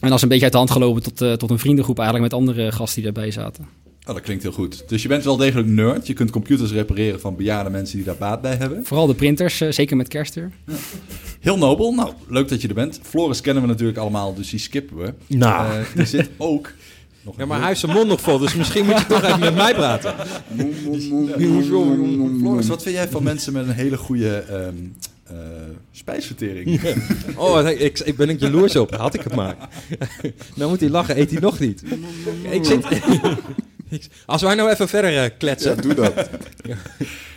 [0.00, 2.32] En dat is een beetje uit de hand gelopen tot, eh, tot een vriendengroep eigenlijk
[2.32, 3.68] met andere gasten die daarbij zaten.
[4.06, 4.84] Oh, dat klinkt heel goed.
[4.88, 6.06] Dus je bent wel degelijk nerd.
[6.06, 8.84] Je kunt computers repareren van bejaarde mensen die daar baat bij hebben.
[8.84, 10.50] Vooral de printers, eh, zeker met kerst er.
[11.40, 11.92] Heel nobel.
[11.92, 13.00] Nou, leuk dat je er bent.
[13.02, 15.14] Floris kennen we natuurlijk allemaal, dus die skippen we.
[15.26, 15.72] Nou.
[15.72, 16.72] Eh, er zit ook...
[17.22, 19.40] Nog Ja, maar hij heeft zijn mond nog vol, dus misschien moet je toch even
[19.40, 20.14] met mij praten.
[22.38, 24.74] Floris, wat vind jij van mensen met een hele goede ehm,
[25.30, 25.36] eh,
[25.92, 26.80] spijsvertering?
[27.36, 28.94] Oh, nee, ik, ik ben ik jaloers op.
[28.94, 29.56] Had ik het maar.
[30.56, 31.82] nou moet hij lachen, eet hij nog niet.
[32.50, 32.84] Ik zit...
[34.26, 35.76] Als wij nou even verder eh, kletsen.
[35.76, 36.28] Ja, doe dat.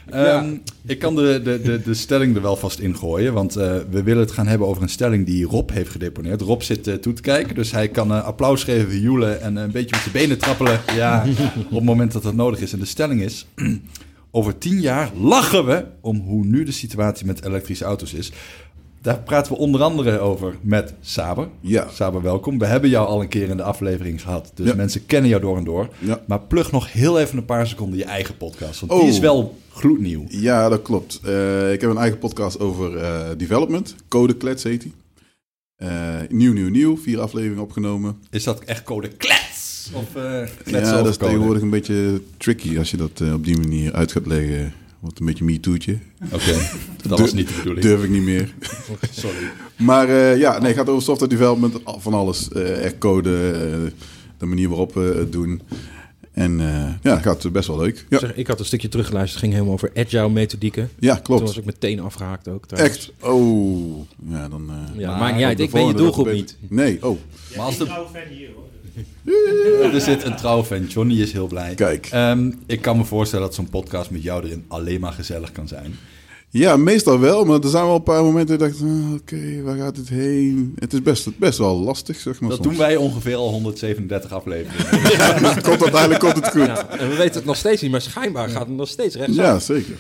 [0.10, 4.04] Ehm, Ik kan de, de, de, de stelling er wel vast ingooien, want eh, we
[4.04, 6.42] willen het gaan hebben over een stelling die Rob heeft gedeponeerd.
[6.42, 9.90] Rob zit toe te kijken, dus hij kan eh, applaus geven, joelen en een beetje
[9.90, 11.26] met zijn benen trappelen ja,
[11.70, 12.74] op het moment dat dat nodig is.
[12.74, 13.46] En de stelling is,
[14.36, 18.32] over tien jaar lachen we om hoe nu de situatie met elektrische auto's is.
[19.02, 21.48] Daar praten we onder andere over met Saber.
[21.60, 21.88] Ja.
[21.94, 22.60] Saber, welkom.
[22.60, 24.76] We hebben jou al een keer in de aflevering gehad, dus Ja.
[24.76, 25.90] mensen kennen jou door en door.
[26.00, 26.22] Ja.
[26.28, 29.08] Maar plug nog heel even een paar seconden je eigen podcast, want die Oh.
[29.08, 30.26] is wel gloednieuw.
[30.30, 31.20] Ja, dat klopt.
[31.24, 33.96] Eh, ik heb een eigen podcast over eh, development.
[34.08, 34.94] Code Klets heet die.
[35.76, 35.90] Eh,
[36.30, 36.98] nieuw, nieuw, nieuw.
[36.98, 38.18] Vier afleveringen opgenomen.
[38.30, 39.53] Is dat echt code klets?
[39.94, 43.58] Of eh ja, dat is tegenwoordig een beetje tricky als je dat eh, op die
[43.58, 44.74] manier uit gaat leggen.
[45.00, 45.98] Wordt een beetje me-toetje.
[46.32, 46.54] Oké,
[47.08, 47.86] dat was niet de bedoeling.
[47.86, 48.54] Durf ik niet meer.
[49.12, 49.38] Sorry.
[49.78, 52.50] Maar eh, ja, nee, het gaat over software development, van alles.
[52.52, 53.30] Eh echt code,
[54.38, 55.62] de manier waarop we het doen.
[56.32, 58.06] En eh, ja, het gaat best wel leuk.
[58.10, 59.42] Ja, Zeg, ik had een stukje teruggeluisterd.
[59.42, 60.90] Het ging helemaal over agile methodieken.
[61.00, 61.40] ja klopt.
[61.40, 62.66] Toen was ik meteen afgehaakt ook.
[62.66, 62.98] trouwens.
[62.98, 63.12] Echt?
[63.20, 64.70] Oh, ja, dan...
[64.70, 65.52] eh, Ja, Maar maakt niet uit.
[65.52, 66.58] op de Ik ben je doelgroep niet.
[66.68, 67.18] Nee, oh,
[67.56, 67.86] Maar als de...
[69.94, 70.86] er zit een trouwfan.
[70.86, 71.76] Johnny is heel blij.
[71.76, 72.08] kijk.
[72.12, 75.68] Ehm, ik kan me voorstellen dat zo'n podcast met jou erin alleen maar gezellig kan
[75.68, 75.96] zijn.
[76.54, 79.62] Ja, meestal wel, maar er zijn wel een paar momenten dat ik dacht, ah, oké,
[79.62, 80.76] waar gaat het heen?
[80.80, 82.50] Het is best, best wel lastig, zeg maar.
[82.50, 82.70] Dat soms.
[82.70, 85.62] doen wij ongeveer al 137 afleveringen.
[85.70, 86.66] komt uiteindelijk komt het goed.
[86.66, 89.46] Ja, en we weten het nog steeds niet, maar schijnbaar gaat het nog steeds rechtsaf.
[89.46, 89.96] Ja, zeker.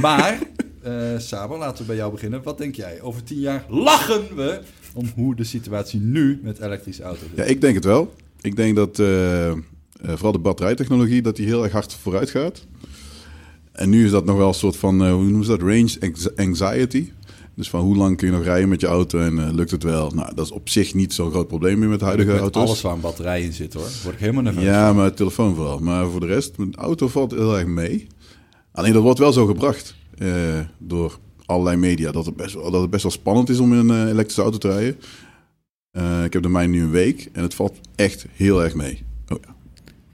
[0.00, 0.38] Maar,
[0.82, 2.42] eh Saber, laten we bij jou beginnen.
[2.42, 3.00] Wat denk jij?
[3.00, 4.60] Over tien jaar lachen we
[4.94, 7.36] om hoe de situatie nu met elektrische auto's is.
[7.36, 8.14] Ja, ik denk het wel.
[8.40, 9.56] Ik denk dat eh, eh,
[10.02, 12.66] vooral de batterijtechnologie, dat die heel erg hard vooruit gaat.
[13.72, 15.96] En nu is dat nog wel een soort van, eh, hoe noemen ze dat, range
[16.00, 17.10] anx- anxiety.
[17.54, 20.10] Dus van hoe lang kun je nog rijden met je auto en lukt het wel?
[20.10, 22.62] Nou, dat is op zich niet zo'n groot probleem meer met de huidige Met auto's.
[22.62, 23.88] alles waar een batterij in zit hoor.
[24.02, 24.64] Word ik helemaal nerveus.
[24.64, 25.78] Ja, maar telefoon vooral.
[25.78, 28.06] Maar voor de rest, de auto valt heel erg mee.
[28.72, 29.94] Alleen dat wordt wel zo gebracht
[30.78, 31.18] door
[31.50, 32.12] allerlei media.
[32.12, 34.42] Dat het, best wel, dat het best wel spannend is om in een eh, elektrische
[34.42, 34.96] auto te rijden.
[35.90, 39.02] Eh, ik heb de mijne nu een week en het valt echt heel erg mee.
[39.28, 39.54] Oh, ja.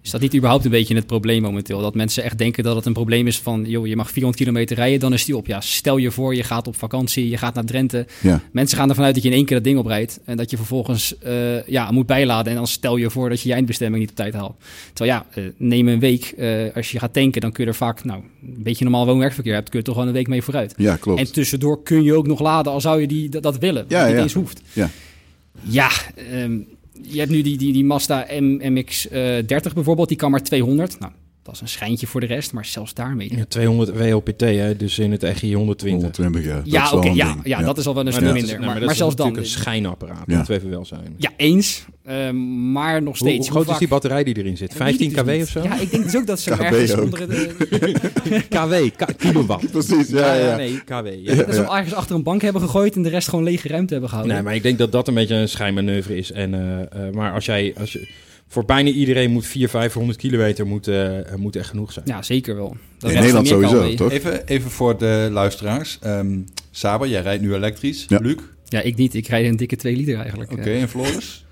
[0.07, 1.81] Is dat niet überhaupt een beetje het probleem momenteel?
[1.81, 3.65] Dat mensen echt denken dat het een probleem is van...
[3.65, 5.47] joh, je mag 400 kilometer rijden, dan is die op.
[5.47, 8.07] Ja, stel je voor, je gaat op vakantie, je gaat naar Drenthe.
[8.23, 8.41] Ja.
[8.53, 10.21] Mensen gaan ervan uit dat je in één keer dat ding oprijdt...
[10.25, 12.53] en dat je vervolgens eh, ja, moet bijladen.
[12.53, 14.55] En dan stel je voor dat je je eindbestemming niet op tijd haalt.
[14.93, 16.25] Terwijl ja, eh, neem een week.
[16.25, 18.05] eh, als je gaat tanken, dan kun je er vaak...
[18.05, 19.69] nou, een beetje normaal woon-werkverkeer hebt...
[19.69, 20.75] kun je toch wel een week mee vooruit.
[20.77, 21.21] ja, klopt.
[21.21, 23.85] En tussendoor kun je ook nog laden, al zou je die, dat, dat willen.
[23.89, 24.23] Ja, Ja, niet ja.
[24.23, 24.61] eens hoeft.
[24.73, 24.91] Ja.
[25.63, 25.91] Ja,
[26.31, 26.59] ehm,
[27.03, 30.99] je hebt nu die, die, die Mazda M, MX-30 bijvoorbeeld, die kan maar 200.
[30.99, 33.37] Nou, dat is een schijntje voor de rest, maar zelfs daarmee.
[33.37, 36.17] Ja, 200 WLPT, hè, dus in het EGI 120.
[36.17, 36.63] 120 jaar.
[36.63, 37.47] dat Ja, is wel oké, een ja, ding.
[37.47, 38.61] ja, dat is al wel een stuk minder.
[38.61, 39.27] maar, dat maar is zelfs dan.
[39.27, 40.37] natuurlijk een schijnapparaat, Ja.
[40.43, 41.15] dat we wel zijn.
[41.17, 41.85] Ja, eens.
[42.07, 43.37] Ehm, maar nog steeds.
[43.37, 44.69] hoe groot is vaak- die batterij die erin zit?
[44.69, 45.63] Dat weet ik 15 dus kW of zo?
[45.63, 47.05] Ja, ik denk dus ook dat ze KW ergens ook.
[47.05, 47.53] onder de...
[48.49, 49.71] KW, kilowatt.
[49.77, 50.57] Precies, ja, ja.
[50.57, 51.07] Nee, KW.
[51.23, 51.35] Ja.
[51.35, 53.93] dat ze hem ergens achter een bank hebben gegooid en de rest gewoon lege ruimte
[53.93, 54.37] hebben gehouden.
[54.37, 56.33] Nee, maar ik denk dat dat een beetje een schijnmanoeuvre is.
[56.33, 58.09] En, eh, eh, maar als jij, als je,
[58.49, 62.05] voor bijna iedereen moet 400, 500 kilometer moet, eh, moet echt genoeg zijn.
[62.09, 62.77] Ja, zeker wel.
[62.99, 64.11] Dat In Nederland sowieso, toch?
[64.13, 65.99] Even, even voor de luisteraars.
[66.01, 66.39] Ehm,
[66.71, 68.05] Saber, jij rijdt nu elektrisch.
[68.09, 68.19] Ja.
[68.23, 68.37] Luc?
[68.65, 69.15] Ja, ik niet.
[69.15, 70.53] Ik rijd een dikke 2 liter eigenlijk.
[70.53, 71.46] Oké, en Floris?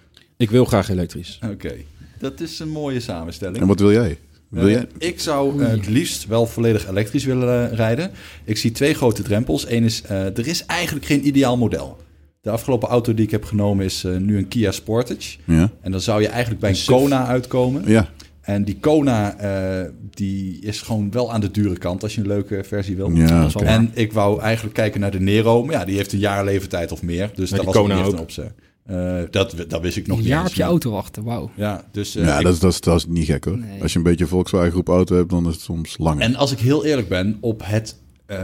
[0.44, 1.38] Ik wil graag elektrisch.
[1.52, 1.72] Oké.
[2.18, 3.58] Dat is een mooie samenstelling.
[3.60, 4.18] En wat wil jij?
[4.48, 4.86] Wil Eh, jij?
[4.98, 8.10] ik zou eh, het liefst wel volledig elektrisch willen eh, rijden.
[8.44, 9.68] Ik zie twee grote drempels.
[9.70, 11.96] Eén is, eh, er is eigenlijk geen ideaal model.
[12.40, 15.36] De afgelopen auto die ik heb genomen is eh, nu een Kia Sportage.
[15.44, 15.70] Ja.
[15.80, 16.82] En dan zou je eigenlijk bij Een.
[16.86, 17.82] Kona uitkomen.
[17.86, 18.08] Ja.
[18.40, 22.26] En die Kona eh, die is gewoon wel aan de dure kant als je een
[22.26, 23.10] leuke versie wil.
[23.10, 23.48] Ja.
[23.64, 25.64] En ik wou eigenlijk kijken naar de Nero.
[25.64, 27.30] Maar ja, die heeft een jaar leeftijd of meer.
[27.34, 28.42] Dus dat was ook Kona niet echt een optie.
[28.84, 31.24] Eh, dat, dat wist ik nog Een niet jaar eens, op je maar- auto wachten,
[31.24, 31.50] wauw.
[31.54, 33.58] Ja, dus, eh, ja, ik- dat is, dat, is, dat is niet gek hoor.
[33.58, 33.82] Nee.
[33.82, 36.22] Als je een beetje Volkswagen groep auto hebt, dan is het soms langer.
[36.22, 37.96] En als ik heel eerlijk ben, op het,
[38.26, 38.38] eh,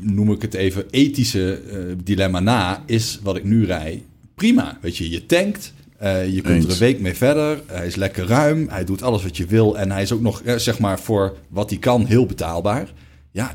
[0.00, 4.02] noem ik het even, ethische eh, dilemma na, is wat ik nu rij
[4.34, 4.78] prima.
[4.80, 8.26] Weet je, je tankt, eh, je kunt er een week mee verder, hij is lekker
[8.26, 11.36] ruim, hij doet alles wat je wil en hij is ook nog, zeg maar, voor
[11.48, 12.92] wat hij kan heel betaalbaar.
[13.30, 13.54] Ja,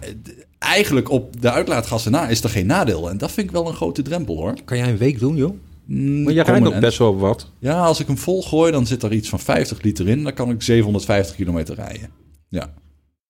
[0.59, 3.73] eigenlijk op de uitlaatgassen na is er geen nadeel en dat vind ik wel een
[3.73, 4.53] grote drempel hoor.
[4.65, 5.55] Kan jij een week doen, joh?
[5.91, 7.51] Mm, Maar je rijdt en- best wel wat.
[7.59, 10.23] Ja, als ik hem vol gooi, dan zit er iets van 50 liter in.
[10.23, 12.09] Dan kan ik 750 kilometer rijden.
[12.49, 12.73] Ja.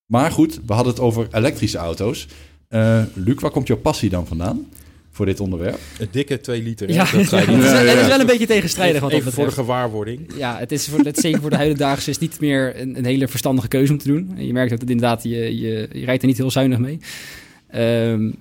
[0.05, 2.27] Maar goed, we hadden het over elektrische auto's.
[2.67, 4.67] Eh, Luc, waar komt jouw passie dan vandaan
[5.11, 5.79] voor dit onderwerp?
[5.99, 6.89] Een dikke 2 liter.
[6.89, 9.01] Ja, dat het, is, het is wel een beetje tegenstrijdig.
[9.01, 10.33] Wat dat Even voor de gewaarwording.
[10.37, 13.05] Ja, het is voor, het, zeker voor de huidendaagse is het niet meer een, een
[13.05, 14.31] hele verstandige keuze om te doen.
[14.35, 16.99] En je merkt ook dat inderdaad, je, je, je rijdt er niet heel zuinig mee.
[17.67, 18.31] Ehm,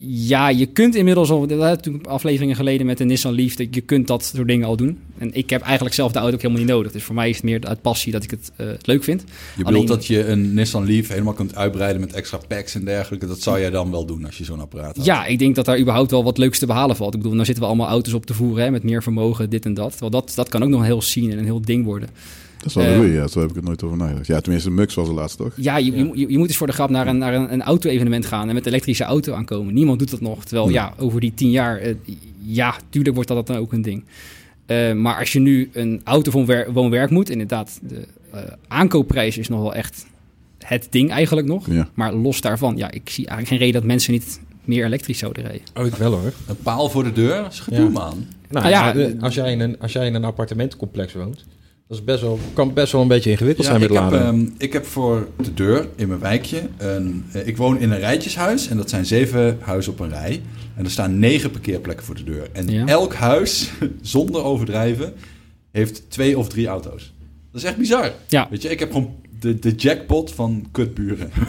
[0.00, 3.74] ja, je kunt inmiddels al, we hadden toen afleveringen geleden met de Nissan Leaf, dat
[3.74, 4.98] je kunt dat soort dingen al doen.
[5.18, 6.92] En ik heb eigenlijk zelf de auto ook helemaal niet nodig.
[6.92, 9.20] Dus voor mij is het meer uit passie dat ik het eh, leuk vind.
[9.20, 9.26] Je
[9.56, 13.26] bedoelt Alleen- dat je een Nissan Leaf helemaal kunt uitbreiden met extra packs en dergelijke.
[13.26, 15.04] Dat zou jij dan wel doen als je zo'n apparaat had.
[15.04, 17.14] Ja, ik denk dat daar überhaupt wel wat leuks te behalen valt.
[17.14, 19.64] Ik bedoel, nou zitten we allemaal auto's op te voeren hè, met meer vermogen, dit
[19.64, 19.90] en dat.
[19.90, 22.08] Terwijl dat, dat kan ook nog een heel scene en een heel ding worden.
[22.58, 23.26] Dat is wel een goeie, ja.
[23.26, 24.26] Zo heb ik het nooit over nagedacht.
[24.26, 25.52] Ja, tenminste, Mux was de laatste, toch?
[25.56, 28.26] Ja, je, je, je moet eens voor de grap naar een, naar een, een auto-evenement
[28.26, 29.74] gaan en met een elektrische auto aankomen.
[29.74, 30.44] Niemand doet dat nog.
[30.44, 30.74] Terwijl, Nee.
[30.74, 31.94] ja, over die tien jaar, eh,
[32.42, 34.04] ja, tuurlijk wordt dat dan ook een ding.
[34.66, 39.38] Eh, maar als je nu een auto van wer- woon-werk moet, inderdaad, de eh, aankoopprijs
[39.38, 40.06] is nog wel echt
[40.58, 41.66] het ding eigenlijk nog.
[41.70, 41.88] Ja.
[41.94, 45.42] Maar los daarvan, ja, ik zie eigenlijk geen reden dat mensen niet meer elektrisch zouden
[45.42, 45.62] rijden.
[45.74, 46.32] Oh, ik wel hoor.
[46.46, 47.46] Een paal voor de deur?
[47.50, 47.88] Is gedoe, Ja.
[47.88, 48.26] man.
[48.50, 51.44] Nou, Nou ja, als, jij in een, als jij in een appartementencomplex woont,
[51.88, 54.20] dat is best wel, kan best wel een beetje ingewikkeld Ja, zijn met ik, heb,
[54.20, 57.24] ehm, ik heb voor de deur in mijn wijkje een...
[57.32, 60.40] eh, ik woon in een rijtjeshuis en dat zijn zeven huizen op een rij.
[60.76, 62.48] En er staan negen parkeerplekken voor de deur.
[62.52, 62.86] En Ja.
[62.86, 63.70] elk huis,
[64.02, 65.12] zonder overdrijven,
[65.70, 67.12] heeft twee of drie auto's.
[67.52, 68.12] Dat is echt bizar.
[68.28, 68.46] Ja.
[68.50, 71.30] Weet je, ik heb gewoon de, de jackpot van kutburen.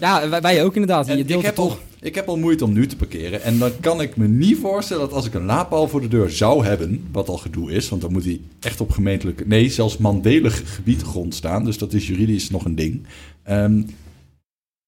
[0.00, 1.08] Ja, wij, ook inderdaad.
[1.08, 1.80] En Je ik, deelt heb het al, toch.
[2.00, 3.42] ik heb al moeite om nu te parkeren.
[3.42, 6.30] En dan kan ik me niet voorstellen dat als ik een laadpaal voor de deur
[6.30, 9.96] zou hebben, wat al gedoe is, want dan moet hij echt op gemeentelijk, nee, zelfs
[9.96, 11.64] mandelig gebied grond staan.
[11.64, 13.06] Dus dat is juridisch nog een ding.
[13.42, 13.82] Ehm,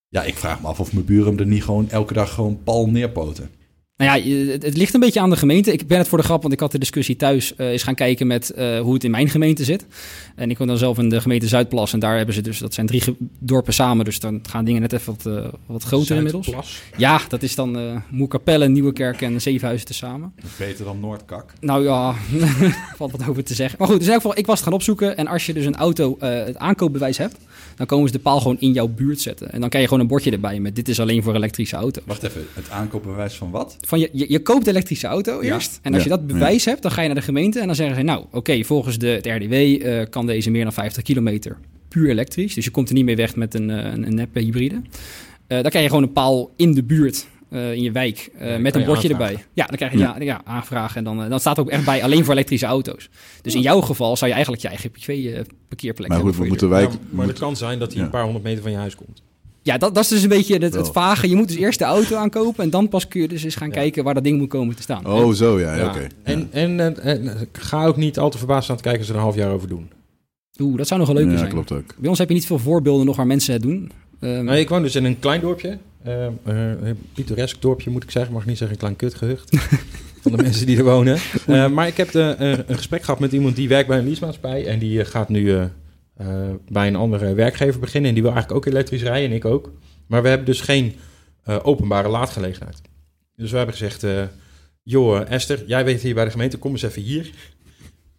[0.08, 2.58] ja, ik vraag me af of mijn buren hem er niet gewoon elke dag gewoon
[2.64, 3.50] pal neerpoten.
[3.98, 5.72] Nou ja, het, het ligt een beetje aan de gemeente.
[5.72, 7.94] Ik ben het voor de grap, want ik had de discussie thuis uh, eens gaan
[7.94, 9.86] kijken met uh, hoe het in mijn gemeente zit.
[10.34, 11.92] En ik woon dan zelf in de gemeente Zuidplas.
[11.92, 13.02] En daar hebben ze dus, dat zijn drie
[13.38, 14.04] dorpen samen.
[14.04, 16.46] Dus dan gaan dingen net even wat, uh, wat groter inmiddels.
[16.46, 16.82] Zuidplas?
[16.96, 20.32] Ja, dat is dan uh, Moerkapelle, Nieuwekerk en Zevenhuizen tezamen.
[20.58, 21.52] Beter dan Noordkak.
[21.60, 22.14] Nou ja,
[22.96, 23.78] valt wat over te zeggen.
[23.78, 25.16] Maar goed, dus in elk geval, ik was het gaan opzoeken.
[25.16, 27.36] En als je dus een auto uh, het aankoopbewijs hebt,
[27.78, 29.52] dan komen ze de paal gewoon in jouw buurt zetten.
[29.52, 32.02] En dan krijg je gewoon een bordje erbij met dit is alleen voor elektrische auto's.
[32.06, 33.76] Wacht even, het aankoopbewijs van wat?
[33.86, 35.55] Van je, je, je koopt een elektrische auto Ja.
[35.55, 35.78] eerst.
[35.82, 36.10] En als Ja.
[36.10, 38.02] je dat bewijs hebt, dan ga je naar de gemeente en dan zeggen ze...
[38.02, 41.56] nou, oké, volgens de, het RDW eh, kan deze meer dan 50 kilometer
[41.88, 42.55] puur elektrisch.
[42.55, 44.74] Dus je komt er niet mee weg met een, eh, een, een neppe hybride.
[45.46, 48.56] Eh, dan krijg je gewoon een paal in de buurt, eh, in je wijk, eh,
[48.56, 49.10] met een je bordje aanvragen.
[49.34, 49.44] erbij.
[49.52, 50.16] Ja, dan krijg je ja.
[50.18, 50.96] Ja, aanvragen.
[50.96, 53.08] En dan, eh, dan staat er ook echt bij alleen voor elektrische auto's.
[53.42, 56.34] Dus in jouw geval zou je eigenlijk je eigen privé-parkeerplek Maar hebben.
[56.34, 56.90] goed, we moeten wijk...
[56.90, 58.04] Ja, maar het kan zijn dat hij Ja.
[58.04, 59.22] een paar honderd meter van je huis komt.
[59.62, 61.28] Ja, dat, dat is dus een beetje het, vage.
[61.28, 63.70] Je moet dus eerst de auto aankopen en dan pas kun je dus eens gaan
[63.70, 65.06] kijken waar dat ding moet komen te staan.
[65.06, 66.06] Oh, zo, ja, oké.
[66.22, 69.14] En, en, eh, en, ga ook niet al te verbaasd staan te kijken als ze
[69.14, 69.90] er een half jaar over doen.
[70.60, 71.50] Oeh, dat zou nog wel leuker Ja, zijn.
[71.52, 71.94] klopt ook.
[71.98, 73.90] Bij ons heb je niet veel voorbeelden nog waar mensen het doen.
[74.20, 75.78] Ehm, Nou, ik woon dus in een klein dorpje.
[76.02, 76.32] Eh, eh,
[76.82, 78.32] een pittoresk dorpje moet ik zeggen.
[78.32, 79.56] Mag niet zeggen een klein kutgehucht.
[80.22, 81.18] van de mensen die er wonen.
[81.46, 84.66] Eh, maar ik heb eh, een gesprek gehad met iemand die werkt bij een leasemaatschappij.
[84.66, 85.68] En die gaat nu
[86.68, 88.08] bij een andere werkgever beginnen.
[88.08, 89.72] En die wil eigenlijk ook elektrisch rijden en ik ook.
[90.06, 90.96] Maar we hebben dus geen
[91.62, 92.80] openbare laadgelegenheid.
[93.36, 94.30] Dus we hebben gezegd...
[94.82, 96.58] joh, Esther, jij weet hier bij de gemeente.
[96.58, 97.30] Kom eens even hier.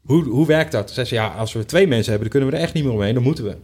[0.01, 0.87] Hoe, hoe werkt dat?
[0.87, 2.83] Ze zei ze, ja, als we twee mensen hebben, dan kunnen we er echt niet
[2.83, 3.13] meer omheen.
[3.13, 3.55] Dan moeten we.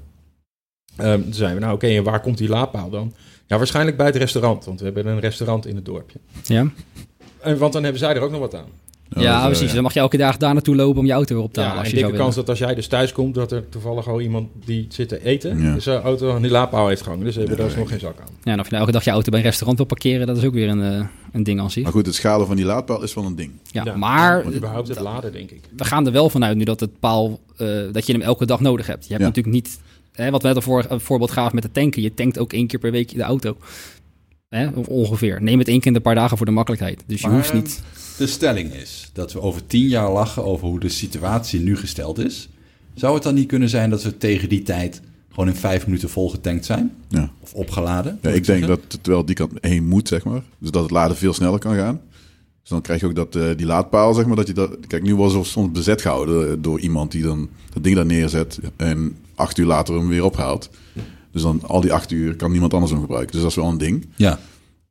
[0.97, 3.13] Ehm toen zeiden we, nou oké, en waar komt die laadpaal dan?
[3.47, 6.19] Ja, waarschijnlijk bij het restaurant, want we hebben een restaurant in het dorpje.
[6.43, 6.67] ja,
[7.41, 8.65] En, want dan hebben zij er ook nog wat aan.
[9.09, 9.73] Ja, ja dat, eh, precies.
[9.73, 11.73] Dan mag je elke dag daar naartoe lopen om je auto weer op te halen.
[11.75, 14.03] Ja, als en je dikke kans dat als jij dus thuis komt, dat er toevallig
[14.03, 15.73] gewoon iemand die zit te eten, Ja.
[15.73, 17.23] dus zijn auto aan die laadpaal heeft gehangen.
[17.25, 18.33] Dus ze hebben Ja, daar dus nog geen zak aan.
[18.43, 20.37] Ja, en of je nou elke dag je auto bij een restaurant wil parkeren, dat
[20.37, 21.83] is ook weer een, eh, een ding aan zich.
[21.83, 23.51] Maar goed, het schalen van die laadpaal is wel een ding.
[23.71, 25.61] Ja, Ja, maar Want überhaupt het laden, denk ik.
[25.77, 28.59] we gaan er wel vanuit nu dat het paal, eh, dat je hem elke dag
[28.59, 29.03] nodig hebt.
[29.03, 29.27] Je hebt Ja.
[29.27, 29.79] natuurlijk niet,
[30.15, 32.01] hè, wat we net al voor, een voorbeeld gaven met de tanken.
[32.01, 33.57] Je tankt ook één keer per week de auto.
[34.49, 35.41] Hè, of ongeveer.
[35.41, 37.03] Neem het één keer in de paar dagen voor de makkelijkheid.
[37.05, 37.81] Dus je Maar, hoeft niet...
[38.17, 42.17] De stelling is dat we over tien jaar lachen over hoe de situatie nu gesteld
[42.19, 42.49] is.
[42.93, 46.09] Zou het dan niet kunnen zijn dat we tegen die tijd gewoon in vijf minuten
[46.09, 46.91] volgetankt zijn?
[47.09, 47.31] Ja.
[47.39, 48.19] Of opgeladen?
[48.21, 48.67] Ja, ik denk zeggen?
[48.67, 50.41] dat het wel die kant heen moet, zeg maar.
[50.59, 52.01] Dus dat het laden veel sneller kan gaan.
[52.61, 54.77] Dus dan krijg je ook dat, eh, die laadpaal, zeg maar, dat je dat...
[54.87, 58.05] Kijk, nu was het soms bezet gehouden eh, door iemand die dan dat ding daar
[58.05, 60.69] neerzet en acht uur later hem weer ophaalt.
[61.31, 63.31] Dus dan al die acht uur kan niemand anders hem gebruiken.
[63.31, 64.07] Dus dat is wel een ding.
[64.15, 64.39] Ja.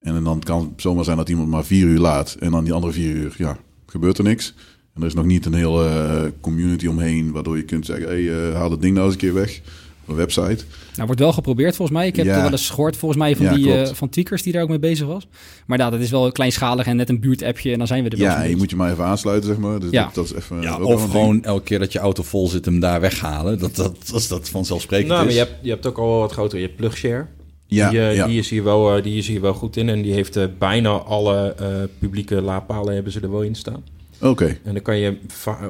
[0.01, 2.73] En dan kan het zomaar zijn dat iemand maar vier uur laat en dan die
[2.73, 3.57] andere vier uur, ja,
[3.87, 4.55] gebeurt er niks.
[4.95, 8.49] En er is nog niet een hele eh, community omheen waardoor je kunt zeggen, hey,
[8.49, 9.61] eh, haal dat ding nou eens een keer weg.
[10.09, 10.65] Een website.
[10.95, 12.07] Nou, wordt wel geprobeerd volgens mij.
[12.07, 12.35] Ik heb Ja.
[12.37, 14.69] er wel eens gehoord volgens mij van Ja, die eh, van tweakers die daar ook
[14.69, 15.27] mee bezig was.
[15.67, 18.19] Maar ja, dat is wel kleinschalig en net een buurtappje en dan zijn we er
[18.19, 19.81] wel Ja, je moet je maar even aansluiten, zeg maar.
[19.81, 20.05] Dus Ja.
[20.05, 20.63] dat, dat is even...
[20.63, 21.45] Ja, of een gewoon ding.
[21.45, 23.59] elke keer dat je auto vol zit hem daar weghalen.
[23.59, 25.39] Dat dat, dat, dat vanzelfsprekend Nou, maar is.
[25.39, 26.59] je hebt, je hebt ook al wel wat groter.
[26.59, 27.27] Je hebt PlugShare.
[27.67, 28.27] Ja, die, eh, ja.
[28.27, 29.89] die, is hier wel, eh, die is hier wel goed in.
[29.89, 31.67] En die heeft bijna alle eh,
[31.99, 33.85] publieke laadpalen hebben ze er wel in staan.
[34.31, 34.45] Oké.
[34.65, 35.17] En dan kan je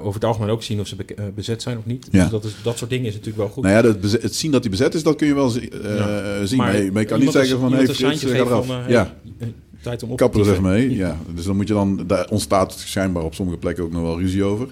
[0.01, 2.09] over het algemeen ook zien of ze be- eh, bezet zijn of niet.
[2.11, 2.23] Ja.
[2.23, 3.63] Dus dat, is, dat soort dingen is natuurlijk wel goed.
[3.63, 5.97] Nou ja, dat het zien dat hij bezet is, dat kun je wel zi- eh,
[5.97, 6.45] Ja.
[6.47, 6.59] zien.
[6.59, 7.73] Maar Maar, je- maar je kan niet zeggen van...
[7.73, 8.67] Hey, een Frits, ga eraf.
[8.67, 9.15] van, eh, ja.
[9.83, 10.95] tijd om op Kapper te er even mee.
[10.97, 11.19] Ja.
[11.35, 12.05] Dus dan moet je dan...
[12.07, 14.69] Daar ontstaat schijnbaar op sommige plekken ook nog wel ruzie over.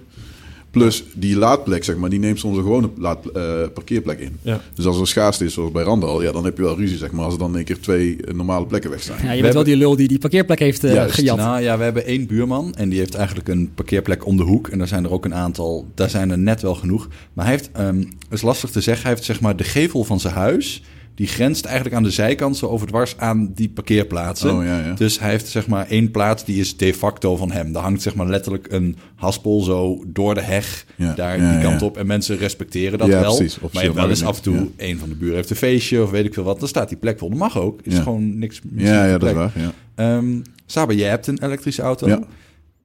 [0.72, 3.42] Plus, die laadplek, zeg maar, die neemt soms een gewone laad, eh,
[3.74, 4.36] parkeerplek in.
[4.42, 4.60] Ja.
[4.74, 7.12] Dus als er schaarste is, zoals bij Randal, ja, dan heb je wel ruzie, zeg
[7.12, 9.18] maar, als er dan één keer twee eh, normale plekken weg zijn.
[9.22, 11.14] Ja, je bent wel die lul die die parkeerplek heeft Juist.
[11.14, 11.36] gejat.
[11.36, 14.68] Nou ja, we hebben één buurman en die heeft eigenlijk een parkeerplek om de hoek.
[14.68, 17.08] En daar zijn er ook een aantal, daar zijn er net wel genoeg.
[17.32, 20.04] Maar hij heeft, ehm het is lastig te zeggen, hij heeft zeg maar de gevel
[20.04, 20.82] van zijn huis.
[21.14, 24.56] Die grenst eigenlijk aan de zijkant zo overdwars aan die parkeerplaatsen.
[24.56, 24.92] Oh, ja, ja.
[24.92, 27.72] Dus hij heeft zeg maar één plaats die is de facto van hem.
[27.72, 31.82] Daar hangt zeg maar letterlijk een haspel zo door de heg Ja, daar die kant
[31.82, 31.96] op.
[31.96, 33.36] En mensen respecteren dat Ja, wel.
[33.36, 33.58] precies.
[33.72, 36.10] maar je wel eens af en toe een van de buren heeft een feestje of
[36.10, 36.58] weet ik veel wat.
[36.58, 37.28] Dan staat die plek vol.
[37.28, 37.80] Dat mag ook.
[37.84, 38.60] Het is gewoon niks.
[38.76, 39.52] Ja, ja, dat is waar.
[39.94, 42.08] Ehm, Saber, jij hebt een elektrische auto.
[42.08, 42.20] Ja.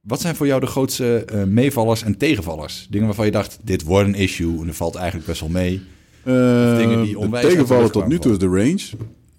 [0.02, 2.88] Wat zijn voor jou de grootste eh, meevallers en tegenvallers?
[2.90, 5.82] Dingen waarvan je dacht, dit wordt een issue en dat valt eigenlijk best wel mee.
[6.28, 8.84] Eh, dingen die de onwijs uit de tegenvallen tot nu toe is de range.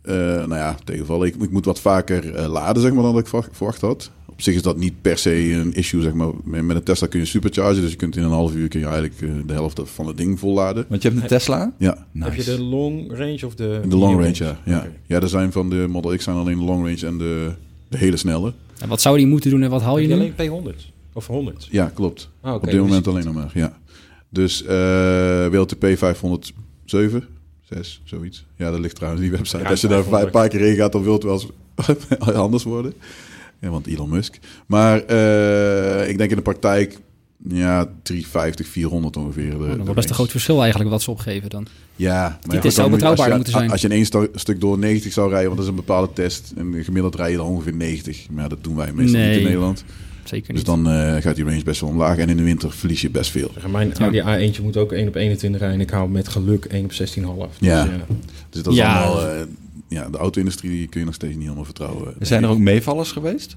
[0.03, 0.15] Eh,
[0.47, 1.27] nou ja, tegenvallen.
[1.27, 4.11] Ik, ik moet wat vaker eh, laden, zeg maar, dan dat ik verwacht- had.
[4.27, 6.29] Op zich is dat niet per se een issue, zeg maar.
[6.45, 8.87] Met, een Tesla kun je superchargen, dus je kunt in een half uur kun je
[8.87, 10.85] eigenlijk de helft van het ding volladen.
[10.89, 11.73] Want je hebt een Tesla?
[11.79, 12.07] Ja.
[12.19, 13.81] Heb je de long range of de...
[13.89, 14.87] De long range, medium ja.
[15.07, 17.53] Ja, er zijn van de Model X zijn alleen de long range en de,
[17.89, 18.53] de hele snelle.
[18.81, 20.13] En wat zou die moeten doen en wat haal je nu?
[20.13, 20.33] alleen
[20.77, 20.93] P100?
[21.13, 21.69] Of 100?
[21.71, 22.31] Ja, klopt.
[22.41, 23.79] Ah, Op dit moment dus- alleen nog maar, ja.
[24.29, 25.85] Dus eh WLTP
[26.89, 27.29] 507,
[27.71, 28.45] 6, zoiets.
[28.57, 29.63] Ja, dat ligt trouwens die website.
[29.63, 30.27] Ja, Als je daar 500.
[30.35, 31.49] een paar keer in gaat, dan wil het wel eens
[32.35, 32.93] anders worden.
[33.61, 34.39] Ja, want Elon Musk.
[34.67, 36.99] Maar eh, ik denk in de praktijk,
[37.49, 39.51] ja, 350, 400 ongeveer.
[39.51, 41.67] De, Oh, de dat wordt best een groot verschil eigenlijk wat ze opgeven dan.
[41.97, 43.71] Ja, Die test dan zou je- moeten zijn.
[43.71, 46.13] Als je in één stu- stuk door 90 zou rijden, want dat is een bepaalde
[46.13, 46.53] test.
[46.57, 48.27] En gemiddeld rij je dan ongeveer 90.
[48.31, 49.85] Maar ja, dat doen wij meestal niet in Nederland.
[50.29, 52.19] Zeker Dus dan eh, gaat die range best wel omlaag.
[52.19, 53.51] En in de winter verlies je best veel.
[53.55, 55.79] Zeg, Mijn Audi A1 moet ook 1 op 21 rijden.
[55.79, 57.59] en Ik hou met geluk 1 op 16,5.
[57.59, 57.85] Ja.
[57.85, 57.93] Dus,
[58.51, 59.03] Dus dat is Ja.
[59.03, 59.27] allemaal...
[59.29, 59.41] eh,
[59.89, 62.15] ja, de auto-industrie kun je nog steeds niet helemaal vertrouwen.
[62.21, 63.57] Zijn er ook meevallers geweest?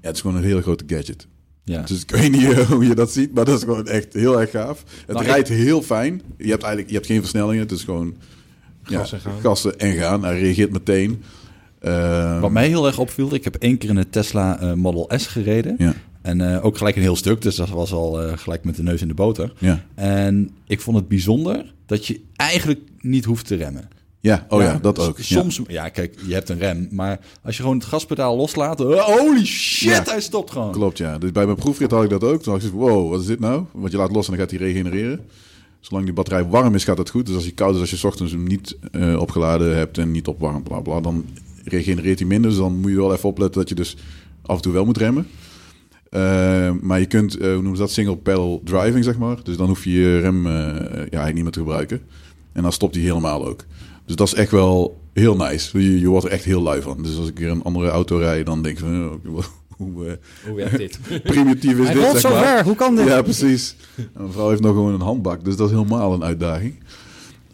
[0.00, 1.26] Ja, het is gewoon een hele grote gadget.
[1.64, 1.82] Ja.
[1.82, 4.40] Dus ik weet niet eh, hoe je dat ziet, maar dat is gewoon echt heel
[4.40, 4.84] erg gaaf.
[5.06, 6.22] Het Nou, rijdt heel fijn.
[6.38, 7.62] Je hebt eigenlijk je hebt geen versnellingen.
[7.62, 8.14] Het is gewoon
[8.82, 9.32] Gas en gaan.
[9.40, 10.24] gassen en gaan.
[10.24, 11.22] Hij reageert meteen.
[11.86, 15.10] Ehm, Wat mij heel erg opviel, ik heb één keer in een Tesla eh, Model
[15.16, 15.74] S gereden.
[15.78, 15.94] Ja.
[16.22, 18.82] En eh, ook gelijk een heel stuk, dus dat was al eh, gelijk met de
[18.82, 19.52] neus in de boter.
[19.58, 19.84] Ja.
[19.94, 23.88] En ik vond het bijzonder dat je eigenlijk niet hoeft te remmen.
[24.20, 25.16] Ja, oh ja, dat ook.
[25.20, 25.88] Soms, ja.
[25.88, 30.02] kijk, je hebt een rem, maar als je gewoon het gaspedaal loslaat, holy shit, Ja.
[30.04, 30.72] hij stopt gewoon.
[30.72, 31.18] Klopt, ja.
[31.18, 32.42] Dus bij mijn proefrit had ik dat ook.
[32.42, 33.64] Toen dacht ik, wow, wat is dit nou?
[33.72, 35.20] Want je laat los en dan gaat hij regenereren.
[35.80, 37.26] Zolang die batterij warm is, gaat het goed.
[37.26, 38.76] Dus als hij koud is, als je 's ochtends hem niet
[39.18, 41.24] opgeladen hebt en niet opwarmt, bla bla, dan
[41.68, 42.50] regenereert hij minder.
[42.50, 43.96] Dus dan moet je wel even opletten dat je dus
[44.42, 45.26] af en toe wel moet remmen.
[46.10, 49.36] Eh, maar je kunt, eh, hoe noemen ze dat, single pedal driving, zeg maar.
[49.42, 52.00] Dus dan hoef je je rem eh, ja, eigenlijk niet meer te gebruiken.
[52.52, 53.64] En dan stopt hij helemaal ook.
[54.04, 55.80] Dus dat is echt wel heel nice.
[55.80, 57.02] Je, je wordt er echt heel lui van.
[57.02, 59.10] Dus als ik weer een andere auto rijd, dan denk ik van...
[59.26, 59.44] oh,
[59.76, 60.98] hoe, Hoe werkt dit?
[61.22, 62.42] primitief is Hij dit, zeg zo maar.
[62.42, 63.06] ver, hoe kan dit?
[63.06, 63.76] Ja, precies.
[63.96, 66.74] En mijn vrouw heeft nog gewoon een handbak, dus dat is helemaal een uitdaging.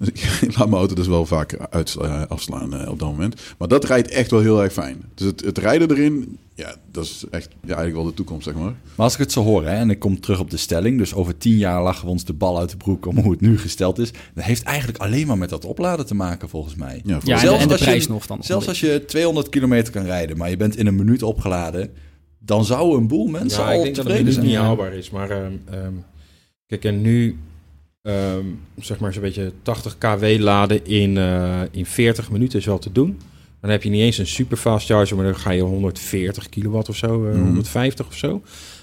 [0.04, 3.40] Dus ik, laat mijn auto dus wel vaker uit, eh, afslaan eh, op dat moment.
[3.58, 5.02] Maar dat rijdt echt wel heel erg fijn.
[5.14, 8.54] Dus het, het rijden erin, ja, dat is echt ja, eigenlijk wel de toekomst, zeg
[8.54, 8.62] maar.
[8.62, 8.74] Maar
[9.06, 11.38] als ik het zo hoor, hè, en ik kom terug op de stelling, dus over
[11.38, 13.98] tien jaar lachen we ons de bal uit de broek om hoe het nu gesteld
[13.98, 14.10] is.
[14.34, 17.00] Dat heeft eigenlijk alleen maar met dat opladen te maken, volgens mij.
[17.04, 18.42] Ja, Ja, en de, en de als je- prijs nog dan.
[18.42, 21.90] Zelfs als je 200 kilometer kan rijden, maar je bent in een minuut opgeladen,
[22.38, 25.10] dan zou een boel mensen ja, al ik denk dat het niet haalbaar is.
[25.10, 25.92] Maar ehm, ehm,
[26.66, 27.38] kijk, en nu
[28.02, 28.46] ehm,
[28.80, 32.92] zeg maar zo'n beetje 80 kW laden in, eh, in 40 minuten is wel te
[32.92, 33.20] doen.
[33.60, 36.88] Dan heb je niet eens een super fast charger, maar dan ga je 140 kilowatt
[36.88, 37.44] of zo, eh, Mhm.
[37.44, 38.42] 150 of zo.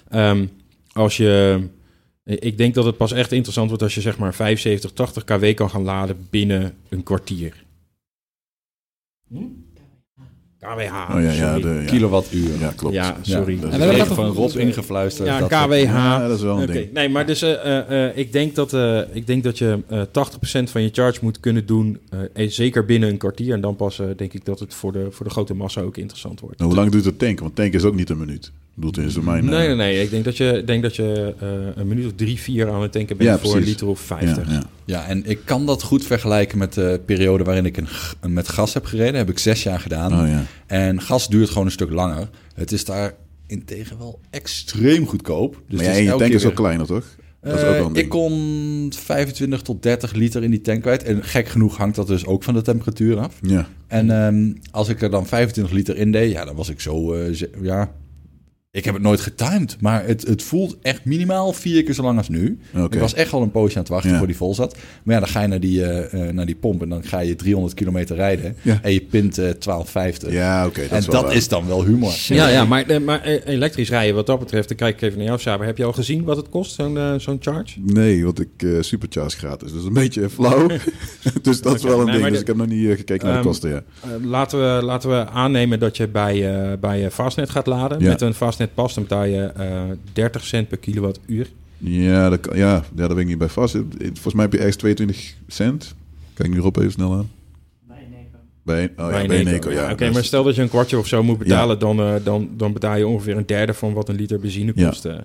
[0.10, 0.46] Ehm,
[0.91, 1.62] als je,
[2.24, 5.54] ik denk dat het pas echt interessant wordt als je zeg maar 75, 80 kW
[5.54, 7.64] kan gaan laden binnen een kwartier.
[10.60, 11.15] KWH.
[11.15, 11.86] Oh ja, ja, de, ja.
[11.86, 12.60] Kilowattuur.
[12.60, 12.95] Ja, klopt.
[12.95, 13.60] Ja, sorry.
[13.60, 15.27] dat En is we hebben dat van Rob ingefluisterd.
[15.27, 15.84] Ja, dat KWH.
[15.84, 16.91] Ja, dat is wel een Oké, ding.
[16.94, 20.02] Nee, maar dus eh, eh, eh, ik, denk dat, eh, ik denk dat je eh
[20.02, 21.99] 80% van je charge moet kunnen doen,
[22.34, 23.53] eh, zeker binnen een kwartier.
[23.53, 26.40] En dan pas denk ik dat het voor de, voor de grote massa ook interessant
[26.40, 26.57] wordt.
[26.57, 27.44] Nou, hoe lang duurt het tanken?
[27.44, 28.52] Want tanken is ook niet een minuut.
[28.80, 29.46] Bedoelt in zijn mijn...
[29.46, 30.02] Nee, nee, nee.
[30.04, 32.82] Ik denk dat je, ik denk dat je eh, een minuut of drie, vier aan
[32.82, 34.48] het tanken bent Ja, voor een liter of 50.
[34.48, 34.64] Ja, ja.
[34.86, 37.88] Ja, en ik kan dat goed vergelijken met de periode waarin ik een,
[38.34, 39.16] met gas heb gereden.
[39.16, 40.22] heb ik zes jaar gedaan.
[40.22, 40.44] Oh, ja.
[40.68, 42.30] En gas duurt gewoon een stuk langer.
[42.54, 43.14] Het is daar
[43.48, 45.62] integendeel wel extreem goedkoop.
[45.68, 47.06] Dus maar het jij, je tank is ook kleiner, toch?
[47.42, 48.06] Dat is ook Eh, wel een ding.
[48.06, 51.04] ik kon 25 tot 30 liter in die tank kwijt.
[51.04, 53.36] En gek genoeg hangt dat dus ook van de temperatuur af.
[53.42, 53.68] Ja.
[53.88, 57.14] En ehm, als ik er dan 25 liter in deed, ja, dan was ik zo...
[57.14, 57.92] eh, ja,
[58.72, 62.18] ik heb het nooit getimed, maar het, het voelt echt minimaal vier keer zo lang
[62.18, 62.60] als nu.
[62.76, 62.96] Oké.
[62.96, 64.18] Ik was echt al een poosje aan het wachten Ja.
[64.18, 64.78] voor die vol zat.
[65.04, 67.20] Maar ja, dan ga je naar die, eh, eh, naar die pomp en dan ga
[67.20, 68.56] je 300 kilometer rijden.
[68.62, 68.80] Ja.
[68.82, 70.32] En je pint eh 12,50.
[70.32, 70.82] Ja, oké.
[70.82, 72.14] dat en is wel dat is dan wel humor.
[72.28, 75.18] Ja, ja maar, eh, maar eh, elektrisch rijden wat dat betreft, dan kijk ik even
[75.18, 75.66] naar jou, Saber.
[75.66, 77.80] Heb je al gezien wat het kost, zo'n eh, zo'n charge?
[77.86, 79.72] Nee, want ik eh supercharge gratis.
[79.72, 80.68] Dus een beetje flauw.
[81.41, 82.24] dus dat is wel een Nee, ding.
[82.28, 83.84] Dus de- ik heb nog niet eh, gekeken naar de Ehm, kosten, ja.
[84.02, 88.00] Eh, laten, we, laten we aannemen dat je bij, eh, bij eh, Fastnet gaat laden.
[88.00, 88.08] Ja.
[88.10, 89.84] Met een Fastnet pas, dan betaal je eh
[90.14, 91.49] 30 cent per kilowattuur.
[91.77, 93.73] Ja, dat, kan- ja, ja, daar ben ik niet bij vast.
[93.99, 95.95] Volgens mij heb je ergens 22 cent.
[96.34, 97.30] Kijk nu Rob even snel aan.
[98.64, 99.91] Bij, oh, ja, bij Eneco, ja.
[99.91, 102.73] Oké, maar stel dat je een kwartje of zo moet betalen, dan, eh, dan, dan
[102.73, 105.06] betaal je ongeveer een derde van wat een liter benzine kost.
[105.06, 105.18] eh.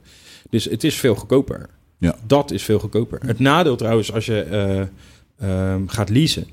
[0.51, 1.69] Dus het is veel goedkoper.
[1.99, 2.17] Ja.
[2.27, 3.21] Dat is veel goedkoper.
[3.27, 4.81] Het nadeel trouwens, als je eh,
[5.73, 6.47] ehm, gaat leasen,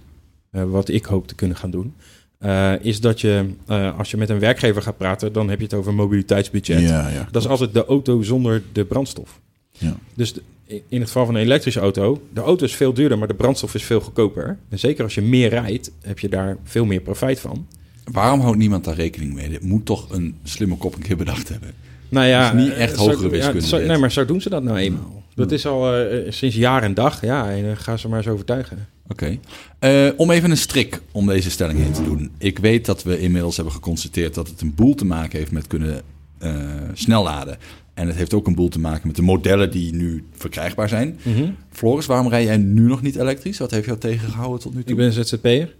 [0.51, 1.93] eh, wat ik hoop te kunnen gaan doen,
[2.41, 5.63] eh, is dat je, eh, als je met een werkgever gaat praten, dan heb je
[5.63, 6.81] het over mobiliteitsbudget.
[6.81, 9.39] Ja, ja, dat is altijd de auto zonder de brandstof.
[9.71, 9.95] Ja.
[10.13, 10.41] Dus de-
[10.87, 13.75] in het geval van een elektrische auto, de auto is veel duurder, maar de brandstof
[13.75, 14.57] is veel goedkoper.
[14.69, 17.67] En zeker als je meer rijdt, heb je daar veel meer profijt van.
[18.11, 19.49] Waarom houdt niemand daar rekening mee?
[19.49, 21.71] Dit moet toch een slimme kop een keer bedacht hebben.
[22.09, 23.61] Nou ja, is niet eh, echt zo- hogere wiskunde.
[23.67, 25.23] zo- nee, maar zo doen ze dat nou eenmaal.
[25.35, 27.21] Dat is al eh, sinds jaar en dag.
[27.21, 28.87] Ja, en dan gaan ze maar eens overtuigen.
[29.11, 29.37] Oké.
[29.79, 32.31] Eh, om even een strik om deze stelling heen te doen.
[32.37, 35.67] Ik weet dat we inmiddels hebben geconstateerd dat het een boel te maken heeft met
[35.67, 36.01] kunnen
[36.37, 37.57] eh snel laden.
[37.93, 41.19] En het heeft ook een boel te maken met de modellen die nu verkrijgbaar zijn.
[41.23, 41.49] Mhm.
[41.69, 43.57] Floris, waarom rij jij nu nog niet elektrisch?
[43.57, 44.91] Wat heeft jou tegengehouden tot nu toe?
[44.91, 45.75] Ik ben een ZZP'er.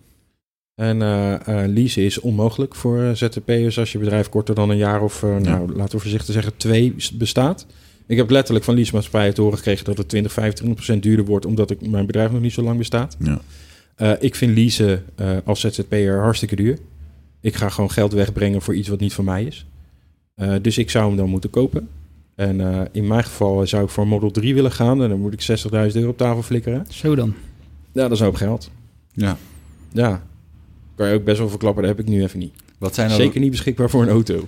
[0.75, 0.97] En
[1.73, 5.95] leasen is onmogelijk voor ZZP'ers als je bedrijf korter dan een jaar of, nou, laten
[5.95, 7.65] we voorzichtig zeggen, twee bestaat.
[8.11, 11.45] Ik heb letterlijk van leasemaatschappij te horen gekregen dat het 20, 25 procent duurder wordt
[11.45, 13.17] omdat ik, mijn bedrijf nog niet zo lang bestaat.
[13.19, 13.41] Ja.
[13.95, 16.77] Eh, ik vind leasen eh, als ZZP'er hartstikke duur.
[17.41, 19.65] Ik ga gewoon geld wegbrengen voor iets wat niet van mij is.
[20.35, 21.89] Eh, dus ik zou hem dan moeten kopen.
[22.35, 25.03] En eh, in mijn geval zou ik voor Model 3 willen gaan.
[25.03, 26.85] En dan moet ik 60.000 euro op tafel flikkeren.
[26.89, 27.33] Zo dan.
[27.91, 28.71] Ja, dat is een hoop geld.
[29.11, 29.37] Ja.
[29.91, 30.23] Ja.
[30.95, 32.53] Kan je ook best wel verklappen, dat heb ik nu even niet.
[32.81, 34.47] Wat zijn Zeker niet beschikbaar voor een auto.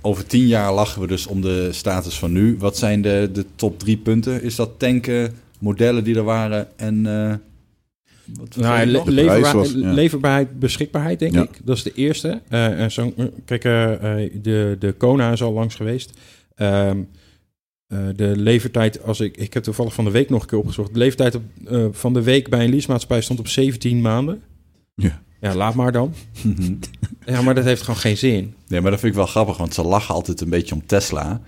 [0.00, 2.56] Over tien jaar lachen we dus om de status van nu.
[2.58, 4.42] Wat zijn de, de top drie punten?
[4.42, 7.06] Is dat tanken, modellen die er waren en...
[7.06, 7.34] eh,
[8.38, 11.42] wat Nou, le- leverbaar- leverbaarheid, beschikbaarheid, denk Ja.
[11.42, 11.60] ik.
[11.64, 12.40] Dat is de eerste.
[12.48, 13.12] Eh, en zo,
[13.44, 13.90] kijk, eh,
[14.42, 16.10] de, de Kona is al langs geweest.
[16.54, 16.98] Ehm,
[17.86, 20.92] eh, de levertijd, als ik, ik heb toevallig van de week nog een keer opgezocht.
[20.92, 21.42] De levertijd op,
[21.96, 24.42] van de week bij een leasemaatschappij stond op 17 maanden.
[24.94, 25.22] Ja.
[25.44, 26.14] Ja, laat maar dan.
[27.26, 28.54] ja, maar dat heeft gewoon geen zin.
[28.68, 31.40] Nee, maar dat vind ik wel grappig, want ze lachen altijd een beetje om Tesla.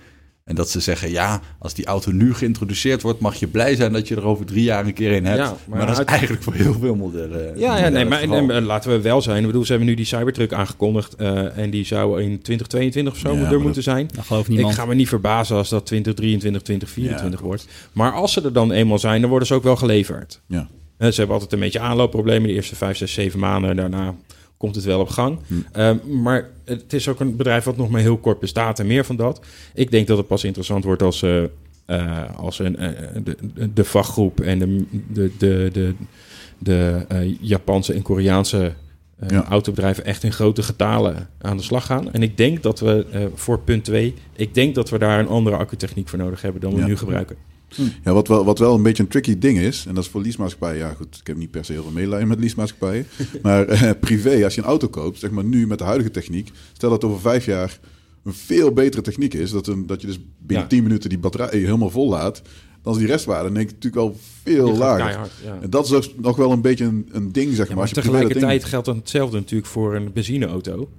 [0.43, 3.93] En dat ze zeggen, ja, als die auto nu geïntroduceerd wordt, mag je blij zijn
[3.93, 5.37] dat je er over drie jaar een keer een hebt.
[5.37, 7.59] Ja, maar, maar dat is eigenlijk voor heel veel modellen.
[7.59, 9.39] Ja, ja nee, maar laten we wel zijn.
[9.39, 11.15] Ik bedoel, ze hebben nu die Cybertruck aangekondigd.
[11.15, 14.09] eh, en die zou in 2022 of zo Ja, er moeten dat- zijn.
[14.15, 14.71] dat gelooft niemand.
[14.73, 17.67] Ik ga me niet verbazen als dat 2023, 2024 wordt.
[17.91, 20.41] Maar als ze er dan eenmaal zijn, dan worden ze ook wel geleverd.
[20.47, 20.67] Ja.
[20.99, 22.47] Ze hebben altijd een beetje aanloopproblemen.
[22.47, 23.75] De eerste 5, 6, 7 maanden.
[23.75, 24.15] Daarna
[24.57, 25.39] komt het wel op gang.
[25.47, 25.53] Hm.
[25.71, 25.91] Eh,
[26.21, 29.15] maar het is ook een bedrijf wat nog maar heel kort bestaat en meer van
[29.15, 29.41] dat.
[29.73, 31.43] Ik denk dat het pas interessant wordt als, eh,
[31.85, 32.89] eh, als een, eh,
[33.23, 33.37] de,
[33.73, 34.83] de vakgroep en de,
[35.13, 35.93] de, de, de,
[36.57, 37.05] de
[37.41, 38.73] Japanse en Koreaanse
[39.27, 39.45] Ja.
[39.45, 42.11] autobedrijven echt in grote getalen aan de slag gaan.
[42.13, 45.55] En ik denk dat we voor punt 2, ik denk dat we daar een andere
[45.55, 46.85] accutechniek voor nodig hebben dan we Ja.
[46.85, 47.35] nu gebruiken.
[48.03, 50.21] Ja, wat wel, wat wel een beetje een tricky ding is, en dat is voor
[50.21, 53.05] leasemaatschappijen, ja goed, ik heb niet per se heel veel medelijden met leasemaatschappijen,
[53.43, 56.51] maar eh, privé, als je een auto koopt, zeg maar nu met de huidige techniek,
[56.73, 57.79] stel dat over vijf jaar
[58.23, 60.69] een veel betere techniek is, dat, een, dat je dus binnen Ja.
[60.69, 62.41] 10 minuten die batterij helemaal vol laat,
[62.81, 65.05] dan is die restwaarde denk ik natuurlijk wel veel lager.
[65.05, 65.57] keihard, ja.
[65.61, 67.67] En dat is dus nog wel een beetje een, een ding, zeg maar.
[67.67, 70.89] Ja, maar als je privé dat tegelijkertijd geldt dan hetzelfde natuurlijk voor een benzineauto.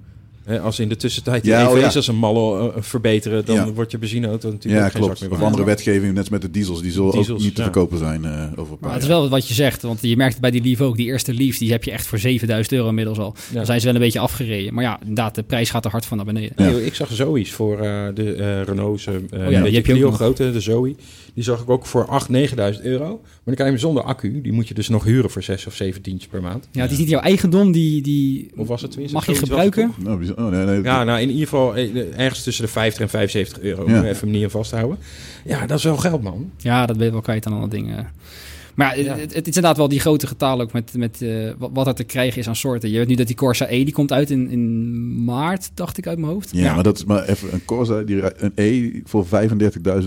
[0.49, 3.55] Hè, als in de tussentijd die Ja, oh EV's als een malle eh, verbeteren, dan
[3.55, 3.71] Ja.
[3.71, 5.31] wordt je benzineauto natuurlijk Ja, ook geen zak klopt.
[5.31, 7.63] meer Of andere wetgeving, net als met de diesels, die zullen ook niet te ja.
[7.63, 10.17] verkopen zijn eh, over een paar Maar het is wel wat je zegt, want je
[10.17, 12.87] merkt bij die Leaf ook, die eerste Leafs, die heb je echt voor 7000 euro
[12.89, 13.35] inmiddels al.
[13.53, 14.73] Dan zijn ze wel een beetje afgereden.
[14.73, 16.51] Maar ja, inderdaad, de prijs gaat er hard van naar beneden.
[16.55, 19.93] Nee, ik zag Zoe's voor eh, de eh Renault's eh ja, een die heb je
[19.95, 20.15] ook nog.
[20.15, 20.95] grote, de Zoe.
[21.33, 22.31] Die zag ik ook voor 8.000,
[22.75, 23.21] 9.000 euro.
[23.49, 25.65] Maar dan kan je hem zonder accu, die moet je dus nog huren voor 6
[25.65, 26.67] of 7 tientjes per maand.
[26.71, 29.93] Ja, het is niet jouw eigendom, die, die Of was het tenminste mag je gebruiken.
[29.97, 30.81] Nou, Oh, nee, nee.
[30.83, 33.83] Ja, nou in ieder geval eh, ergens tussen de 50 en 75 euro.
[33.83, 34.03] Om Ja.
[34.03, 34.97] even hem niet aan vast te houden.
[35.45, 36.51] Ja, dat is wel geld, man.
[36.57, 38.11] Ja, dat ben je wel kwijt aan andere dingen.
[38.79, 39.15] Maar ja.
[39.15, 41.93] Het, het is inderdaad wel die grote getalen ook met, met eh, wat, wat er
[41.95, 42.89] te krijgen is aan soorten.
[42.89, 46.07] Je weet nu dat die Corsa E, die komt uit in, in maart, dacht ik
[46.07, 46.49] uit mijn hoofd.
[46.51, 49.29] Ja, maar dat is maar even een Corsa, die, een E voor 35.000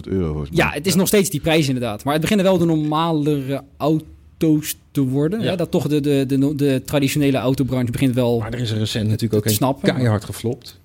[0.02, 0.64] euro volgens mij.
[0.64, 2.04] Ja, het is nog steeds die prijs inderdaad.
[2.04, 5.40] Maar het beginnen wel de normalere auto's te worden.
[5.40, 5.56] Ja.
[5.56, 9.08] Dat toch de, de, de, de traditionele autobranche begint wel Maar er is er recent
[9.08, 9.94] natuurlijk ook een snappen.
[9.94, 10.80] keihard geflopt.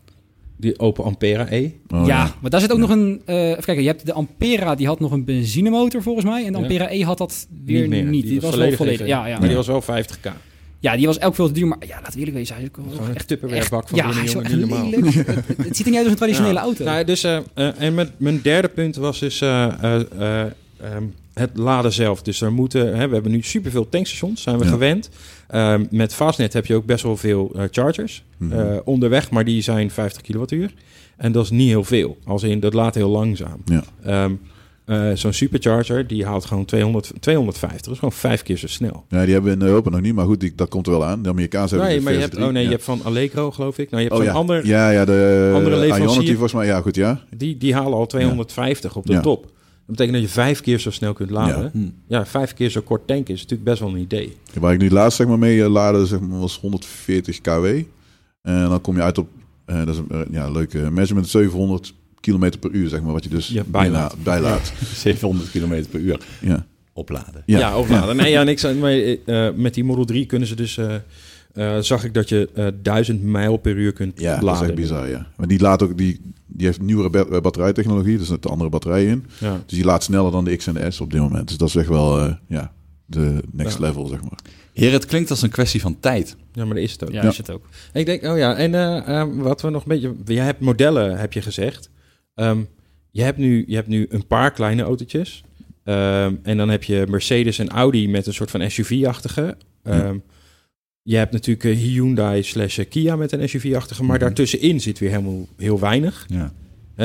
[0.59, 1.71] Die Opel Ampera E.
[1.93, 3.21] Oh, ja, maar daar zit ook nog een...
[3.25, 6.45] eh even kijken, je hebt de Ampera, die had nog een benzinemotor volgens mij.
[6.45, 6.57] En de.
[6.57, 7.89] Ampera E had dat weer niet.
[8.05, 8.21] meer.
[8.21, 9.07] Die, was, wel volledig.
[9.07, 9.37] Ja, ja.
[9.39, 10.31] Maar die was wel 50k.
[10.79, 11.67] Ja, die was elk veel te duur.
[11.67, 12.55] Maar ja, laten we eerlijk wezen.
[12.55, 14.59] Hij is ook wel Gewoon een echt tupperwarebak van Ja, binnen, hij is ook jongen,
[14.59, 15.35] niet normaal.
[15.35, 16.59] het, het ziet er niet uit als een traditionele Ja.
[16.61, 16.83] auto.
[16.83, 20.41] Nou, dus, eh, eh, en met, mijn derde punt was dus eh, eh, eh,
[20.81, 21.03] ehm,
[21.33, 22.21] het laden zelf.
[22.21, 24.69] Dus er moeten, hè, we hebben nu superveel tankstations, zijn we Ja.
[24.69, 25.09] gewend.
[25.47, 28.59] Ehm, met Fastnet heb je ook best wel veel eh, chargers Mhm.
[28.59, 30.73] eh, onderweg, maar die zijn 50 kilowattuur.
[31.17, 32.17] En dat is niet heel veel.
[32.25, 33.61] Als in, dat laat heel langzaam.
[33.65, 33.83] Ja.
[34.03, 34.31] Ehm,
[34.85, 37.81] eh, Zo'n supercharger, die haalt gewoon 200, 250.
[37.85, 39.05] Dat is gewoon vijf keer zo snel.
[39.09, 41.05] Ja, die hebben we in Europa nog niet, maar goed, die, dat komt er wel
[41.05, 41.21] aan.
[41.21, 43.77] De Amerikaanse hebben Nee, de maar je hebt, oh nee, je hebt van Allegro, geloof
[43.77, 43.89] ik.
[43.89, 44.31] Nou, je hebt Oh ja.
[44.33, 46.09] ander, Ja, ja, de andere leverancier.
[46.13, 46.65] Ionity volgens mij.
[46.65, 47.21] Ja, goed, ja.
[47.37, 49.51] Die, die halen al 250 op de top.
[49.87, 51.71] Dat betekent dat je vijf keer zo snel kunt laden.
[51.73, 51.81] Ja.
[52.17, 54.37] Ja, vijf keer zo kort tanken is natuurlijk best wel een idee.
[54.59, 57.65] Waar ik nu laatst zeg maar, mee eh, laden zeg maar, was 140 kW.
[58.41, 59.27] En dan kom je uit op,
[59.65, 63.23] eh, dat is een eh, ja, leuke measurement, 700 kilometer per uur, zeg maar, wat
[63.23, 64.11] je dus Ja, bijlaat.
[64.13, 64.73] inla- bijlaat.
[64.95, 66.65] 700 km per uur Ja.
[66.93, 67.43] opladen.
[67.45, 67.59] Ja.
[67.59, 68.15] Ja, opladen.
[68.15, 68.63] Nee, ja, niks.
[68.73, 70.79] Maar, eh, met die Model 3 kunnen ze dus...
[71.57, 74.61] eh, zag ik dat je eh 1000 mijl per uur kunt Ja, dat laden.
[74.63, 75.27] is echt bizar, ja.
[75.37, 79.09] Maar die laat ook, die, die heeft nieuwere eh, batterijtechnologie, dus er zit andere batterijen
[79.09, 79.25] in.
[79.39, 79.61] Ja.
[79.65, 81.47] Dus die laat sneller dan de X en de S op dit moment.
[81.47, 82.71] Dus dat is echt wel, eh, ja,
[83.05, 83.85] de next Ja.
[83.85, 84.39] level, zeg maar.
[84.73, 86.35] Heer, het klinkt als een kwestie van tijd.
[86.53, 87.11] Ja, maar dat is het ook.
[87.11, 87.29] ja, Ja.
[87.29, 87.65] is het ook.
[87.93, 90.35] Ik denk, oh ja, en eh, eh, wat we nog een beetje...
[90.35, 91.89] Je hebt modellen, heb je gezegd.
[92.35, 92.59] Ehm,
[93.11, 95.43] je, hebt nu, je hebt nu een paar kleine autootjes.
[95.83, 99.57] Ehm, en dan heb je Mercedes en Audi met een soort van SUV-achtige.
[99.83, 100.17] Ehm,
[101.09, 104.03] Je hebt natuurlijk eh, Hyundai slash Kia met een SUV-achtige.
[104.03, 104.25] Maar Mhm.
[104.25, 106.25] daartussenin zit weer helemaal heel weinig.
[106.27, 106.51] Ja.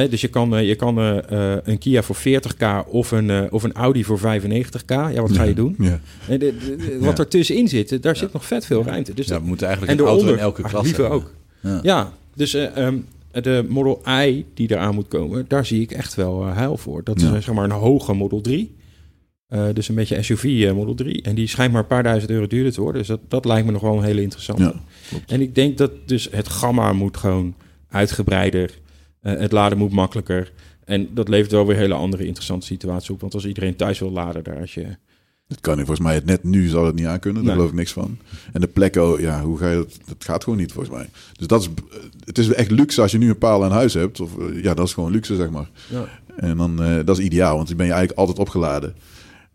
[0.09, 3.43] Dus je kan, eh, je kan eh, eh, een Kia voor 40k of een, eh,
[3.51, 4.91] of een Audi voor 95k.
[4.91, 5.75] Ja, wat ga je doen?
[5.79, 6.01] Ja.
[6.29, 7.23] En de- de- de- wat Ja.
[7.25, 9.15] er tussenin zit, eh, daar zit nog vet veel ruimte.
[9.15, 11.33] Dus dat- we moeten eigenlijk en een auto in elke ah, klas liever ook.
[11.61, 11.81] Ja.
[11.83, 12.97] Ja, dus eh, ehm,
[13.43, 17.05] de Model I die eraan moet komen, daar zie ik echt wel eh, heil voor.
[17.05, 18.75] Dat is eh, zeg maar een hoge Model 3.
[19.53, 21.23] Eh, dus een beetje SUV eh, Model 3.
[21.23, 22.99] En die schijnt maar een paar duizend euro duurder te worden.
[23.01, 24.63] Dus dat, dat lijkt me nog wel een hele interessante.
[24.63, 24.75] Ja,
[25.27, 27.55] en ik denk dat dus het gamma moet gewoon
[27.91, 28.79] uitgebreider.
[29.21, 30.53] Eh, het laden moet makkelijker.
[30.85, 33.21] En dat levert wel weer hele andere interessante situaties op.
[33.21, 34.87] Want als iedereen thuis wil laden, daar als je...
[35.47, 35.87] Dat kan niet.
[35.87, 37.45] Volgens mij het net nu zou het niet aankunnen.
[37.45, 37.55] Daar Nee.
[37.55, 38.19] geloof ik niks van.
[38.53, 39.99] En de plekken, ja, hoe ga je dat?
[40.07, 41.09] Dat gaat gewoon niet volgens mij.
[41.33, 41.69] Dus dat is,
[42.25, 44.21] het is echt luxe als je nu een paal aan huis hebt.
[44.21, 44.31] Of,
[44.63, 45.71] ja, dat is gewoon luxe, zeg maar.
[45.91, 46.05] Ja.
[46.37, 48.95] En dan, dat is ideaal, want dan ben je eigenlijk altijd opgeladen.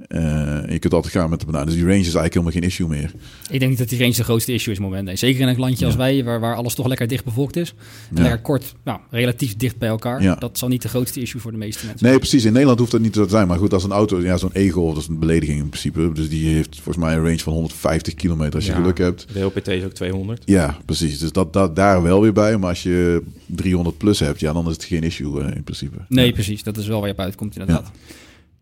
[0.07, 1.65] Eh, en je kunt altijd gaan met de banaan.
[1.65, 3.11] Dus die range is eigenlijk helemaal geen issue meer.
[3.49, 5.07] Ik denk niet dat die range de grootste issue is op het moment.
[5.07, 5.15] Nee.
[5.15, 7.73] Zeker in een landje als wij, waar, waar alles toch lekker dicht bevolkt is.
[8.09, 8.21] En Ja.
[8.21, 10.21] lekker kort, nou, relatief dicht bij elkaar.
[10.21, 10.35] Ja.
[10.35, 12.45] Dat zal niet de grootste issue voor de meeste mensen Nee, precies.
[12.45, 13.47] In Nederland hoeft dat niet zo te zijn.
[13.47, 16.11] Maar goed, als een auto, ja, zo'n Ego, dat is een belediging in principe.
[16.13, 19.25] Dus die heeft volgens mij een range van 150 kilometer als je Ja, geluk hebt.
[19.33, 20.41] De LPT is ook 200.
[20.45, 21.19] Ja, precies.
[21.19, 22.57] Dus dat, dat daar wel weer bij.
[22.57, 25.97] Maar als je 300 plus hebt, ja, dan is het geen issue eh, in principe.
[26.09, 26.63] Nee, precies.
[26.63, 27.91] Dat is wel waar je op uitkomt inderdaad.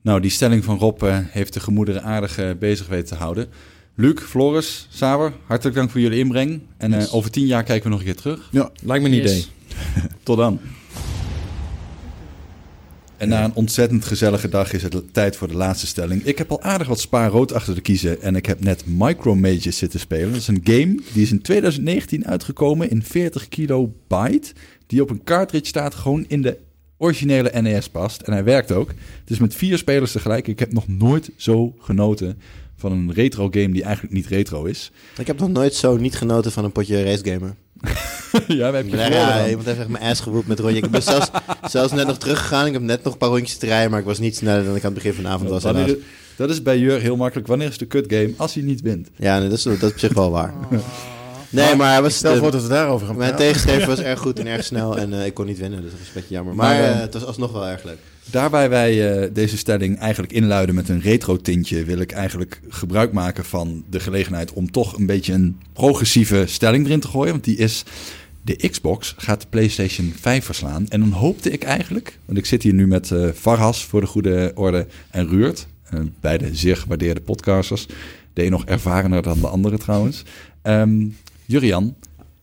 [0.06, 3.48] Nou, die stelling van Rob eh, heeft de gemoederen aardig eh, bezig weten te houden.
[3.96, 6.62] Luc, Floris, Saber, hartelijk dank voor jullie inbreng.
[6.78, 7.12] En eh, Yes.
[7.12, 8.50] over tien jaar kijken we nog een keer terug.
[8.52, 9.32] Ja, Lijkt me een Yes.
[9.32, 9.46] idee.
[10.24, 10.60] Tot dan.
[13.18, 16.24] En na een ontzettend gezellige dag is het tijd voor de laatste stelling.
[16.24, 19.78] Ik heb al aardig wat spaarrood achter de kiezen en ik heb net Micro Mages
[19.78, 20.30] zitten spelen.
[20.32, 24.54] Dat is een game die is in 2019 uitgekomen in 40 kilobyte.
[24.88, 26.58] Die op een cartridge staat, gewoon in de
[26.98, 28.22] originele NES past.
[28.22, 28.88] En hij werkt ook.
[29.20, 30.48] Het is met vier spelers tegelijk.
[30.48, 32.38] Ik heb nog nooit zo genoten
[32.76, 34.92] van een retro game die eigenlijk niet retro is.
[35.18, 37.56] Ik heb nog nooit zo niet genoten van een potje racegamer.
[38.48, 40.82] ja, we hebben je Ja, ja, iemand heeft echt mijn ass gewoed met rondje.
[40.82, 41.30] Ik ben zelfs,
[41.72, 42.66] zelfs net nog teruggegaan.
[42.66, 44.76] Ik heb net nog een paar rondjes te rijden, maar ik was niet sneller dan
[44.76, 45.64] ik aan het begin van de avond was.
[45.64, 45.98] Wanneer-
[46.36, 47.48] dat is bij Jur heel makkelijk.
[47.48, 48.34] Wanneer is de kut game?
[48.38, 49.10] Als hij niet wint.
[49.16, 50.54] Ja, nee, dat, is, dat is op zich wel waar.
[51.56, 54.20] Nee, maar hij was, Stel de- voor dat we daarover gaan mijn tegenstrever was erg
[54.20, 54.98] goed en erg snel.
[54.98, 56.56] En eh, ik kon niet winnen, dus dat een beetje jammer.
[56.56, 57.98] Maar, Maar, eh, eh, het was alsnog wel erg leuk.
[58.32, 63.46] Daarbij wij deze stelling eigenlijk inluiden met een retro tintje, wil ik eigenlijk gebruik maken
[63.46, 67.32] van de gelegenheid om toch een beetje een progressieve stelling erin te gooien.
[67.32, 67.84] Want die is,
[68.42, 70.86] de Xbox gaat de PlayStation 5 verslaan.
[70.88, 74.52] En dan hoopte ik eigenlijk, want ik zit hier nu met Varhas voor de goede
[74.56, 75.68] orde en Ruurt,
[76.20, 77.86] beide zeer gewaardeerde podcasters.
[78.34, 80.24] De een nog ervarener dan de andere trouwens.
[80.62, 81.04] Ehm
[81.48, 81.96] Jurian,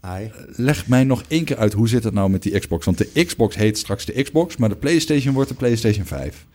[0.06, 0.28] Hi.
[0.46, 2.84] Leg mij nog één keer uit, hoe zit het nou met die Xbox?
[2.84, 6.46] Want de Xbox heet straks de Xbox, maar de PlayStation wordt de PlayStation 5.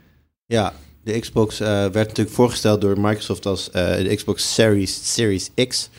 [0.45, 5.51] Ja, de Xbox eh, werd natuurlijk voorgesteld door Microsoft als eh, de Xbox Series, Series
[5.67, 5.89] X.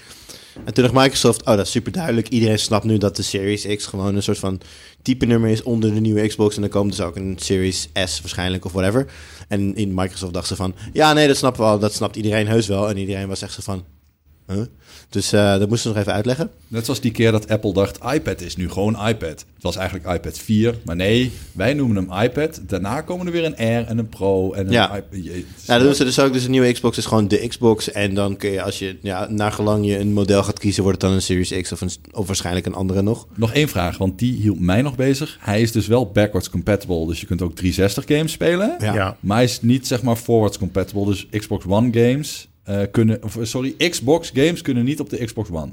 [0.64, 2.28] En toen dacht Microsoft, oh dat is super duidelijk.
[2.28, 4.60] Iedereen snapt nu dat de Series X gewoon een soort van
[5.02, 6.54] type nummer is onder de nieuwe Xbox.
[6.54, 9.06] En dan komt dus ook een Series S waarschijnlijk of whatever.
[9.48, 11.78] En in Microsoft dachten ze van, ja nee, dat snappen we al.
[11.78, 12.88] Dat snapt iedereen heus wel.
[12.88, 13.84] En iedereen was echt zo van,
[14.48, 14.60] huh?
[15.10, 16.50] Dus eh, dat moesten we nog even uitleggen.
[16.68, 19.28] Net zoals die keer dat Apple dacht, iPad is nu gewoon iPad.
[19.54, 22.60] Het was eigenlijk iPad 4, maar nee, wij noemen hem iPad.
[22.66, 24.96] Daarna komen er weer een R en een Pro en een Ja.
[24.96, 25.18] iPad.
[25.66, 26.32] Ja, dat doen ze dus ook.
[26.32, 27.90] Dus een nieuwe Xbox is gewoon de Xbox.
[27.92, 31.00] En dan kun je, als je, ja, naar gelang je een model gaat kiezen, wordt
[31.02, 33.26] het dan een Series X of, een, of waarschijnlijk een andere nog.
[33.34, 35.36] Nog één vraag, want die hield mij nog bezig.
[35.40, 38.76] Hij is dus wel backwards compatible, dus je kunt ook 360 games spelen.
[38.78, 38.94] Ja.
[38.94, 39.16] Ja.
[39.20, 43.38] Maar hij is niet zeg maar forwards compatible, dus Xbox One games eh, kunnen, of,
[43.42, 45.70] sorry, Xbox games kunnen niet op de Xbox One.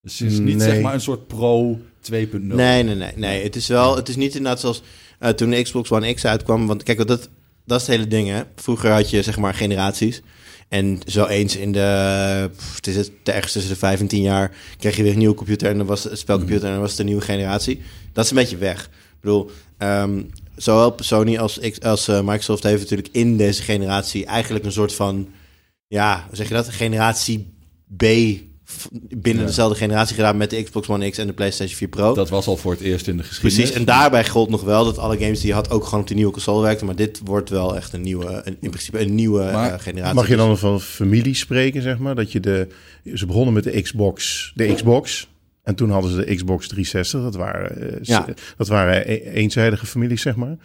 [0.00, 0.68] Dus het is niet Nee.
[0.68, 2.10] zeg maar een soort Pro 2.0.
[2.56, 3.42] Nee, nee, nee, nee.
[3.42, 4.82] Het is wel, het is niet inderdaad zoals
[5.18, 6.66] eh, toen de Xbox One X uitkwam.
[6.66, 7.28] Want kijk, dat,
[7.64, 8.42] dat is het hele ding, hè.
[8.56, 10.22] Vroeger had je zeg maar generaties.
[10.68, 14.22] En zo eens in de, pff, het is het ergens tussen de vijf en tien
[14.22, 16.90] jaar, kreeg je weer een nieuwe computer en dan was het spelcomputer en dan was
[16.90, 17.80] het een nieuwe generatie.
[18.12, 18.84] Dat is een beetje weg.
[18.84, 20.22] Ik bedoel, ehm,
[20.56, 24.94] zowel Sony als, X- als eh, Microsoft heeft natuurlijk in deze generatie eigenlijk een soort
[24.94, 25.28] van,
[25.86, 26.68] ja, hoe zeg je dat?
[26.68, 27.52] Generatie
[27.96, 28.02] B
[29.08, 29.48] binnen Ja.
[29.48, 32.14] dezelfde generatie gedaan met de Xbox One X en de PlayStation 4 Pro.
[32.14, 33.56] Dat was al voor het eerst in de geschiedenis.
[33.56, 36.06] Precies, en daarbij gold nog wel dat alle games die je had ook gewoon op
[36.06, 36.86] die nieuwe console werkten.
[36.86, 40.14] Maar dit wordt wel echt een nieuwe, een- in principe een nieuwe Maar eh, generatie.
[40.14, 42.14] Mag je dan van familie spreken, zeg maar?
[42.14, 42.68] Dat je de,
[43.14, 45.28] ze begonnen met de Xbox, de Xbox.
[45.62, 47.22] En toen hadden ze de Xbox 360.
[47.22, 48.26] Dat waren, eh, Ja.
[48.56, 50.56] dat waren e- eenzijdige families, zeg maar.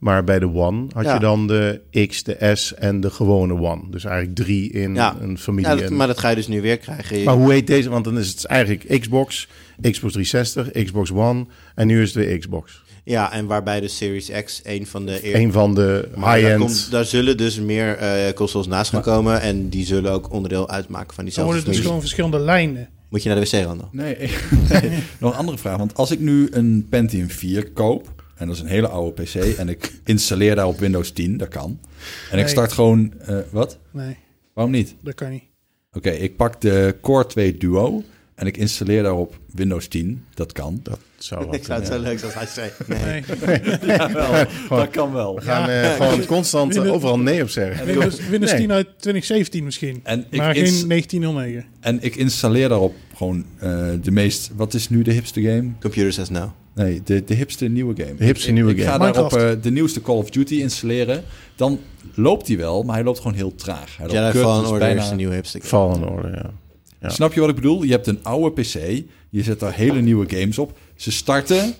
[0.00, 1.14] Maar bij de One had Ja.
[1.14, 3.82] je dan de X, de S en de gewone One.
[3.90, 5.16] Dus eigenlijk drie in Ja.
[5.20, 5.70] een familie.
[5.70, 7.22] Ja, dat- maar dat ga je dus nu weer krijgen.
[7.24, 7.88] Maar hoe heet deze?
[7.90, 9.48] Want dan is het eigenlijk Xbox,
[9.80, 12.82] Xbox 360, Xbox One en nu is het de Xbox.
[13.04, 15.26] Ja, en waarbij de Series X een van de...
[15.26, 16.90] eer- Een van de daar, high-end.
[16.90, 19.40] daar zullen dus meer eh, consoles naast gaan komen.
[19.40, 22.88] En die zullen ook onderdeel uitmaken van Dan diezelfde worden het dus gewoon verschillende lijnen.
[23.08, 23.88] Moet je naar de wc-randel?
[23.92, 24.16] Nee,
[24.70, 25.76] nee, nog een andere vraag.
[25.76, 29.34] Want als ik nu een Pentium 4 koop, en dat is een hele oude PC,
[29.34, 31.80] en ik installeer daar op Windows 10, dat kan.
[32.30, 33.78] En ik start gewoon, eh, wat?
[33.90, 34.16] Nee,
[34.52, 34.94] Waarom niet?
[35.02, 35.42] dat kan niet.
[35.92, 38.02] Oké, ik pak de Core 2 Duo
[38.34, 40.80] en ik installeer daarop Windows 10, dat kan.
[40.82, 42.70] Dat zou wel Ik zou het zo leuk zijn als hij zei.
[43.04, 43.22] Nee.
[44.68, 45.34] Dat kan wel.
[45.34, 47.86] We gaan eh, gewoon constant eh, overal nee op zeggen.
[47.86, 48.60] Windows, Windows Nee.
[48.60, 50.00] 10 uit 2017 misschien.
[50.02, 51.64] En ik, maar geen 1909.
[51.80, 55.70] en ik installeer daarop gewoon eh, de meest, wat is nu de hipste game?
[55.80, 56.52] Computer says no.
[56.74, 58.14] Nee, de, de hipste nieuwe game.
[58.14, 58.90] De hipste Ik- nieuwe ik, game.
[59.04, 61.22] ga daarop de nieuwste Call of Duty installeren.
[61.56, 61.80] Dan
[62.14, 63.96] loopt hij wel, maar hij loopt gewoon heel traag.
[63.96, 65.60] Hij loopt Jedi kut, Fallen dus Order bijna- is de nieuwe hipster.
[65.60, 66.50] Fallen Order, ja.
[67.00, 67.08] Ja.
[67.08, 67.82] Snap je wat ik bedoel?
[67.82, 70.78] Je hebt een oude PC, je zet daar hele nieuwe games op.
[70.96, 71.74] Ze starten,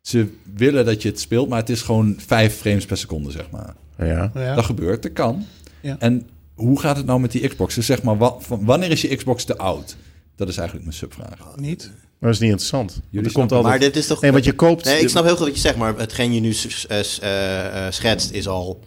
[0.00, 3.50] ze willen dat je het speelt, maar het is gewoon 5 frames per seconde, zeg
[3.50, 3.74] maar.
[3.98, 4.30] Ja.
[4.34, 4.54] Ja.
[4.54, 5.44] Dat gebeurt, dat kan.
[5.80, 5.96] Ja.
[5.98, 7.74] En hoe gaat het nou met die Xbox?
[7.74, 9.96] Dus zeg maar, wa- wanneer is je Xbox te oud?
[10.36, 11.38] Dat is eigenlijk mijn subvraag.
[11.56, 11.90] Niet.
[12.24, 13.00] Maar dat is niet interessant.
[13.10, 13.70] Jullie komt altijd...
[13.70, 14.20] Maar dit is toch...
[14.20, 14.84] Nee, want je koopt...
[14.84, 16.54] Nee, ik snap heel goed wat je zegt, maar hetgeen je nu
[16.88, 18.80] eh, eh, eh, schetst is al...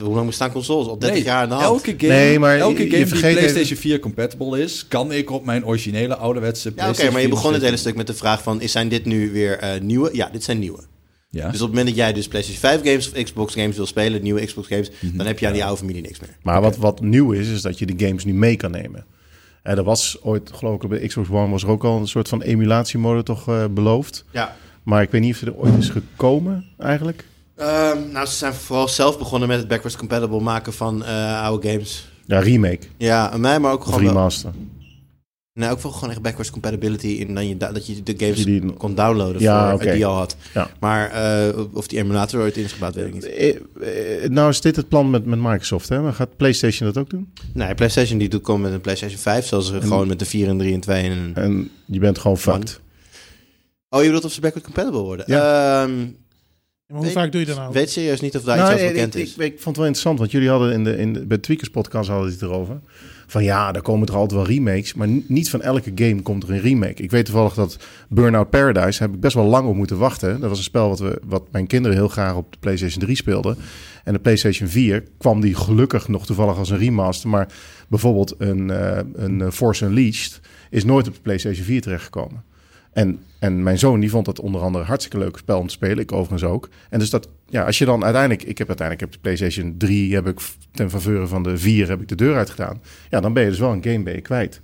[0.00, 0.86] Hoe lang bestaan consoles?
[0.86, 1.64] Al 30 Nee, jaar de hand.
[1.66, 5.44] Elke game, Nee, maar elke game je die PlayStation 4 compatible is, kan ik op
[5.44, 8.42] mijn originele ouderwetse Ja, oké, maar je 4 begon het hele stuk met de vraag
[8.42, 8.60] van...
[8.60, 10.10] Is, zijn dit nu weer eh, nieuwe?
[10.12, 10.80] Ja, dit zijn nieuwe.
[11.30, 11.44] Ja.
[11.50, 14.22] Dus op het moment dat jij dus PlayStation 5 games of Xbox games wil spelen...
[14.22, 15.16] nieuwe Xbox games, Mhm.
[15.16, 16.36] dan heb je aan die oude familie niks meer.
[16.42, 19.06] Maar wat, wat nieuw is, is dat je de games nu mee kan nemen.
[19.64, 22.08] En er was ooit, geloof ik, op de Xbox One was er ook al een
[22.08, 24.24] soort van emulatiemode toch eh, beloofd.
[24.30, 24.56] Ja.
[24.82, 27.24] Maar ik weet niet of ze er ooit is gekomen, eigenlijk.
[27.56, 31.68] Ehm, nou, ze zijn vooral zelf begonnen met het backwards compatible maken van eh, oude
[31.70, 32.08] games.
[32.26, 32.86] Ja, remake.
[32.96, 34.00] Ja, aan mij, maar ook Of gewoon...
[34.00, 34.50] wel- remaster.
[35.54, 38.44] Nee, ook wel gewoon echt backwards compatibility in dat je, da- dat je de games
[38.44, 39.90] Die die- kon downloaden Ja, voor, oké.
[39.90, 40.36] die je al had.
[40.54, 40.70] Ja.
[40.80, 43.24] Maar eh, of die emulator ooit in is gebouwd, weet ik niet.
[43.24, 43.54] Eh,
[44.24, 46.00] eh, nou is dit het plan met, met Microsoft, hè?
[46.00, 47.32] Maar gaat PlayStation dat ook doen?
[47.52, 50.24] Nee, PlayStation die doet komen met een PlayStation 5, zoals ze En- gewoon met de
[50.24, 51.30] 4 en 3 en 2 en.
[51.34, 52.80] En je bent gewoon fucked.
[53.88, 55.24] Oh, je bedoelt of ze backward compatible worden?
[55.28, 55.82] Ja.
[55.82, 56.06] Ehm, Maar
[56.86, 57.72] hoe weet- vaak doe je dat nou?
[57.72, 59.34] weet serieus niet of daar Nou, iets over eh, bekend ik, is.
[59.34, 61.42] Ik, ik vond het wel interessant, want jullie hadden in de, in de, bij de
[61.42, 62.80] Tweakers podcast hadden het erover.
[63.26, 66.42] Van ja, daar komen er altijd wel remakes, maar ni- niet van elke game komt
[66.42, 67.02] er een remake.
[67.02, 67.78] Ik weet toevallig dat
[68.08, 70.40] Burnout Paradise heb ik best wel lang op moeten wachten.
[70.40, 73.16] Dat was een spel wat, we, wat mijn kinderen heel graag op de PlayStation 3
[73.16, 73.56] speelden.
[74.04, 77.28] En de PlayStation 4 kwam die gelukkig nog toevallig als een remaster.
[77.28, 77.48] Maar
[77.88, 80.40] bijvoorbeeld een, eh, een eh, Force Unleashed
[80.70, 82.42] is nooit op de PlayStation 4 terechtgekomen.
[82.94, 85.98] En, en mijn zoon die vond dat onder andere hartstikke leuk spel om te spelen.
[85.98, 86.68] Ik overigens ook.
[86.90, 90.14] En dus dat, ja, als je dan uiteindelijk, ik heb uiteindelijk heb de PlayStation 3
[90.14, 90.40] heb ik
[90.72, 92.82] ten faveur van de 4 heb ik de deur uitgedaan.
[93.10, 94.60] Ja, dan ben je dus wel een game ben je kwijt.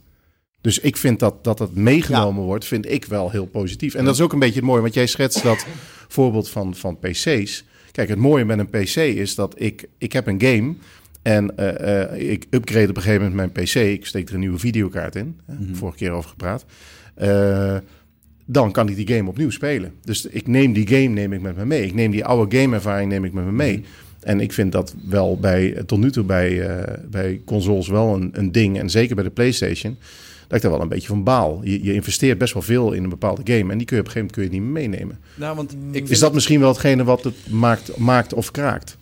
[0.60, 3.94] Dus ik vind dat dat het meegenomen wordt, vind ik wel heel positief.
[3.94, 5.66] En dat is ook een beetje het mooie, want jij schetst dat
[6.08, 7.64] voorbeeld van, van PC's.
[7.92, 10.74] Kijk, het mooie met een PC is dat ik, ik heb een game
[11.22, 13.74] en eh, eh, ik upgrade op een gegeven moment mijn PC.
[13.74, 15.40] Ik steek er een nieuwe videokaart in.
[15.46, 15.74] Mhm.
[15.74, 16.64] Vorige keer over gepraat.
[17.14, 17.76] Eh,
[18.52, 19.92] dan kan ik die game opnieuw spelen.
[20.04, 21.86] Dus ik neem die game neem ik met me mee.
[21.86, 23.76] Ik neem die oude gameervaring neem ik met me mee.
[23.76, 23.86] Mhm.
[24.20, 28.30] En ik vind dat wel bij, tot nu toe bij, eh, bij consoles wel een,
[28.32, 28.78] een ding.
[28.78, 29.96] En zeker bij de PlayStation.
[30.46, 31.60] Dat ik daar wel een beetje van baal.
[31.64, 33.72] Je, je investeert best wel veel in een bepaalde game.
[33.72, 35.18] En die kun je op een gegeven moment kun je niet meer meenemen.
[35.34, 38.96] Nou, want ik vind Is dat misschien wel hetgene wat het maakt, maakt of kraakt?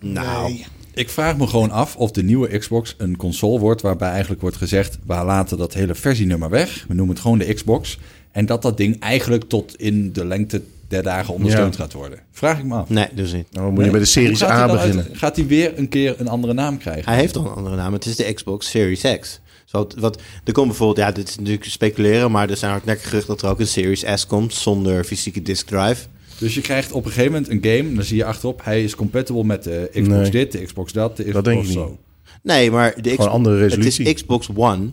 [0.00, 0.64] Nou,
[0.94, 4.56] Ik vraag me gewoon af of de nieuwe Xbox een console wordt waarbij eigenlijk wordt
[4.56, 6.84] gezegd: we laten dat hele versienummer weg.
[6.88, 7.98] We noemen het gewoon de Xbox.
[8.34, 11.80] En dat dat ding eigenlijk tot in de lengte der dagen ondersteund Ja.
[11.82, 12.18] gaat worden.
[12.30, 12.88] Vraag ik me af.
[12.88, 13.46] nee, dus niet.
[13.50, 15.06] Nou, dan moet je bij de Series gaat A uit- beginnen.
[15.12, 17.04] gaat hij weer een keer een andere naam krijgen?
[17.12, 17.92] Hij heeft al een andere naam.
[17.92, 19.40] Het is de Xbox Series X.
[19.64, 23.08] Zo, wat, wat, er komt bijvoorbeeld, ja, dit is natuurlijk speculeren, maar er zijn hardnekkig
[23.08, 26.06] gerucht dat er ook een Series S komt zonder fysieke disk drive.
[26.38, 28.84] Dus je krijgt op een gegeven moment een game, en dan zie je achterop, hij
[28.84, 30.30] is compatible met de Xbox Nee.
[30.30, 31.88] dit, de Xbox dat, de Xbox denk ik zo.
[31.88, 31.98] niet.
[32.42, 34.04] Nee, maar de Xbox, andere het resolutie.
[34.04, 34.90] is Xbox One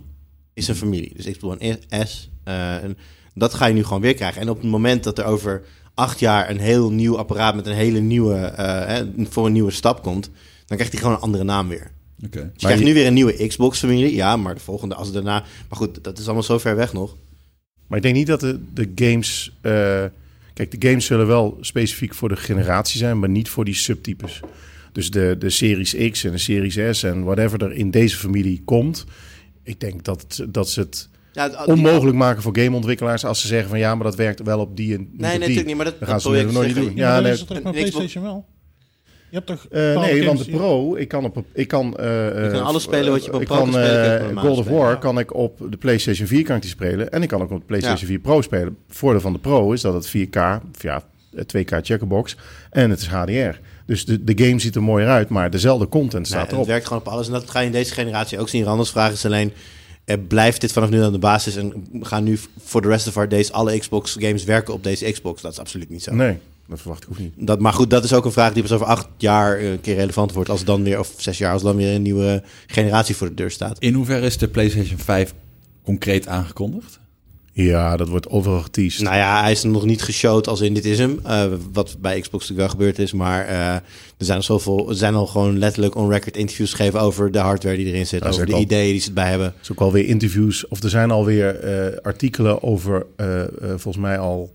[0.53, 1.11] is een familie.
[1.15, 2.97] Dus Xbox One S, eh, en
[3.33, 4.41] dat ga je nu gewoon weer krijgen.
[4.41, 5.63] En op het moment dat er over
[5.93, 9.71] acht jaar een heel nieuw apparaat met een hele nieuwe, eh, hè, voor een nieuwe
[9.71, 10.29] stap komt,
[10.65, 11.91] dan krijgt hij gewoon een andere naam weer.
[12.25, 12.39] Oké.
[12.39, 14.15] Dus je krijgt nu weer een nieuwe Xbox-familie.
[14.15, 15.39] Ja, maar de volgende, als daarna...
[15.69, 17.15] Maar goed, dat is allemaal zo ver weg nog.
[17.87, 19.57] Maar ik denk niet dat de, de games...
[19.61, 19.71] eh,
[20.53, 24.39] kijk, de games zullen wel specifiek voor de generatie zijn, maar niet voor die subtypes.
[24.91, 28.61] Dus de, de Series X en de Series S en whatever er in deze familie
[28.65, 29.05] komt...
[29.63, 33.25] Ik denk dat, dat ze het Ja, onmogelijk maken voor gameontwikkelaars...
[33.25, 35.67] als ze zeggen van ja, maar dat werkt wel op die en Nee, nee, natuurlijk
[35.67, 35.75] niet.
[35.75, 36.85] Maar dat, Dan dat gaan ze het nooit zeggen.
[36.85, 36.95] doen.
[36.95, 38.45] Ja, Ja, nee, is het PlayStation wel.
[39.29, 39.65] Je hebt toch...
[39.69, 42.83] Eh, nee, want de Pro, ik kan op, ik kan, eh, Je kan eh, alles
[42.83, 44.95] spelen wat je op ik Pro kan, spelen, eh, God of spelen, War ja.
[44.95, 47.59] kan ik op de PlayStation 4 kan ik die spelen en ik kan ook op
[47.59, 48.07] de PlayStation Ja.
[48.07, 48.77] 4 Pro spelen.
[48.87, 50.37] Het voordeel van de Pro is dat het 4K,
[50.75, 51.03] of ja,
[51.35, 52.35] 2K checkerbox
[52.69, 53.59] en het is HDR.
[53.85, 56.67] Dus de, de game ziet er mooier uit, maar dezelfde content Nee, staat het erop.
[56.67, 57.27] werkt gewoon op alles.
[57.27, 58.67] En dat ga je in deze generatie ook zien.
[58.67, 59.51] Anders vragen ze alleen...
[60.27, 63.29] blijft dit vanaf nu aan de basis en gaan nu voor de rest of our
[63.29, 65.41] days alle Xbox games werken op deze Xbox?
[65.41, 66.13] Dat is absoluut niet zo.
[66.13, 66.37] Nee,
[66.67, 67.33] dat verwacht ik ook niet.
[67.35, 69.81] Dat, maar goed, dat is ook een vraag die pas over acht jaar eh, een
[69.81, 70.49] keer relevant wordt.
[70.49, 73.51] Als dan weer, of zes jaar, als dan weer een nieuwe generatie voor de deur
[73.51, 73.79] staat.
[73.79, 75.33] In hoeverre is de PlayStation 5
[75.83, 76.99] concreet aangekondigd?
[77.63, 79.01] Ja, dat wordt overal geteased.
[79.01, 81.19] Nou ja, hij is nog niet geshowd als in dit is hem.
[81.23, 83.13] eh, wat bij Xbox natuurlijk wel gebeurd is.
[83.13, 83.81] Maar eh, er
[84.17, 87.85] zijn al zoveel, er zijn al gewoon letterlijk on-record interviews gegeven over de hardware die
[87.85, 88.23] erin zit.
[88.25, 88.59] Over de al.
[88.59, 89.47] ideeën die ze erbij hebben.
[89.47, 93.05] Er is ook alweer interviews, of er zijn alweer eh artikelen over,
[93.75, 94.51] volgens mij al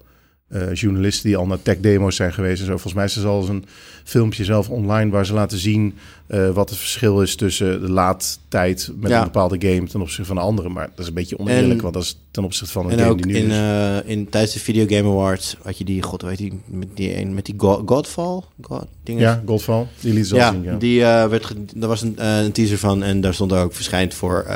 [0.49, 2.71] eh, journalisten die al naar tech demo's zijn geweest en zo.
[2.73, 3.65] Volgens mij is er zelfs een
[4.05, 5.95] filmpje zelf online waar ze laten zien
[6.27, 9.19] eh, wat het verschil is tussen de laadtijd met Ja.
[9.19, 10.69] een bepaalde game ten opzichte van de andere.
[10.69, 12.99] Maar dat is een beetje oneerlijk, En- want dat is ten opzichte van een En
[12.99, 13.53] game ook die nu in, is.
[13.57, 17.17] eh, in, tijdens de Video Game Awards had je die, god weet die, met die,
[17.17, 18.41] een- met die God, Godfall?
[18.61, 19.21] God, dingen.
[19.23, 20.63] ja, Godfall, die liet ze al Ja, zien.
[20.63, 20.77] Ja.
[20.77, 24.47] die werd, daar was een, een teaser van en daar stond er ook verschijnd voor,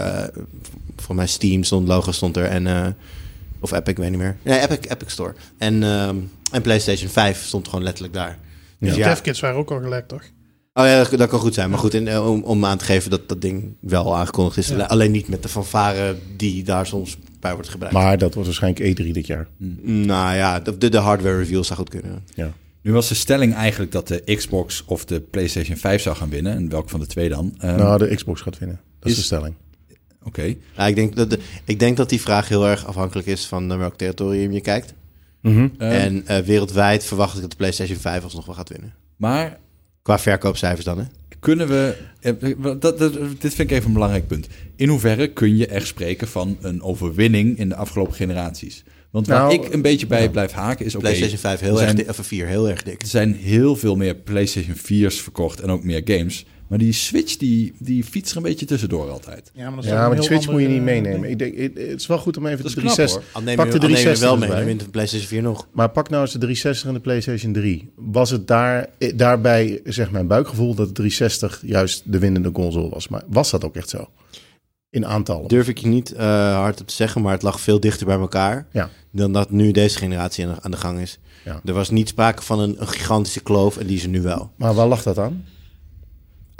[0.96, 2.66] voor mij Steam stond logo stond er en
[3.60, 4.36] of Epic, ik weet niet meer.
[4.42, 5.34] Nee, Epic, Epic Store.
[5.58, 6.16] En, ehm,
[6.52, 8.38] en PlayStation 5 stond gewoon letterlijk daar.
[8.78, 9.08] Dus De ja.
[9.08, 10.22] devkits waren ook al gelekt, toch?
[10.74, 11.70] Oh ja, dat, dat kan goed zijn.
[11.70, 14.68] Maar goed, in, eh, om, om aan te geven dat dat ding wel aangekondigd is.
[14.68, 14.84] Ja.
[14.84, 17.96] Alleen niet met de fanfare die daar soms bij wordt gebruikt.
[17.96, 19.46] Maar dat wordt waarschijnlijk E3 dit jaar.
[19.82, 22.24] Nou ja, de, de, de hardware reveal zou goed kunnen.
[22.34, 22.52] Ja.
[22.82, 26.52] Nu was de stelling eigenlijk dat de Xbox of de PlayStation 5 zou gaan winnen.
[26.56, 27.54] En welke van de twee dan?
[27.58, 28.80] Ehm, nou, de Xbox gaat winnen.
[28.98, 29.54] Dat is, is- de stelling.
[30.24, 30.54] Oké.
[30.76, 33.66] Ja, ik, denk dat de, ik denk dat die vraag heel erg afhankelijk is van
[33.66, 34.94] naar welk territorium je kijkt.
[35.40, 35.68] Mhm.
[35.78, 38.94] Ehm, en eh, wereldwijd verwacht ik dat de PlayStation 5 alsnog wel gaat winnen.
[39.16, 39.58] Maar
[40.02, 41.04] Qua verkoopcijfers dan, hè?
[41.40, 41.96] kunnen we...
[42.20, 42.32] eh,
[42.80, 44.48] Dat, dat, dit vind ik even een belangrijk punt.
[44.76, 48.84] In hoeverre kun je echt spreken van een overwinning in de afgelopen generaties?
[49.10, 50.94] Want waar Nou, ik een beetje bij blijf haken is...
[50.94, 53.02] oké, PlayStation 5 heel er erg dik, of 4 heel erg dik.
[53.02, 56.46] Er zijn heel veel meer PlayStation 4's verkocht en ook meer games.
[56.70, 59.50] Maar die Switch, die, die fietst er een beetje tussendoor altijd.
[59.54, 61.30] Ja, maar, dat is Ja, toch maar een die Switch moet je niet eh, meenemen.
[61.30, 63.34] Ik denk, het het is wel goed om even de is knap, 360...
[63.34, 65.66] Al neem Pak de al neem je 360 wel mee, wint de PlayStation 4 nog.
[65.72, 67.92] Maar pak nou eens de 360 en de PlayStation 3.
[67.96, 72.88] Was het daar, eh, daarbij, zeg mijn buikgevoel, dat de 360 juist de winnende console
[72.88, 73.08] was?
[73.08, 74.08] Maar was dat ook echt zo?
[74.90, 75.48] In aantallen?
[75.48, 78.18] Durf ik je niet eh hard op te zeggen, maar het lag veel dichter bij
[78.18, 78.90] elkaar Ja.
[79.12, 81.18] dan dat nu deze generatie aan de, aan de gang is.
[81.44, 81.60] Ja.
[81.64, 84.50] Er was niet sprake van een, een gigantische kloof en die is er nu wel.
[84.56, 85.44] Maar waar lag dat aan?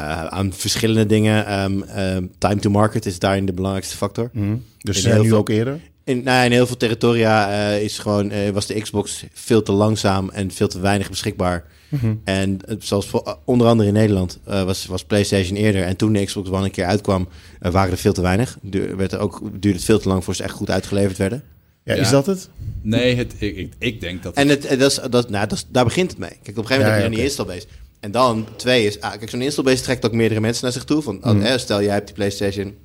[0.01, 1.47] Eh, aan verschillende dingen.
[1.47, 4.31] ehm, ehm, time to market is daarin de belangrijkste factor.
[4.33, 5.81] Dus In ze zijn heel nu veel- ook eerder?
[6.05, 9.63] In nou, ja, in heel veel territoria eh, is gewoon, eh, was de Xbox veel
[9.63, 11.65] te langzaam en veel te weinig beschikbaar.
[11.89, 12.15] Mhm.
[12.25, 15.83] En eh, zoals voor, onder andere in Nederland eh, was, was PlayStation eerder.
[15.83, 17.29] En toen de Xbox One een keer uitkwam,
[17.61, 18.59] waren er veel te weinig.
[18.63, 21.43] Du werd er ook, duurde het veel te lang voor ze echt goed uitgeleverd werden.
[21.85, 22.49] Ja, is dat het?
[22.83, 24.35] Nee, het, ik, ik, ik denk dat...
[24.35, 26.29] En het, en dat is, dat, nou, dat is, daar begint het mee.
[26.31, 27.67] Kijk, op een gegeven moment Ja, heb je ja, dan die installbase.
[28.01, 29.01] En dan, twee is...
[29.01, 31.03] Ah, kijk, zo'n installbase trekt ook meerdere mensen naar zich toe.
[31.03, 32.77] Van, oh, hè, stel, jij hebt die PlayStation.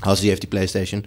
[0.00, 1.04] Als die heeft die PlayStation.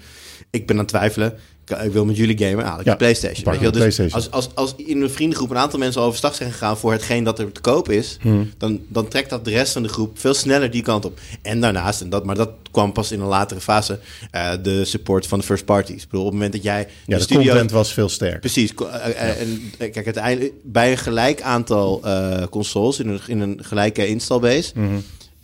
[0.49, 1.37] Ik ben aan het twijfelen.
[1.67, 2.65] Ik, ik wil met jullie gamen.
[2.65, 3.43] Haal ik Ja, die PlayStation.
[3.43, 3.81] pak Weet je wel?
[3.81, 4.31] een Dus PlayStation.
[4.33, 6.77] als, als, als in een vriendengroep een aantal mensen overstag zijn gegaan...
[6.77, 8.17] voor hetgeen dat er te koop is...
[8.21, 8.43] Mhm.
[8.57, 11.19] Dan, dan trekt dat de rest van de groep veel sneller die kant op.
[11.41, 13.99] En daarnaast, en dat, maar dat kwam pas in een latere fase...
[14.31, 16.03] eh, de support van de first parties.
[16.03, 16.87] Ik bedoel, op het moment dat jij...
[17.05, 18.39] Ja, de studio- content was veel sterker.
[18.39, 18.73] Precies.
[18.73, 22.01] Eh, eh, En kijk, uiteindelijk bij een gelijk aantal
[22.49, 24.95] consoles in een, in een gelijke installbase Mhm.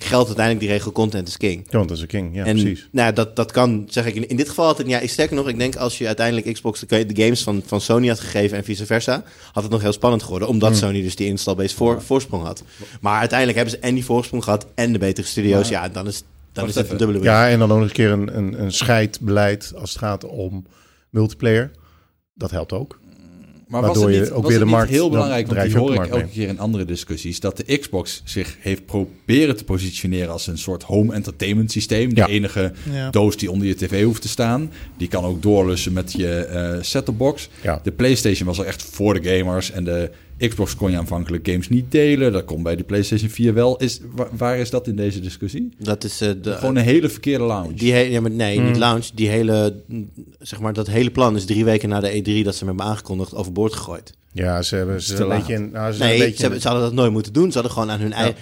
[0.04, 1.70] Geldt uiteindelijk die regel content is king.
[1.70, 2.88] Content is king, ja, en, precies.
[2.92, 5.48] Nou, dat, dat kan, zeg ik, in, in dit geval altijd, ja, ik sterker nog,
[5.48, 8.64] ik denk als je uiteindelijk Xbox de, de games van, van Sony had gegeven en
[8.64, 10.80] vice versa, had het nog heel spannend geworden, omdat Hmm.
[10.80, 12.64] Sony dus die installbase voor, voorsprong had.
[13.02, 15.70] Maar uiteindelijk hebben ze en die voorsprong gehad en de betere studio's.
[15.72, 16.92] Maar- ja, dan is, dan is het even.
[16.92, 17.30] een dubbele win.
[17.32, 20.66] Ja, en dan ook nog een keer een, een, een scheidbeleid als het gaat om
[21.10, 21.72] multiplayer.
[22.34, 23.00] Dat helpt ook.
[23.70, 24.92] Maar was Waardoor het je niet, ook was weer het de niet markt...
[24.92, 26.28] heel belangrijk, want die hoor ik elke mee.
[26.28, 30.84] keer in andere discussies, dat de Xbox zich heeft proberen te positioneren als een soort
[30.84, 32.10] home entertainment systeem.
[32.14, 32.28] De Ja.
[32.28, 33.10] enige Ja.
[33.10, 34.72] doos die onder je tv hoeft te staan.
[34.98, 37.50] Die kan ook doorlussen met je eh set-top box.
[37.62, 37.80] Ja.
[37.84, 40.12] De PlayStation was er echt voor de gamers en de
[40.48, 42.32] Xbox kon je aanvankelijk games niet delen.
[42.32, 43.78] Dat kon bij de PlayStation 4 wel.
[43.78, 45.70] Is, wa- waar is dat in deze discussie?
[45.80, 47.74] Dat is eh, de, Gewoon een hele verkeerde lounge.
[47.74, 48.66] Die he- ja, maar nee, Hmm.
[48.66, 49.06] niet launch.
[49.14, 49.76] Die hele,
[50.40, 52.86] zeg maar, dat hele plan is drie weken na de E3 dat ze hem hebben
[52.86, 54.14] aangekondigd overboord gegooid.
[54.34, 55.54] Ja, ze hebben ze een beetje...
[55.54, 57.48] In, nou, ze Nee, een ze, beetje hebben, ze hadden dat nooit moeten doen.
[57.48, 58.36] Ze hadden gewoon aan hun eigen...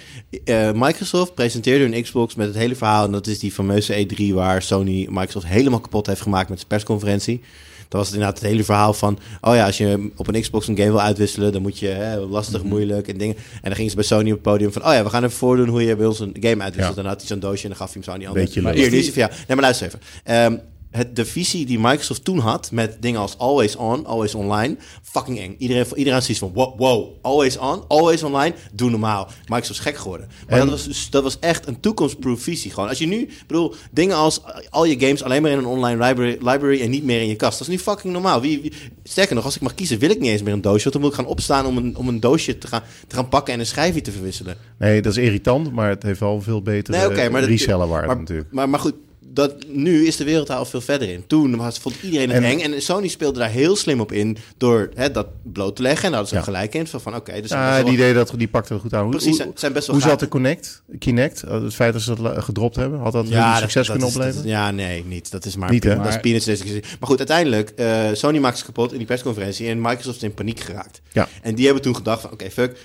[0.44, 3.04] Eh, Microsoft presenteerde hun Xbox met het hele verhaal.
[3.04, 6.68] En dat is die fameuze E3 waar Sony Microsoft helemaal kapot heeft gemaakt met zijn
[6.68, 7.40] persconferentie.
[7.88, 9.18] Dat was het inderdaad het hele verhaal van...
[9.40, 11.52] Oh ja, als je op een Xbox een game wil uitwisselen...
[11.52, 12.68] dan moet je hè, lastig, Mhm.
[12.68, 13.36] moeilijk en dingen.
[13.36, 14.84] En dan gingen ze bij Sony op het podium van...
[14.86, 16.96] Oh ja, we gaan even voordoen hoe je bij ons een game uitwisselt.
[16.96, 17.02] Ja.
[17.02, 18.44] Dan had hij zo'n doosje en dan gaf hij hem zo aan die andere.
[18.44, 18.60] Beetje.
[18.72, 19.30] Hier, die jou.
[19.30, 20.00] Nee, maar luister even.
[20.24, 20.56] Ehm,
[20.90, 25.38] het, de visie die Microsoft toen had met dingen als always on, always online, fucking
[25.38, 25.54] eng.
[25.58, 29.28] Iedereen, iedereen ziet van wow, wow, always on, always online, doe normaal.
[29.46, 30.28] Microsoft is gek geworden.
[30.48, 32.70] Maar En- dat, was, dus- dat was echt een toekomstproof visie.
[32.70, 32.88] Gewoon.
[32.88, 36.04] Als je nu, bedoel, dingen als eh, al je games alleen maar in een online
[36.06, 37.58] library, library en niet meer in je kast.
[37.58, 38.40] Dat is nu fucking normaal.
[38.40, 38.72] Wie, wie-
[39.04, 40.82] sterker nog, als ik mag kiezen, wil ik niet eens meer een doosje.
[40.82, 43.28] Want dan moet ik gaan opstaan om een, om een doosje te gaan, te gaan
[43.28, 44.56] pakken en een schijfje te verwisselen.
[44.78, 48.06] Nee, dat is irritant, maar het heeft wel veel betere Nee, oké, maar dat- resellerwaarde
[48.06, 48.52] maar, natuurlijk.
[48.52, 48.94] Maar, maar goed,
[49.38, 51.24] dat, nu is de wereld daar al veel verder in.
[51.26, 52.60] Toen was, vond iedereen het En- eng.
[52.72, 56.04] En Sony speelde daar heel slim op in door hè, dat bloot te leggen.
[56.04, 56.52] En daar hadden ze Ja.
[56.54, 56.86] gelijk in.
[56.86, 59.02] Van, van oké, dus Ja, die, deed dat, die pakte er goed aan.
[59.02, 60.82] Hoe, Precies, hoe, zijn- zijn best wel hoe zat de Connect?
[60.98, 61.42] Kinect?
[61.44, 64.16] Uh, Het feit dat ze dat gedropt hebben, had dat ja, succes dat kunnen dat
[64.16, 64.44] opleveren?
[64.44, 65.30] is- ja, nee, niet.
[65.30, 65.96] Dat is maar, Niet, hè?
[65.96, 66.46] dat is peanuts.
[66.72, 70.34] Maar goed, uiteindelijk, eh, Sony maakte ze kapot in die persconferentie en Microsoft is in
[70.34, 71.00] paniek geraakt.
[71.12, 71.28] Ja.
[71.42, 72.76] En die hebben toen gedacht van, oké, fuck,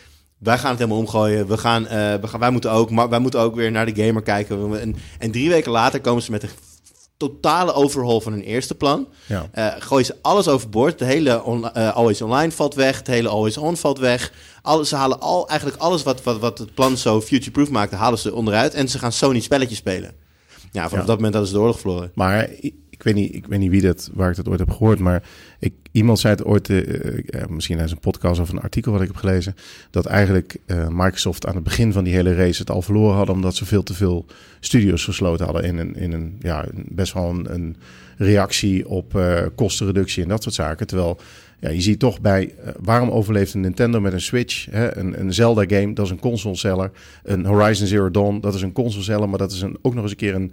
[0.44, 1.48] wij gaan het helemaal omgooien.
[1.48, 4.04] We gaan, eh, we gaan, wij, moeten ook, maar wij moeten ook weer naar de
[4.06, 4.80] gamer kijken.
[4.80, 6.50] En, en drie weken later komen ze met een
[7.18, 9.08] totale overhaul van hun eerste plan.
[9.26, 9.48] Ja.
[9.52, 11.00] Eh, gooien ze alles overboord.
[11.00, 12.98] De hele on, eh, Always Online valt weg.
[12.98, 14.34] Het hele Always On valt weg.
[14.62, 18.20] Alles, ze halen al, eigenlijk alles wat, wat, wat het plan zo future-proof maakte, halen
[18.20, 18.74] ze onderuit.
[18.74, 20.12] En ze gaan Sony spelletjes spelen.
[20.72, 21.08] Ja, vanaf Ja.
[21.08, 22.12] dat moment hadden ze de oorlog verloren.
[22.14, 24.70] Maar ik, ik weet niet, ik weet niet wie dat, waar ik dat ooit heb
[24.72, 25.24] gehoord, maar
[25.60, 29.02] ik, iemand zei het ooit, eh, eh, misschien uit een podcast of een artikel wat
[29.02, 29.56] ik heb gelezen,
[29.90, 33.36] dat eigenlijk eh, Microsoft aan het begin van die hele race het al verloren hadden,
[33.36, 34.26] omdat ze veel te veel
[34.60, 37.76] studios gesloten hadden in een, in een ja, best wel een, een
[38.18, 39.20] reactie op
[39.56, 40.88] kostenreductie en dat soort zaken.
[40.88, 41.20] Terwijl
[41.64, 44.66] ja, je ziet toch bij, eh, waarom overleeft een Nintendo met een Switch?
[44.72, 44.98] Hè?
[44.98, 46.92] Een, een Zelda-game, dat is een console-seller.
[47.24, 49.30] Een Horizon Zero Dawn, dat is een console-seller.
[49.30, 50.52] Maar dat is een, ook nog eens een keer een,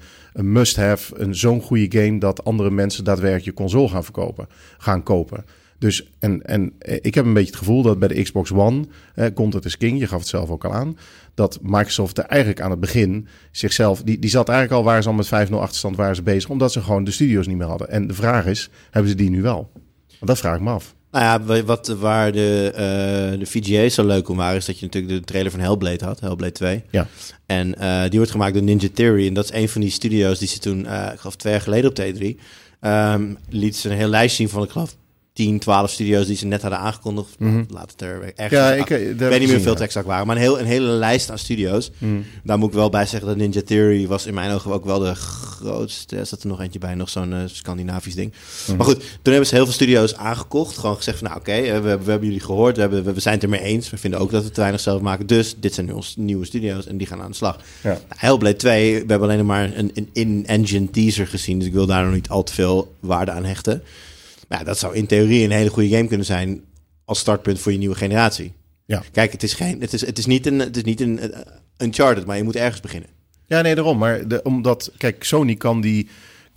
[0.52, 1.20] must-have.
[1.20, 4.46] Een zo'n goede game dat andere mensen daadwerkelijk je console gaan verkopen.
[4.78, 5.44] Gaan kopen.
[5.78, 8.84] Dus, en, en eh, ik heb een beetje het gevoel dat bij de Xbox One,
[9.14, 10.98] eh, Content is King, je gaf het zelf ook al aan,
[11.34, 15.08] dat Microsoft er eigenlijk aan het begin zichzelf, die, die zat eigenlijk al waar ze
[15.08, 17.88] al met 5-0 achterstand waren ze bezig, omdat ze gewoon de studio's niet meer hadden.
[17.88, 19.70] En de vraag is, hebben ze die nu wel?
[20.06, 20.94] Want dat vraag ik me af.
[21.10, 24.78] Nou ja, wa- wat, waar de, eh de VGA's zo leuk om waren, is dat
[24.78, 26.82] je natuurlijk de trailer van Hellblade had, Hellblade 2.
[26.90, 27.06] Ja.
[27.46, 29.26] En eh, die wordt gemaakt door Ninja Theory.
[29.26, 31.62] En dat is een van die studio's die ze toen, eh, ik geloof twee jaar
[31.62, 32.40] geleden op de E3,
[32.80, 34.94] ehm liet ze een heel lijst zien van, ik geloof,
[35.32, 37.38] 10, 12 studio's die ze net hadden aangekondigd.
[37.38, 37.64] Mhm.
[37.68, 38.60] Laat het er ergens...
[38.60, 41.38] Ja, ik, weet niet meer het exact waren, maar een, heel, een hele lijst aan
[41.38, 41.90] studio's.
[41.98, 42.24] Mm.
[42.44, 44.98] Daar moet ik wel bij zeggen dat Ninja Theory was in mijn ogen ook wel
[44.98, 46.16] de grootste.
[46.16, 48.32] Er zat er nog eentje bij, nog zo'n eh, Scandinavisch ding.
[48.66, 48.76] Mhm.
[48.76, 50.78] Maar goed, toen hebben ze heel veel studio's aangekocht.
[50.78, 52.74] Gewoon gezegd van, nou oké, eh, we, we hebben jullie gehoord.
[52.76, 53.90] We, hebben, we, zijn het er mee eens.
[53.90, 55.26] We vinden ook dat we te weinig zelf maken.
[55.26, 57.58] Dus dit zijn nu onze nieuwe studio's en die gaan aan de slag.
[57.82, 57.88] Ja.
[57.88, 61.58] Nou, Hellblade 2, we hebben alleen nog maar een, een in-engine teaser gezien.
[61.58, 63.82] Dus ik wil daar nog niet al te veel waarde aan hechten.
[64.58, 66.60] Ja, dat zou in theorie een hele goede game kunnen zijn
[67.04, 68.52] als startpunt voor je nieuwe generatie.
[68.86, 69.02] Ja.
[69.12, 71.32] Kijk, het is, geen, het is, het is niet een, het is niet een, een
[71.78, 73.08] Uncharted, maar je moet ergens beginnen.
[73.46, 73.98] Ja, nee, daarom.
[73.98, 76.08] Maar de, omdat, kijk, Sony kan die...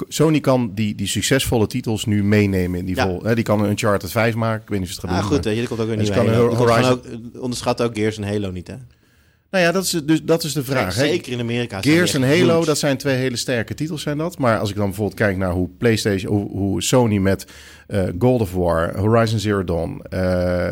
[0.08, 3.06] Sony kan die, die succesvolle titels nu meenemen in die Ja.
[3.08, 3.24] vol.
[3.24, 4.62] Hè, die kan een Uncharted 5 maken.
[4.64, 5.32] Ik weet niet of het gaan Ah, doen.
[5.32, 6.50] goed, maar- hè, er komt ook kan Halo.
[6.50, 6.84] Er Horizon...
[7.02, 8.76] gewoon ook, onderschat ook Gears en Halo niet, hè?
[9.54, 10.96] Nou ja, dat is, dus, dat is de vraag.
[10.96, 11.06] hè.
[11.06, 11.82] Zeker in Amerika.
[11.82, 14.38] zijn Gears en Halo, dat zijn twee hele sterke titels zijn dat.
[14.38, 17.46] Maar als ik dan bijvoorbeeld kijk naar hoe PlayStation, hoe, hoe Sony met
[17.88, 20.20] eh God of War, Horizon Zero Dawn, eh,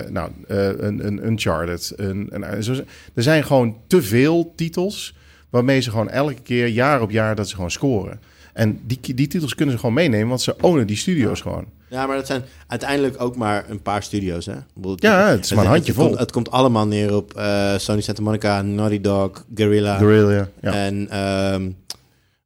[0.10, 2.84] nou, eh, een, een Uncharted, een, een, zo-
[3.14, 5.16] er zijn gewoon te veel titels
[5.50, 8.20] waarmee ze gewoon elke keer, jaar op jaar, dat ze gewoon scoren.
[8.54, 11.66] En die, die titels kunnen ze gewoon meenemen, want ze ownen die studio's gewoon.
[11.92, 14.54] Ja, maar dat zijn uiteindelijk ook maar een paar studio's, hè?
[14.96, 16.20] Ja, het is maar een handje het.
[16.20, 19.98] Het komt allemaal neer op eh, Sony Santa Monica, Naughty Dog, Guerrilla.
[19.98, 20.74] Guerrilla, ja.
[20.74, 21.72] En, ehm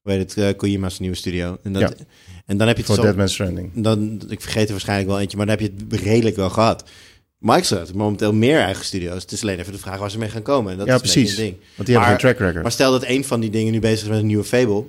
[0.02, 1.58] hoe heet het, eh, Kojima's nieuwe studio.
[1.64, 2.06] En, dat, Ja.
[2.46, 3.72] en dan heb je het Voor Dead Man's Stranding.
[3.74, 6.84] Dan, ik vergeet er waarschijnlijk wel eentje, maar dan heb je het redelijk wel gehad.
[7.38, 9.22] Microsoft heeft momenteel meer eigen studio's.
[9.22, 10.72] Het is alleen even de vraag waar ze mee gaan komen.
[10.72, 11.38] En dat Ja, is een precies.
[11.38, 11.56] een ding.
[11.76, 12.62] Want die hebben geen track record.
[12.64, 14.84] Maar stel dat een van die dingen nu bezig is met een nieuwe Fable.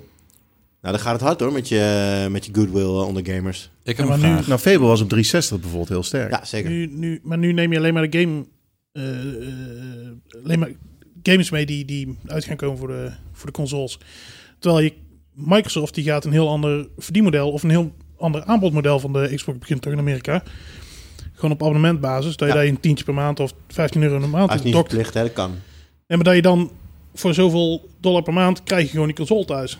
[0.81, 3.69] Nou, dan gaat het hard hoor met je, met je goodwill eh, onder gamers.
[3.83, 4.47] Ik heb vraag.
[4.47, 6.31] Nou, Fable was op 360 bijvoorbeeld heel sterk.
[6.31, 6.69] Ja, zeker.
[6.69, 8.45] Nu, nu, maar nu neem je alleen maar de game.
[8.91, 10.71] eh, eh, alleen maar
[11.23, 13.99] games mee die, die uit gaan komen voor de, voor de consoles.
[14.59, 14.93] Terwijl je
[15.33, 19.57] Microsoft die gaat een heel ander verdienmodel of een heel ander aanbodmodel van de Xbox
[19.57, 20.43] begint toch in Amerika.
[21.33, 22.35] Gewoon op abonnementbasis.
[22.35, 22.59] Dat je Ja.
[22.59, 25.21] daar een tientje per maand of 15 euro per maand Hij is niet hè?
[25.23, 25.51] Dat kan.
[26.07, 26.71] En maar dat je dan
[27.13, 29.77] voor zoveel dollar per maand krijg je gewoon die console thuis.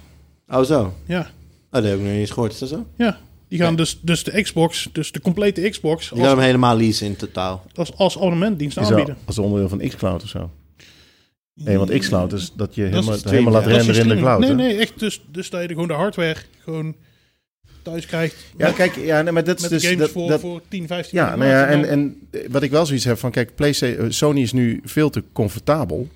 [0.47, 0.93] Oh, zo.
[1.05, 1.19] Ja.
[1.19, 1.25] Oh,
[1.71, 2.51] dat heb ik nog niet eens gehoord.
[2.53, 2.85] Is dat zo?
[2.97, 3.17] Ja.
[3.47, 6.77] Die gaan dus, dus de Xbox, dus de complete Xbox, Je kan hem als, helemaal
[6.77, 7.65] leasen in totaal.
[7.75, 9.17] als, als abonnementdienst aanbieden.
[9.25, 10.51] als onderdeel van xCloud of zo.
[11.53, 13.69] Nee, want xCloud is dat je Dat helemaal, helemaal laat ja.
[13.69, 14.39] Renderen in de cloud.
[14.39, 14.55] Nee, hè?
[14.55, 14.99] nee, echt.
[14.99, 16.95] Dus, dus dat je gewoon de hardware gewoon
[17.81, 18.35] thuis krijgt.
[18.57, 20.61] Ja, Met- kijk, ja, nee, maar dat is met dus games dat, voor, dat- voor
[20.67, 24.05] 10, 15 Ja, nou ja, en, en wat ik wel zoiets heb van, kijk, PlayStation,
[24.05, 26.07] eh, Sony is nu veel te comfortabel.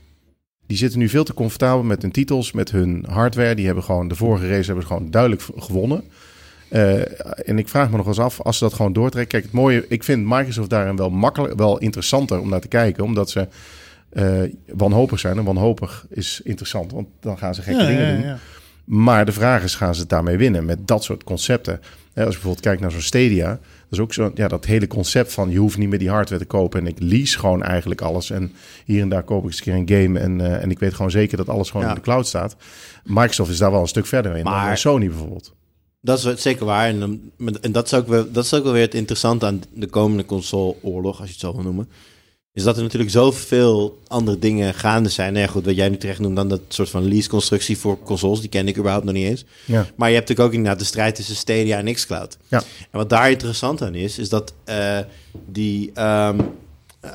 [0.71, 3.55] Die zitten nu veel te comfortabel met hun titels, met hun hardware.
[3.55, 6.03] Die hebben gewoon de vorige race hebben ze gewoon duidelijk gewonnen.
[6.69, 9.31] Eh, en ik vraag me nog eens af, als ze dat gewoon doortrekken.
[9.31, 13.03] Kijk, het mooie, ik vind Microsoft daarin wel makkelijk, wel interessanter om naar te kijken,
[13.03, 13.47] omdat ze
[14.09, 14.41] eh,
[14.73, 15.37] wanhopig zijn.
[15.37, 18.25] En wanhopig is interessant, want dan gaan ze gekke Ja, dingen ja, doen.
[18.25, 18.37] ja.
[18.83, 21.79] Maar de vraag is, gaan ze het daarmee winnen met dat soort concepten?
[22.13, 23.59] Hè, als je bijvoorbeeld kijkt naar zo'n Stadia,
[23.91, 26.47] is ook zo, ja, dat hele concept van je hoeft niet meer die hardware te
[26.47, 28.51] kopen en ik lease gewoon eigenlijk alles en
[28.85, 30.93] hier en daar koop ik eens een keer een game en, eh, en ik weet
[30.93, 31.89] gewoon zeker dat alles gewoon Ja.
[31.91, 32.55] in de cloud staat.
[33.03, 35.53] Microsoft is daar wel een stuk verder in dan Maar- Sony bijvoorbeeld.
[36.01, 36.87] Dat is zeker waar.
[36.87, 39.61] En, met- en dat, is ook wel, dat is ook wel weer het interessante aan
[39.73, 41.89] de komende console-oorlog, als je het zo wil noemen.
[42.53, 45.33] Is dat er natuurlijk zoveel andere dingen gaande zijn.
[45.33, 48.39] Nou ja, goed, wat jij nu terecht noemt, dan dat soort van lease-constructie voor consoles.
[48.39, 49.45] Die ken ik überhaupt nog niet eens.
[49.65, 49.85] Ja.
[49.95, 52.37] Maar je hebt natuurlijk ook inderdaad de strijd tussen Stadia en xCloud.
[52.47, 52.57] Ja.
[52.81, 54.99] En wat daar interessant aan is, is dat eh,
[55.45, 55.91] die...
[55.93, 56.39] ehm,
[56.99, 57.11] eh,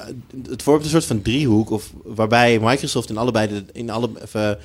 [0.49, 4.59] het vormt een soort van driehoek, of waarbij Microsoft in allebei de, in alle, even,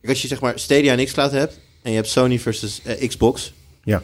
[0.00, 3.08] Kijk, als je zeg maar Stadia en xCloud hebt en je hebt Sony versus eh,
[3.08, 3.52] Xbox,
[3.84, 4.02] Ja.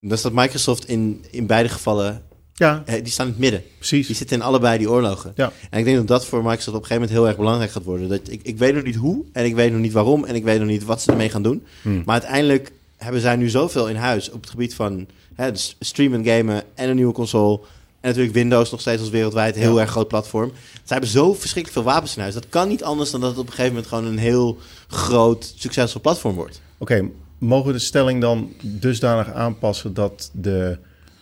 [0.00, 2.22] dan staat Microsoft in, in beide gevallen,
[2.60, 2.82] Ja.
[2.86, 3.62] eh, die staan in het midden.
[3.76, 4.06] Precies.
[4.06, 5.32] Die zitten in allebei die oorlogen.
[5.36, 5.52] Ja.
[5.70, 7.84] En ik denk dat dat voor Microsoft op een gegeven moment heel erg belangrijk gaat
[7.84, 8.08] worden.
[8.08, 10.44] Dat, ik, ik weet nog niet hoe en ik weet nog niet waarom en ik
[10.44, 11.62] weet nog niet wat ze ermee gaan doen.
[11.82, 12.02] Hmm.
[12.04, 16.24] Maar uiteindelijk hebben zij nu zoveel in huis op het gebied van hè, dus streamen,
[16.24, 17.60] gamen en een nieuwe console.
[18.00, 19.80] En natuurlijk Windows nog steeds als wereldwijd heel Ja.
[19.80, 20.52] erg groot platform.
[20.72, 22.34] Zij hebben zo verschrikkelijk veel wapens in huis.
[22.34, 24.58] Dat kan niet anders dan dat het op een gegeven moment gewoon een heel
[24.88, 26.60] groot, succesvol platform wordt.
[26.78, 27.08] Oké,
[27.38, 30.78] mogen we de stelling dan dusdanig aanpassen dat de,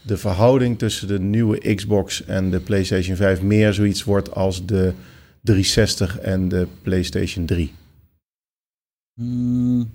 [0.09, 4.93] de verhouding tussen de nieuwe Xbox en de PlayStation 5 meer zoiets wordt als de
[5.43, 7.72] 360 en de PlayStation 3?
[9.14, 9.90] Hmm,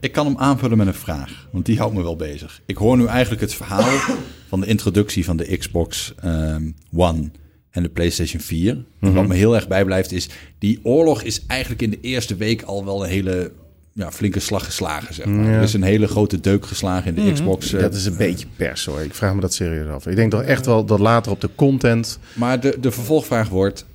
[0.00, 2.60] ik kan hem aanvullen met een vraag, want die houdt me wel bezig.
[2.66, 3.98] Ik hoor nu eigenlijk het verhaal
[4.48, 7.30] van de introductie van de Xbox ehm, One
[7.70, 8.70] en de PlayStation 4.
[8.70, 9.12] En Mhm.
[9.12, 10.28] Wat me heel erg bijblijft is,
[10.58, 13.52] die oorlog is eigenlijk in de eerste week al wel een hele
[13.96, 15.14] ja, flinke slag geslagen.
[15.14, 15.44] Zeg maar.
[15.44, 15.50] Ja.
[15.50, 17.32] Er is een hele grote deuk geslagen in de Mhm.
[17.32, 17.72] Xbox.
[17.72, 19.00] eh, Dat is een beetje pers hoor.
[19.00, 20.06] Ik vraag me dat serieus af.
[20.06, 22.18] Ik denk toch echt wel dat later op de content.
[22.34, 23.86] Maar de, de vervolgvraag wordt: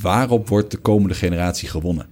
[0.00, 2.06] waarop wordt de komende generatie gewonnen?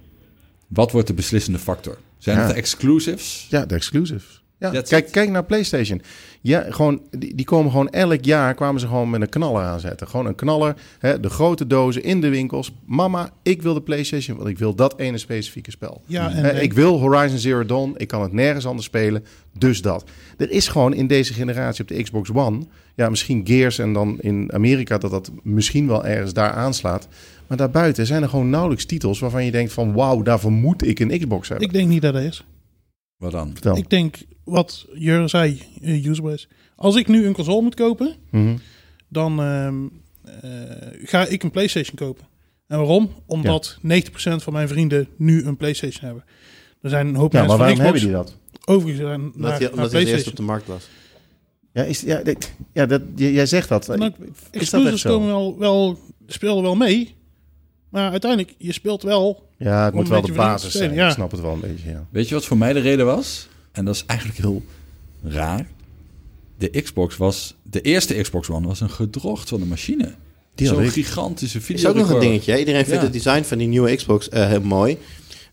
[0.67, 1.97] Wat wordt de beslissende factor?
[2.17, 2.41] Zijn Ja.
[2.43, 3.47] het de exclusives?
[3.49, 4.38] Ja, de exclusives.
[4.59, 6.01] Ja, That's kijk, kijk naar PlayStation.
[6.41, 10.07] Ja, gewoon, die, die komen gewoon elk jaar kwamen ze gewoon met een knaller aanzetten.
[10.07, 10.75] Gewoon een knaller.
[10.99, 12.71] Hè, de grote dozen in de winkels.
[12.85, 16.01] Mama, ik wil de PlayStation, want ik wil dat ene specifieke spel.
[16.05, 17.93] Ja, en- Hè, ik wil Horizon Zero Dawn.
[17.97, 19.25] Ik kan het nergens anders spelen.
[19.57, 20.09] Dus dat.
[20.37, 22.59] Er is gewoon in deze generatie op de Xbox One.
[22.95, 27.07] Ja, misschien Gears en dan in Amerika dat dat misschien wel ergens daar aanslaat.
[27.47, 30.99] Maar daarbuiten zijn er gewoon nauwelijks titels waarvan je denkt van wauw, daarvoor moet ik
[30.99, 31.67] een Xbox hebben.
[31.67, 32.45] Ik denk niet dat dat is.
[33.17, 33.49] Wat dan?
[33.53, 33.77] Vertel.
[33.77, 34.15] Ik denk,
[34.49, 36.13] wat Jur zei, uh.
[36.75, 38.57] Als ik nu een console moet kopen, Mhm.
[39.07, 39.75] dan ehm,
[40.41, 40.51] eh,
[41.03, 42.25] ga ik een PlayStation kopen.
[42.67, 43.11] En waarom?
[43.25, 46.23] Omdat 90% van mijn vrienden nu een PlayStation hebben.
[46.81, 48.37] Er zijn een hoop Ja, maar mensen waarom van hebben die dat?
[48.65, 50.87] overgegaan naar, Omdat naar omdat eerst op de markt was.
[51.73, 53.87] Ja, is, ja, dit- ja dat, jij zegt dat.
[53.87, 54.11] Nou,
[54.51, 57.15] Exclusives komen wel, wel, spelen wel mee.
[57.89, 59.47] Maar uiteindelijk, je speelt wel...
[59.57, 60.93] Ja, het moet wel de basis zijn.
[60.93, 61.07] Ja.
[61.07, 62.07] Ik snap het wel een beetje, ja.
[62.11, 63.48] Weet je wat voor mij de reden was?
[63.71, 64.63] En dat is eigenlijk heel
[65.23, 65.67] raar.
[66.57, 67.55] De Xbox was...
[67.63, 70.13] De eerste Xbox One was een gedrocht van de machine.
[70.55, 71.89] Die had Zo'n gigantische Is video.
[71.89, 72.51] ook nog een dingetje.
[72.51, 72.57] hè?
[72.57, 73.03] Iedereen vindt Ja.
[73.03, 74.97] het design van die nieuwe Xbox eh, heel mooi.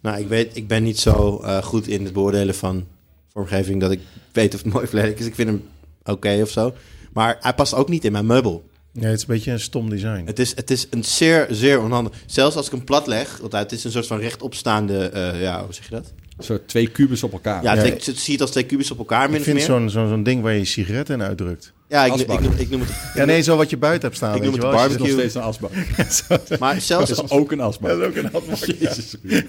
[0.01, 2.87] Nou, ik weet, ik ben niet zo eh, goed in het beoordelen van
[3.33, 4.01] vormgeving dat ik
[4.33, 5.27] weet of het mooi of lelijk is.
[5.27, 5.63] Ik vind hem
[6.05, 6.75] oké of zo.
[7.13, 8.65] Maar hij past ook niet in mijn meubel.
[8.93, 10.23] Ja, het is een beetje een stom design.
[10.27, 12.13] Het is, het is een zeer, zeer onhandig.
[12.27, 15.65] Zelfs als ik hem plat leg, want het is een soort van rechtopstaande, eh ja,
[15.65, 16.13] hoe zeg je dat?
[16.39, 17.63] Soort twee kubus op elkaar.
[17.63, 20.23] Ja, je ziet het als twee kubus op elkaar, min Ik vind zo'n zo'n zo'n
[20.23, 21.73] ding waar je sigaretten in uitdrukt.
[21.89, 22.91] Ja, ik, ik, ik noem het...
[23.15, 24.35] Ja, nee, zo wat je buiten hebt staan.
[24.37, 24.61] Ik noem het.
[24.61, 25.19] Dat is nog barbecue.
[25.19, 25.71] steeds een asbak.
[26.61, 27.91] Maar zelfs, Dat is ook een asbak.
[27.91, 28.77] Dat is ook een asbak.
[28.79, 29.15] Jezus.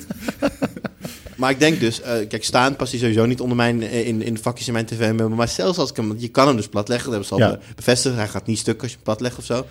[1.35, 4.22] Maar ik denk dus, eh, kijk, staan past hij sowieso niet onder mijn, eh, in,
[4.22, 5.11] in de vakjes in mijn tv.
[5.14, 7.59] Maar zelfs als ik hem, je kan hem dus plat leggen, dat hebben ze al
[7.76, 8.15] bevestigd.
[8.15, 9.65] Hij gaat niet stuk als je hem plat legt of zo.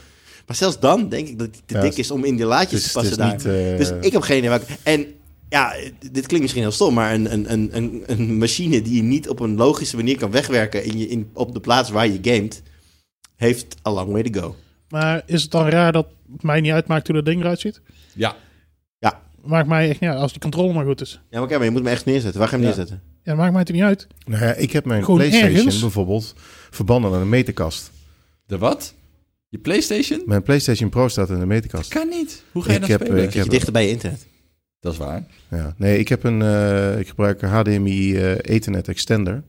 [0.46, 2.44] Maar zelfs dan denk ik dat hij te Ja, dik het- is om in die
[2.46, 3.52] laadjes het te passen het daar.
[3.54, 4.48] niet, eh, Dus ik heb geen idee.
[4.48, 5.06] welke- En
[5.56, 9.02] ja, dit klinkt misschien heel stom, maar een, een, een, een, een machine die je
[9.02, 12.18] niet op een logische manier kan wegwerken in je, in, op de plaats waar je
[12.22, 12.62] gamet,
[13.36, 14.56] heeft a long way to go.
[14.88, 17.80] Maar is het dan raar dat het mij niet uitmaakt hoe dat ding eruit ziet?
[18.14, 18.36] Ja.
[18.98, 19.22] Ja.
[19.44, 21.12] Maakt mij echt niet uit, als die controle maar goed is.
[21.12, 22.40] Ja, maar oké, maar je moet hem echt neerzetten.
[22.40, 22.76] Waar ga je hem Ja.
[22.76, 23.02] neerzetten?
[23.22, 24.06] Ja, dat maakt mij het niet uit.
[24.26, 25.80] Nou ja, ik heb mijn Gewoon PlayStation ergens.
[25.80, 26.34] bijvoorbeeld
[26.70, 27.90] verbannen aan een meterkast.
[28.46, 28.94] De wat?
[29.48, 30.22] Je PlayStation?
[30.26, 31.88] Mijn PlayStation Pro staat in de meterkast.
[31.90, 32.42] Kan niet.
[32.52, 33.16] Hoe ga je Ik dan heb, spelen?
[33.18, 34.26] ik Zit je heb- dichter bij je internet?
[34.86, 35.24] Dat is waar.
[35.50, 39.42] Ja, nee, ik heb een, eh, ik gebruik een HDMI eh, Ethernet extender.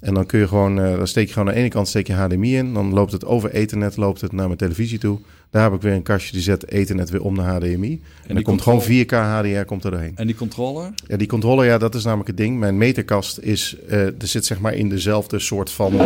[0.00, 2.06] En dan kun je gewoon, eh, dan steek je gewoon aan de ene kant steek
[2.06, 5.18] je HDMI in, dan loopt het over Ethernet, loopt het naar mijn televisie toe.
[5.50, 8.02] Daar heb ik weer een kastje die zet Ethernet weer om naar HDMI.
[8.26, 10.16] En, dan komt controle- gewoon 4K HDR komt er doorheen.
[10.16, 10.92] En die controller?
[11.06, 12.58] Ja, die controller, ja, dat is namelijk het ding.
[12.58, 16.00] Mijn meterkast is, er zit zeg maar in dezelfde soort van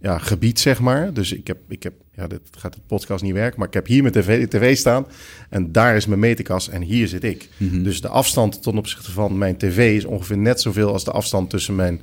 [0.00, 1.12] ja, gebied, zeg maar.
[1.12, 3.86] Dus ik heb, ik heb, ja, dit gaat het podcast niet werken, maar ik heb
[3.86, 5.06] hier mijn tv, tv staan
[5.48, 7.48] en daar is mijn meterkast en hier zit ik.
[7.56, 7.82] Mhm.
[7.82, 11.50] Dus de afstand ten opzichte van mijn tv is ongeveer net zoveel als de afstand
[11.50, 12.00] tussen mijn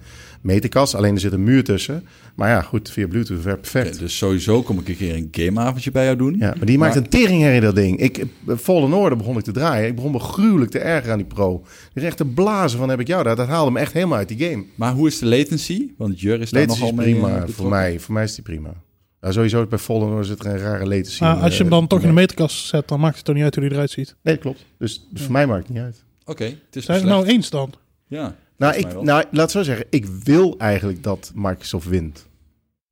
[0.48, 0.96] meterkast.
[0.96, 2.06] Alleen er zit een muur tussen.
[2.36, 3.88] Maar ja, goed, via Bluetooth werkt perfect.
[3.90, 6.36] Oké, dus sowieso kom ik een keer een gameavondje bij jou doen.
[6.40, 8.00] Ja, maar die maakt een teringherrie, dat ding.
[8.00, 8.24] Ik,
[8.58, 9.88] Fallen Order begon ik te draaien.
[9.88, 11.64] Ik begon me gruwelijk te ergeren aan die pro.
[11.94, 13.36] Er is echt te blazen van heb ik jou daar.
[13.36, 14.64] Dat haalde me echt helemaal uit die game.
[14.76, 15.88] Maar hoe is de latency?
[15.98, 17.42] Want Jur is daar Latency nogal is mee prima.
[17.44, 18.74] eh, voor, mij, voor mij is die prima.
[19.22, 21.24] Ja, sowieso bij Fallen Order zit er een rare latency.
[21.24, 23.36] Maar als je hem dan eh, toch in de meterkast zet, dan maakt het toch
[23.36, 24.16] niet uit hoe hij eruit ziet.
[24.22, 24.66] Nee, klopt.
[24.78, 26.04] Dus, dus voor mij maakt het niet uit.
[26.26, 27.00] Oké, het is Zijn we slecht.
[27.02, 27.74] het nou eens dan?
[28.08, 29.86] Ja, Nou, ik, nou, laat zo zeggen.
[29.90, 32.28] Ik wil eigenlijk dat Microsoft wint.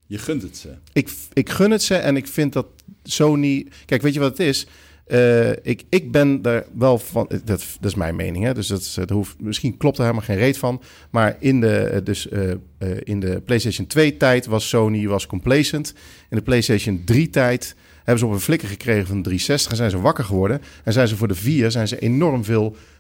[0.08, 0.70] Je gunt het ze.
[0.94, 2.68] Ik, ik gun het ze en ik vind dat
[3.04, 3.68] Sony...
[3.86, 4.68] Kijk, weet je wat het is?
[5.06, 7.30] Eh, ik, ik ben daar wel van...
[7.30, 7.46] Dat,
[7.80, 8.54] dat is mijn mening, hè?
[8.54, 10.82] Dus dat, dat hoeft, misschien klopt er helemaal geen reet van.
[11.10, 12.58] Maar in de, eh, dus, eh, eh,
[13.04, 15.94] in de PlayStation 2-tijd was Sony was complacent.
[16.30, 20.02] In de PlayStation 3-tijd hebben ze op een flikker gekregen van 360 en zijn ze
[20.02, 20.62] wakker geworden.
[20.84, 22.95] En zijn ze voor de 4 zijn ze enorm veel eh, eh, eh,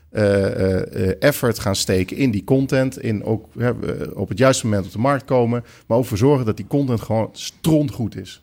[1.19, 3.01] effort gaan steken in die content.
[3.01, 3.69] In ook eh,
[4.13, 5.63] op het juiste moment op de markt komen.
[5.87, 8.41] Maar ook voor zorgen dat die content gewoon strontgoed is.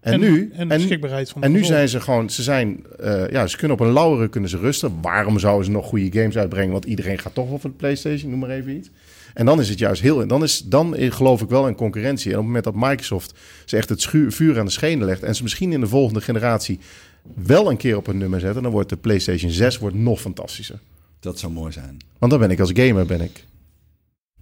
[0.00, 2.84] En, En- nu, en de beschikbaarheid van de en nu zijn ze gewoon, ze zijn,
[3.00, 4.92] eh, ja, ze kunnen op een lauweren kunnen ze rusten.
[5.02, 6.72] Waarom zouden ze nog goede games uitbrengen?
[6.72, 8.90] Want iedereen gaat toch wel voor de PlayStation, noem maar even iets.
[9.34, 12.26] En dan is het juist heel, dan is, dan geloof ik wel in concurrentie.
[12.32, 13.34] En op het moment dat Microsoft
[13.64, 16.20] ze echt het schuur, vuur aan de schenen legt en ze misschien in de volgende
[16.20, 16.78] generatie
[17.34, 20.78] wel een keer op een nummer zetten, dan wordt de PlayStation 6 wordt nog fantastischer.
[21.20, 21.96] Dat zou mooi zijn.
[22.18, 23.44] Want dan ben ik als gamer ben ik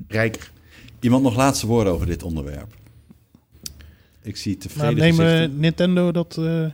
[0.08, 0.50] rijker.
[1.00, 2.74] Iemand nog laatste woorden over dit onderwerp?
[4.22, 5.58] Ik zie Maar tevreden nemen gezichten.
[5.60, 6.36] Nintendo dat...
[6.38, 6.72] eh, En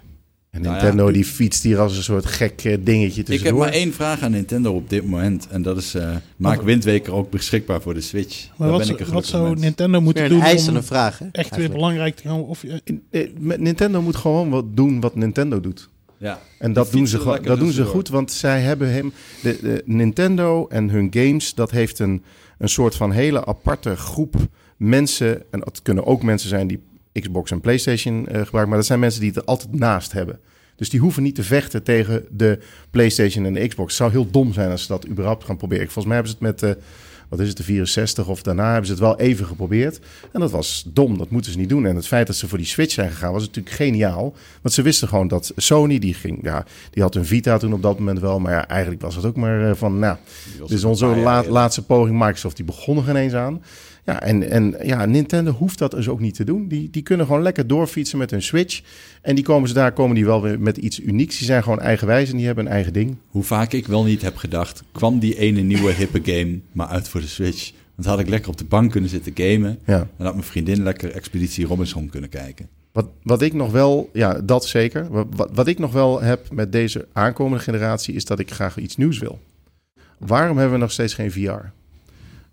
[0.50, 3.72] Nou ja, Nintendo die fietst hier als een soort gek eh, dingetje Ik heb maar
[3.72, 5.48] één vraag aan Nintendo op dit moment.
[5.48, 8.48] En dat is, eh, maak Windweker ook beschikbaar voor de Switch?
[8.48, 9.60] maar Daar wat, ben ik een wat zou mens.
[9.60, 11.26] Nintendo moeten doen een eisende om vraag, hè?
[11.32, 12.40] echt weer belangrijk te gaan?
[12.40, 12.64] Of,
[13.38, 15.88] met Nintendo moet gewoon wat doen wat Nintendo doet.
[16.18, 16.40] Ja.
[16.58, 19.12] En dat doen ze, dat doen ze goed, want zij hebben hem.
[19.42, 22.22] De, de Nintendo en hun games, dat heeft een,
[22.58, 24.34] een soort van hele aparte groep
[24.76, 25.42] mensen.
[25.50, 26.80] En dat kunnen ook mensen zijn die
[27.12, 30.40] Xbox en PlayStation eh, gebruiken, maar dat zijn mensen die het er altijd naast hebben.
[30.76, 32.58] Dus die hoeven niet te vechten tegen de
[32.90, 33.88] PlayStation en de Xbox.
[33.88, 35.84] Het zou heel dom zijn als ze dat überhaupt gaan proberen.
[35.84, 36.82] Volgens mij hebben ze het met, eh,
[37.28, 40.00] wat is het, de 64 of daarna hebben ze het wel even geprobeerd.
[40.32, 41.86] En dat was dom, dat moeten ze niet doen.
[41.86, 44.34] En het feit dat ze voor die Switch zijn gegaan was natuurlijk geniaal.
[44.62, 47.82] Want ze wisten gewoon dat Sony, die, ging, ja, die had een Vita toen op
[47.82, 48.38] dat moment wel.
[48.40, 50.16] Maar ja, eigenlijk was het ook maar eh, van, nou,
[50.58, 52.18] dit is onze la- laatste poging.
[52.18, 53.62] Microsoft, die begon er geen eens aan.
[54.08, 56.68] Ja, en, en ja, Nintendo hoeft dat dus ook niet te doen.
[56.68, 58.80] Die, die kunnen gewoon lekker doorfietsen met hun Switch.
[59.22, 61.38] En die komen ze daar komen die wel weer met iets unieks.
[61.38, 63.16] Die zijn gewoon eigenwijs en die hebben een eigen ding.
[63.26, 67.08] Hoe vaak ik wel niet heb gedacht, kwam die ene nieuwe hippe game maar uit
[67.08, 67.72] voor de Switch.
[67.94, 69.78] Want had ik lekker op de bank kunnen zitten gamen.
[69.84, 70.08] Ja.
[70.16, 72.68] En had mijn vriendin lekker Expeditie Robinson kunnen kijken.
[72.92, 75.08] Wat, wat ik nog wel, ja, dat zeker.
[75.10, 78.78] Wat, wat, wat ik nog wel heb met deze aankomende generatie is dat ik graag
[78.78, 79.38] iets nieuws wil.
[80.18, 81.76] Waarom hebben we nog steeds geen VR?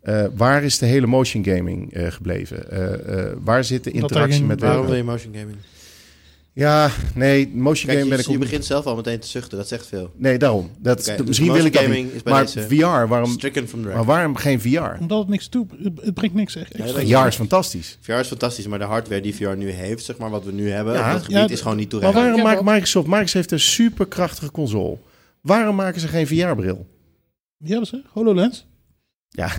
[0.06, 2.72] Eh, waar is de hele motion gaming eh, gebleven?
[2.72, 5.58] Eh, eh, waar zit de Dat er interactie met waarom de- wil je motion gaming?
[6.54, 9.58] Ja, nee, motion Kijk, gaming ben je, ik je begint zelf al meteen te zuchten,
[9.58, 10.12] dat zegt veel.
[10.16, 10.70] Nee, daarom.
[10.80, 12.16] Dat, dat- dus misschien wil ik dat gaming niet.
[12.16, 13.38] is bij Maar deze VR, waarom,
[13.84, 15.00] maar waarom geen VR?
[15.00, 15.66] Omdat het niks toe...
[15.84, 16.78] Het, brengt niks echt.
[16.78, 17.98] Ja, dat VR is fantastisch.
[18.02, 20.70] VR is fantastisch, maar de hardware die VR nu heeft, zeg maar, wat we nu
[20.70, 22.24] hebben, Ja, dat gebied ja, is gewoon niet Maar toereikend.
[22.26, 23.08] waarom maakt Microsoft...
[23.08, 24.98] Microsoft heeft een superkrachtige console.
[25.42, 26.86] Waarom maken ze geen VR-bril?
[27.58, 28.02] Wie hebben ze?
[28.12, 28.66] HoloLens?
[29.36, 29.50] Ja.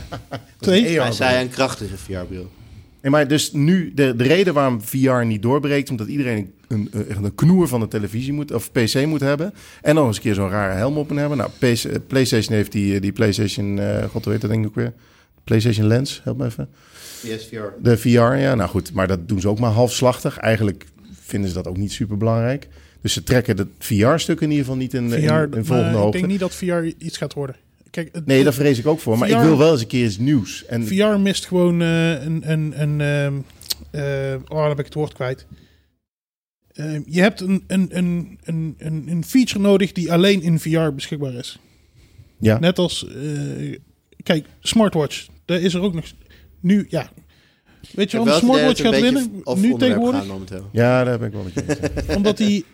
[0.60, 1.00] Twee?
[1.00, 2.50] Hij zei een krachtige VR-bril.
[3.02, 7.08] Nee, maar dus nu, de, de reden waarom VR niet doorbreekt, omdat iedereen een, een,
[7.08, 9.54] echt een knoer van de televisie moet, of PC moet hebben.
[9.82, 11.38] En nog eens een keer zo'n rare helm op moet hebben.
[11.38, 14.68] Nou, PC, eh, PlayStation heeft die, die PlayStation, eh, god hoe heet dat denk ik
[14.68, 14.92] ook weer?
[15.44, 16.68] PlayStation Lens, help me even.
[17.20, 17.62] PSVR.
[17.82, 20.38] De VR, ja, nou goed, maar dat doen ze ook maar halfslachtig.
[20.38, 20.86] Eigenlijk
[21.20, 22.68] vinden ze dat ook niet super belangrijk.
[23.00, 26.18] Dus ze trekken het VR-stuk in ieder geval niet in, in, in volgende ik hoogte.
[26.18, 27.56] denk niet dat VR iets gaat worden.
[27.92, 29.18] Kijk, het- Nee, daar vrees ik ook voor.
[29.18, 30.64] Maar VR ik wil wel eens een keer iets nieuws.
[30.66, 32.50] En VR mist gewoon eh, een...
[32.50, 33.34] een, een ehm,
[33.90, 35.46] eh, oh, dan heb ik het woord kwijt.
[36.72, 40.90] Eh, je hebt een, een, een, een, een, een feature nodig die alleen in VR
[40.94, 41.58] beschikbaar is.
[42.38, 42.58] Ja.
[42.58, 43.06] Net als...
[43.08, 43.78] eh,
[44.22, 45.26] kijk, smartwatch.
[45.44, 46.04] Daar is er ook nog...
[46.60, 47.10] Nu, ja...
[47.92, 49.42] Weet je idee smartwatch gaat winnen.
[49.56, 50.20] Nu tegenwoordig.
[50.72, 51.64] Ja, daar ben ik wel met je
[52.06, 52.16] eens.
[52.16, 52.64] Omdat die...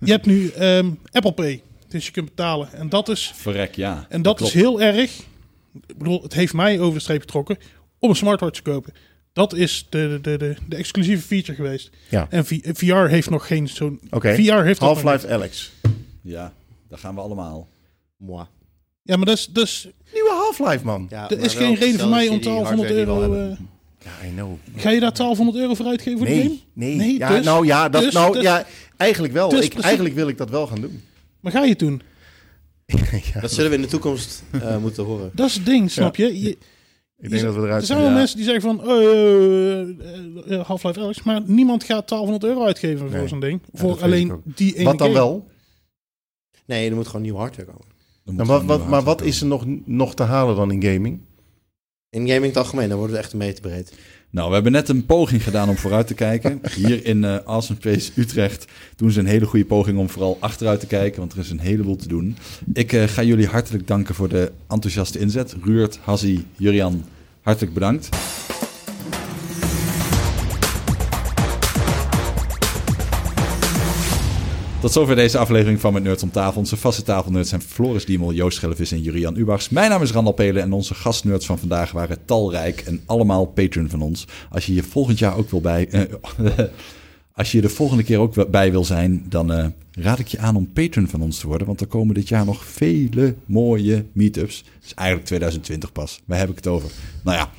[0.00, 1.62] Je hebt nu ehm, Apple Pay.
[1.94, 2.72] Dus je kunt betalen.
[2.72, 3.32] En dat is...
[3.34, 4.06] Verrek, ja.
[4.08, 5.18] En dat is heel erg.
[5.86, 7.56] Ik bedoel, het heeft mij over de streep getrokken
[7.98, 8.92] om een smartwatch te kopen.
[9.32, 11.90] Dat is de, de, de, de exclusieve feature geweest.
[12.08, 12.26] Ja.
[12.30, 14.00] En V- VR heeft nog geen zo'n.
[14.10, 15.28] Oké, VR heeft Half-Life.
[15.32, 15.72] Alex.
[16.20, 16.52] Ja,
[16.88, 17.68] daar gaan we allemaal.
[18.16, 18.44] Moi.
[19.02, 19.46] Ja, maar dat is.
[19.46, 21.06] Dat is Nieuwe Half-Life, man.
[21.10, 23.50] Ja, er is geen reden voor mij om je die 1200 hardware die we euro.
[23.50, 23.58] eh,
[24.22, 24.56] Ja, I know.
[24.76, 26.44] ga je daar 1200 euro voor uitgeven voor de game?
[26.48, 26.96] Nee, nee.
[26.96, 28.66] Nee, ja, dus- nou ja, dat, dus- nou, dus- ja,
[28.96, 29.48] eigenlijk wel.
[29.48, 31.02] dus ik, eigenlijk wil ik dat wel gaan doen.
[31.44, 32.02] Maar ga je het doen?
[33.34, 35.30] ja, Dat zullen we in de toekomst eh, moeten horen.
[35.34, 36.40] Dat is het ding, snap je?
[36.42, 36.58] je
[37.18, 38.00] ik denk dat we er eruit zijn zijn.
[38.00, 38.14] wel Ja.
[38.14, 43.10] mensen die zeggen van oh, eh, eh, Half-Life Alex, maar niemand gaat 1200 euro uitgeven
[43.10, 43.18] Nee.
[43.18, 43.60] voor zo'n ding.
[43.72, 45.18] Ja, voor alleen die ene Wat dan game.
[45.18, 45.48] wel?
[46.66, 47.86] Nee, er moet gewoon nieuw hardware komen.
[48.24, 50.82] Dan Nou, wat, er wat, maar wat is er nog, nog te halen dan in
[50.82, 51.20] gaming?
[52.10, 53.92] In gaming in het algemeen, dan worden we echt een meter breed.
[54.34, 56.60] Nou, we hebben net een poging gedaan om vooruit te kijken.
[56.74, 57.78] Hier in eh Awesome
[58.16, 58.66] Utrecht
[58.96, 61.60] doen ze een hele goede poging om vooral achteruit te kijken, want er is een
[61.60, 62.36] heleboel te doen.
[62.72, 65.56] Ik eh, ga jullie hartelijk danken voor de enthousiaste inzet.
[65.62, 67.04] Ruurt, Hassie, Jurian,
[67.40, 68.08] hartelijk bedankt.
[74.84, 76.60] Tot zover deze aflevering van Met Nerds om tafel.
[76.60, 79.68] Onze vaste tafelnerds zijn Floris Diemel, Joost Schellevis en Jurian Ubachs.
[79.68, 83.88] Mijn naam is Randal Pelen en onze gastnerds van vandaag waren talrijk en allemaal patron
[83.88, 84.26] van ons.
[84.50, 85.88] Als je hier volgend jaar ook wil bij...
[85.88, 86.64] eh,
[87.32, 90.56] als je de volgende keer ook bij wil zijn, dan eh, raad ik je aan
[90.56, 91.66] om patron van ons te worden.
[91.66, 94.64] Want er komen dit jaar nog vele mooie meetups.
[94.84, 96.20] Is eigenlijk 2020 pas.
[96.24, 96.90] Waar heb ik het over?
[97.22, 97.50] Nou ja,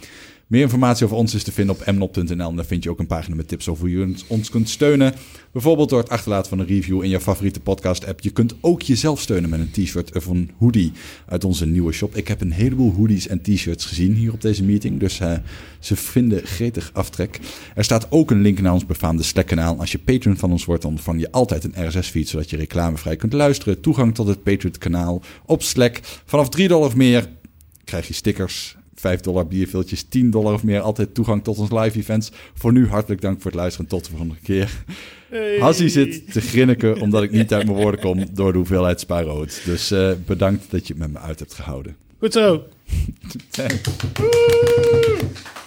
[0.48, 2.50] meer informatie over ons is te vinden op mnop.nl.
[2.50, 5.14] En daar vind je ook een pagina met tips over hoe je ons kunt steunen.
[5.52, 8.20] Bijvoorbeeld door het achterlaten van een review in je favoriete podcast-app.
[8.20, 10.92] Je kunt ook jezelf steunen met een t-shirt of een hoodie
[11.26, 12.16] uit onze nieuwe shop.
[12.16, 15.00] Ik heb een heleboel hoodies en t-shirts gezien hier op deze meeting.
[15.00, 15.34] Dus eh,
[15.80, 17.40] ze vinden gretig aftrek.
[17.76, 19.80] Er staat ook een link naar ons befaamde Slack-kanaal.
[19.80, 22.30] Als je patron van ons wordt, dan ontvang je altijd een RSS-feed...
[22.30, 23.82] zodat je reclamevrij kunt luisteren.
[23.82, 26.00] Toegang tot het Patreon-kanaal op Slack.
[26.26, 27.30] Vanaf 3 dollar of meer
[27.84, 28.78] krijg je stickers...
[28.96, 30.80] 5 dollar bierviltjes, 10 dollar of meer.
[30.80, 32.32] Altijd toegang tot ons live events.
[32.54, 33.88] Voor nu hartelijk dank voor het luisteren.
[33.88, 34.84] Tot de volgende keer.
[35.60, 39.62] Hassie zit te grinniken omdat ik niet uit mijn woorden kom door de hoeveelheid spaarrood.
[39.66, 41.96] Dus eh, bedankt dat je het met me uit hebt gehouden.
[42.20, 42.64] Goed zo.